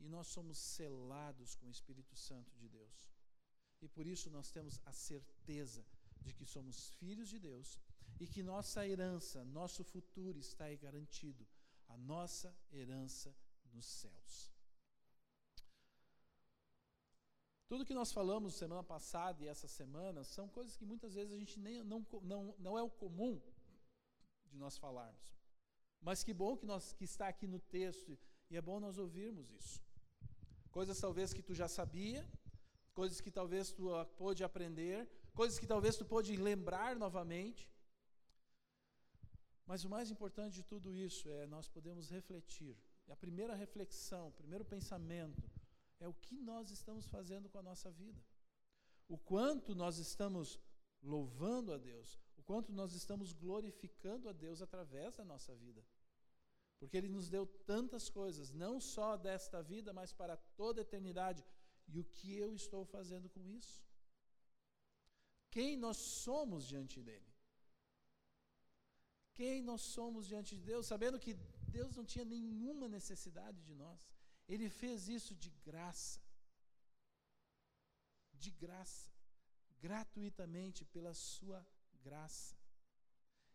E 0.04 0.08
nós 0.16 0.28
somos 0.28 0.58
selados 0.58 1.56
com 1.56 1.68
o 1.68 1.76
Espírito 1.78 2.16
Santo 2.16 2.52
de 2.62 2.68
Deus. 2.68 2.98
E 3.82 3.88
por 3.88 4.06
isso 4.14 4.30
nós 4.30 4.52
temos 4.56 4.80
a 4.86 4.92
certeza 4.92 5.86
de 6.22 6.34
que 6.34 6.46
somos 6.46 6.90
filhos 7.00 7.30
de 7.30 7.40
Deus 7.40 7.80
e 8.20 8.28
que 8.28 8.42
nossa 8.44 8.88
herança, 8.88 9.44
nosso 9.46 9.84
futuro 9.84 10.38
está 10.40 10.66
aí 10.66 10.78
garantido. 10.78 11.48
A 11.88 11.98
nossa 11.98 12.50
herança 12.72 13.36
nos 13.72 13.86
céus. 13.86 14.52
Tudo 17.68 17.86
que 17.86 17.94
nós 17.94 18.12
falamos 18.12 18.56
semana 18.56 18.84
passada 18.84 19.44
e 19.44 19.48
essa 19.48 19.68
semana 19.68 20.24
são 20.24 20.48
coisas 20.48 20.76
que 20.78 20.86
muitas 20.86 21.16
vezes 21.16 21.32
a 21.34 21.38
gente 21.38 21.60
nem, 21.60 21.84
não, 21.84 22.06
não, 22.22 22.56
não 22.60 22.78
é 22.78 22.84
o 22.84 22.90
comum 22.90 23.42
de 24.46 24.58
nós 24.58 24.78
falarmos. 24.78 25.36
Mas 26.02 26.24
que 26.24 26.34
bom 26.34 26.56
que, 26.56 26.66
nós, 26.66 26.94
que 26.94 27.04
está 27.04 27.28
aqui 27.28 27.48
no 27.48 27.60
texto 27.60 28.18
e 28.50 28.58
é 28.58 28.62
bom 28.62 28.80
nós 28.80 28.98
ouvirmos 28.98 29.50
isso. 29.52 29.84
Coisas 30.72 31.00
talvez 31.00 31.34
que 31.34 31.42
tu 31.42 31.54
já 31.54 31.68
sabia, 31.68 32.28
coisas 32.94 33.20
que 33.22 33.32
talvez 33.32 33.72
tu 33.72 33.90
pôde 34.18 34.44
aprender, 34.44 35.10
coisas 35.34 35.58
que 35.58 35.68
talvez 35.68 35.96
tu 35.98 36.06
pôde 36.06 36.36
lembrar 36.36 36.96
novamente. 36.96 37.72
Mas 39.66 39.84
o 39.84 39.90
mais 39.90 40.12
importante 40.12 40.56
de 40.56 40.64
tudo 40.64 40.94
isso 40.94 41.30
é 41.32 41.48
nós 41.48 41.68
podemos 41.68 42.10
refletir 42.10 42.78
e 43.08 43.12
a 43.12 43.16
primeira 43.16 43.56
reflexão, 43.56 44.30
o 44.30 44.32
primeiro 44.32 44.66
pensamento 44.66 45.44
é 46.00 46.08
o 46.08 46.14
que 46.14 46.40
nós 46.40 46.72
estamos 46.72 47.08
fazendo 47.08 47.50
com 47.50 47.60
a 47.60 47.64
nossa 47.64 47.92
vida. 47.92 48.22
O 49.08 49.18
quanto 49.18 49.76
nós 49.76 49.98
estamos 49.98 50.60
louvando 51.06 51.72
a 51.74 51.78
Deus, 51.78 52.20
o 52.38 52.44
quanto 52.44 52.72
nós 52.72 52.94
estamos 52.94 53.32
glorificando 53.32 54.28
a 54.28 54.34
Deus 54.34 54.62
através 54.62 55.16
da 55.16 55.24
nossa 55.24 55.54
vida. 55.56 55.84
Porque 56.80 56.98
Ele 56.98 57.08
nos 57.08 57.30
deu 57.30 57.46
tantas 57.72 58.10
coisas, 58.10 58.52
não 58.52 58.80
só 58.80 59.16
desta 59.16 59.62
vida, 59.62 59.94
mas 59.94 60.12
para 60.12 60.36
toda 60.62 60.82
a 60.82 60.88
eternidade. 60.88 61.44
E 61.88 62.00
o 62.00 62.04
que 62.04 62.36
eu 62.36 62.54
estou 62.54 62.84
fazendo 62.86 63.30
com 63.30 63.48
isso? 63.48 63.84
Quem 65.56 65.78
nós 65.78 65.98
somos 65.98 66.68
diante 66.68 67.02
dEle? 67.02 67.34
Quem 69.34 69.62
nós 69.62 69.82
somos 69.82 70.28
diante 70.28 70.56
de 70.58 70.64
Deus, 70.72 70.86
sabendo 70.86 71.20
que 71.20 71.34
Deus 71.78 71.96
não 71.96 72.06
tinha 72.12 72.26
nenhuma 72.26 72.88
necessidade 72.88 73.62
de 73.62 73.74
nós. 73.74 74.02
Ele 74.48 74.70
fez 74.70 75.08
isso 75.08 75.34
de 75.36 75.50
graça. 75.68 76.22
De 78.34 78.52
graça. 78.52 79.15
Gratuitamente, 79.80 80.86
pela 80.86 81.14
sua 81.14 81.66
graça. 82.02 82.58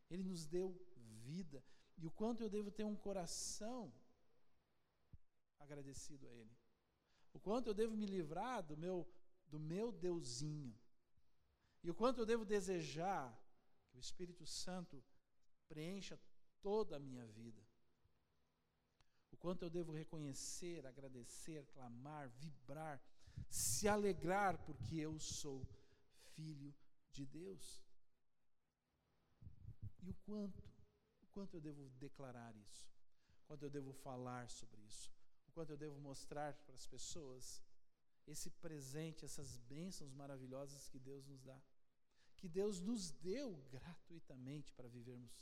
Ele 0.09 0.23
nos 0.23 0.47
deu 0.47 0.75
vida. 0.97 1.65
E 1.97 2.07
o 2.07 2.11
quanto 2.11 2.43
eu 2.43 2.51
devo 2.51 2.71
ter 2.71 2.85
um 2.85 2.97
coração 2.97 3.93
agradecido 5.59 6.27
a 6.27 6.33
Ele. 6.33 6.57
O 7.33 7.41
quanto 7.41 7.69
eu 7.69 7.75
devo 7.75 7.97
me 7.97 8.07
livrar 8.07 8.63
do 8.63 8.77
meu, 8.77 9.09
do 9.47 9.59
meu 9.59 9.93
Deusinho. 9.93 10.79
E 11.83 11.91
o 11.91 11.95
quanto 11.95 12.21
eu 12.21 12.27
devo 12.27 12.45
desejar 12.45 13.39
que 13.91 13.97
o 13.97 14.01
Espírito 14.01 14.47
Santo 14.47 15.03
preencha 15.69 16.19
toda 16.61 16.97
a 16.97 17.01
minha 17.01 17.27
vida 17.27 17.63
quanto 19.41 19.63
eu 19.65 19.71
devo 19.71 19.91
reconhecer, 19.91 20.87
agradecer, 20.87 21.67
clamar, 21.73 22.29
vibrar, 22.29 23.03
se 23.49 23.89
alegrar, 23.89 24.59
porque 24.59 24.97
eu 24.97 25.19
sou 25.19 25.67
filho 26.35 26.75
de 27.11 27.25
Deus. 27.27 27.83
E 30.03 30.11
o 30.11 30.15
quanto, 30.27 30.63
o 31.23 31.27
quanto 31.35 31.55
eu 31.57 31.61
devo 31.61 31.89
declarar 32.07 32.55
isso, 32.57 32.89
o 33.43 33.47
quanto 33.47 33.65
eu 33.65 33.71
devo 33.71 33.93
falar 33.93 34.49
sobre 34.49 34.81
isso, 34.83 35.11
o 35.49 35.53
quanto 35.53 35.71
eu 35.71 35.77
devo 35.77 35.99
mostrar 36.01 36.55
para 36.65 36.75
as 36.75 36.87
pessoas 36.87 37.63
esse 38.27 38.51
presente, 38.51 39.25
essas 39.25 39.57
bênçãos 39.57 40.13
maravilhosas 40.13 40.89
que 40.89 40.99
Deus 40.99 41.27
nos 41.27 41.43
dá, 41.43 41.61
que 42.37 42.49
Deus 42.49 42.81
nos 42.81 43.11
deu 43.11 43.57
gratuitamente 43.71 44.73
para 44.73 44.89
vivermos. 44.89 45.33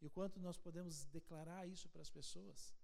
E 0.00 0.06
o 0.06 0.10
quanto 0.10 0.38
nós 0.38 0.58
podemos 0.58 1.06
declarar 1.06 1.66
isso 1.66 1.88
para 1.88 2.02
as 2.02 2.10
pessoas. 2.10 2.74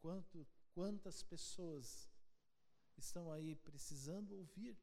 quanto, 0.00 0.46
quantas 0.72 1.22
pessoas 1.22 2.08
estão 2.96 3.32
aí 3.32 3.54
precisando 3.54 4.36
ouvir, 4.36 4.76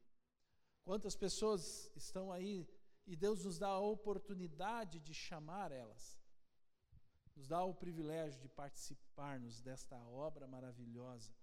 quantas 0.86 1.16
pessoas 1.16 1.90
estão 1.96 2.32
aí 2.32 2.64
e 3.06 3.16
Deus 3.16 3.44
nos 3.44 3.58
dá 3.58 3.68
a 3.68 3.80
oportunidade 3.80 5.00
de 5.00 5.12
chamar 5.12 5.72
elas, 5.72 6.16
nos 7.34 7.48
dá 7.48 7.62
o 7.64 7.74
privilégio 7.74 8.40
de 8.40 8.48
participarmos 8.48 9.60
desta 9.60 9.96
obra 10.06 10.46
maravilhosa 10.46 11.34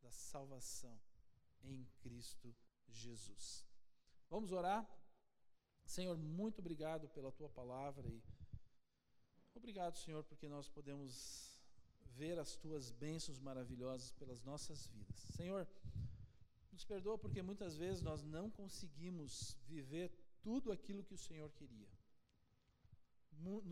da 0.00 0.10
salvação 0.10 0.98
em 1.62 1.84
Cristo 2.00 2.56
Jesus. 2.88 3.62
Vamos 4.30 4.52
orar? 4.52 4.88
Senhor, 5.84 6.16
muito 6.16 6.60
obrigado 6.60 7.08
pela 7.10 7.30
tua 7.30 7.50
palavra 7.50 8.08
e 8.08 8.22
obrigado, 9.54 9.98
Senhor, 9.98 10.24
porque 10.24 10.48
nós 10.48 10.66
podemos 10.68 11.62
ver 12.16 12.38
as 12.38 12.56
tuas 12.56 12.90
bênçãos 12.90 13.38
maravilhosas 13.38 14.12
pelas 14.12 14.42
nossas 14.42 14.86
vidas. 14.86 15.18
Senhor, 15.36 15.68
nos 16.78 16.84
perdoa 16.84 17.18
porque 17.18 17.42
muitas 17.42 17.76
vezes 17.76 18.00
nós 18.02 18.22
não 18.22 18.48
conseguimos 18.48 19.56
viver 19.66 20.12
tudo 20.40 20.70
aquilo 20.70 21.02
que 21.02 21.14
o 21.14 21.24
Senhor 21.28 21.50
queria. 21.50 21.90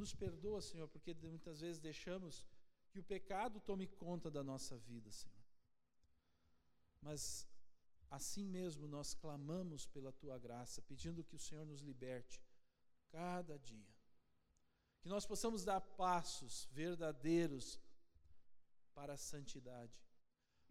Nos 0.01 0.13
perdoa, 0.13 0.61
Senhor, 0.61 0.89
porque 0.89 1.15
muitas 1.15 1.61
vezes 1.61 1.81
deixamos 1.81 2.45
que 2.91 2.99
o 2.99 3.05
pecado 3.05 3.61
tome 3.61 3.87
conta 3.87 4.29
da 4.29 4.43
nossa 4.43 4.77
vida, 4.77 5.09
Senhor. 5.13 5.45
Mas 7.01 7.47
assim 8.11 8.45
mesmo 8.45 8.89
nós 8.89 9.15
clamamos 9.15 9.87
pela 9.87 10.13
tua 10.13 10.37
graça, 10.37 10.83
pedindo 10.83 11.23
que 11.23 11.37
o 11.37 11.45
Senhor 11.47 11.65
nos 11.65 11.81
liberte 11.81 12.43
cada 13.11 13.57
dia. 13.57 13.95
Que 15.01 15.09
nós 15.09 15.25
possamos 15.25 15.65
dar 15.65 15.81
passos 15.81 16.69
verdadeiros 16.73 17.81
para 18.97 19.13
a 19.13 19.17
santidade. 19.17 20.06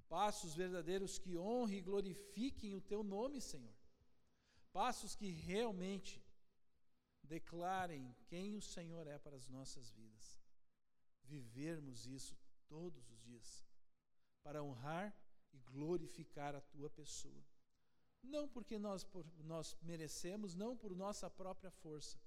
Passos 0.08 0.54
verdadeiros 0.54 1.18
que 1.18 1.38
honrem 1.38 1.80
e 1.80 1.82
glorifiquem 1.82 2.76
o 2.76 2.82
teu 2.82 3.04
nome, 3.04 3.42
Senhor. 3.42 3.76
Passos 4.72 5.16
que 5.16 5.30
realmente 5.30 6.24
declarem 7.24 8.16
quem 8.28 8.56
o 8.56 8.62
Senhor 8.62 9.08
é 9.08 9.18
para 9.18 9.36
as 9.36 9.48
nossas 9.48 9.90
vidas. 9.90 10.38
Vivermos 11.24 12.06
isso 12.06 12.38
todos 12.68 13.10
os 13.10 13.20
dias, 13.24 13.66
para 14.44 14.64
honrar 14.64 15.16
e 15.52 15.60
glorificar 15.60 16.54
a 16.56 16.62
tua 16.62 16.90
pessoa. 16.90 17.44
Não 18.22 18.48
porque 18.48 18.78
nós, 18.78 19.04
por, 19.04 19.26
nós 19.44 19.76
merecemos, 19.82 20.56
não 20.56 20.76
por 20.78 20.96
nossa 20.96 21.30
própria 21.30 21.72
força, 21.72 22.20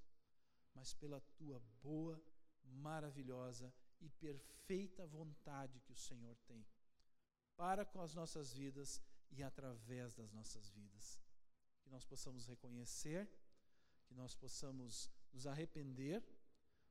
mas 0.74 0.94
pela 0.94 1.20
tua 1.36 1.60
boa, 1.82 2.20
maravilhosa 2.62 3.72
e 4.00 4.08
perfeita 4.08 5.06
vontade 5.06 5.80
que 5.80 5.92
o 5.92 5.96
Senhor 5.96 6.36
tem 6.46 6.64
para 7.58 7.84
com 7.84 8.00
as 8.00 8.14
nossas 8.14 8.54
vidas 8.60 9.02
e 9.36 9.42
através 9.42 10.14
das 10.14 10.30
nossas 10.32 10.70
vidas 10.70 11.20
que 11.82 11.90
nós 11.90 12.04
possamos 12.12 12.46
reconhecer, 12.46 13.28
que 14.06 14.14
nós 14.14 14.34
possamos 14.42 15.10
nos 15.32 15.44
arrepender, 15.52 16.22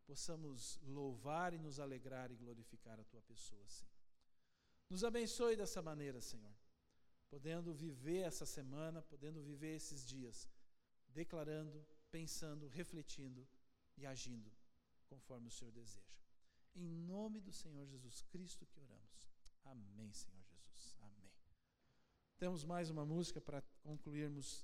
possamos 0.05 0.77
louvar 0.83 1.53
e 1.53 1.57
nos 1.57 1.79
alegrar 1.79 2.31
e 2.31 2.35
glorificar 2.35 2.99
a 2.99 3.05
tua 3.05 3.21
pessoa, 3.21 3.65
sim. 3.67 3.87
Nos 4.89 5.03
abençoe 5.03 5.55
dessa 5.55 5.81
maneira, 5.81 6.19
Senhor, 6.21 6.55
podendo 7.29 7.73
viver 7.73 8.21
essa 8.31 8.45
semana, 8.45 9.01
podendo 9.01 9.41
viver 9.41 9.75
esses 9.75 10.05
dias, 10.05 10.49
declarando, 11.07 11.85
pensando, 12.11 12.67
refletindo 12.67 13.47
e 13.97 14.05
agindo 14.05 14.51
conforme 15.07 15.47
o 15.47 15.51
Senhor 15.51 15.71
deseja. 15.71 16.17
Em 16.75 16.87
nome 16.87 17.39
do 17.39 17.51
Senhor 17.51 17.85
Jesus 17.87 18.21
Cristo 18.21 18.65
que 18.65 18.79
oramos. 18.79 19.17
Amém, 19.63 20.11
Senhor. 20.13 20.36
Temos 22.39 22.63
mais 22.63 22.91
uma 22.91 23.03
música 23.03 23.41
para 23.41 23.63
concluirmos 23.81 24.63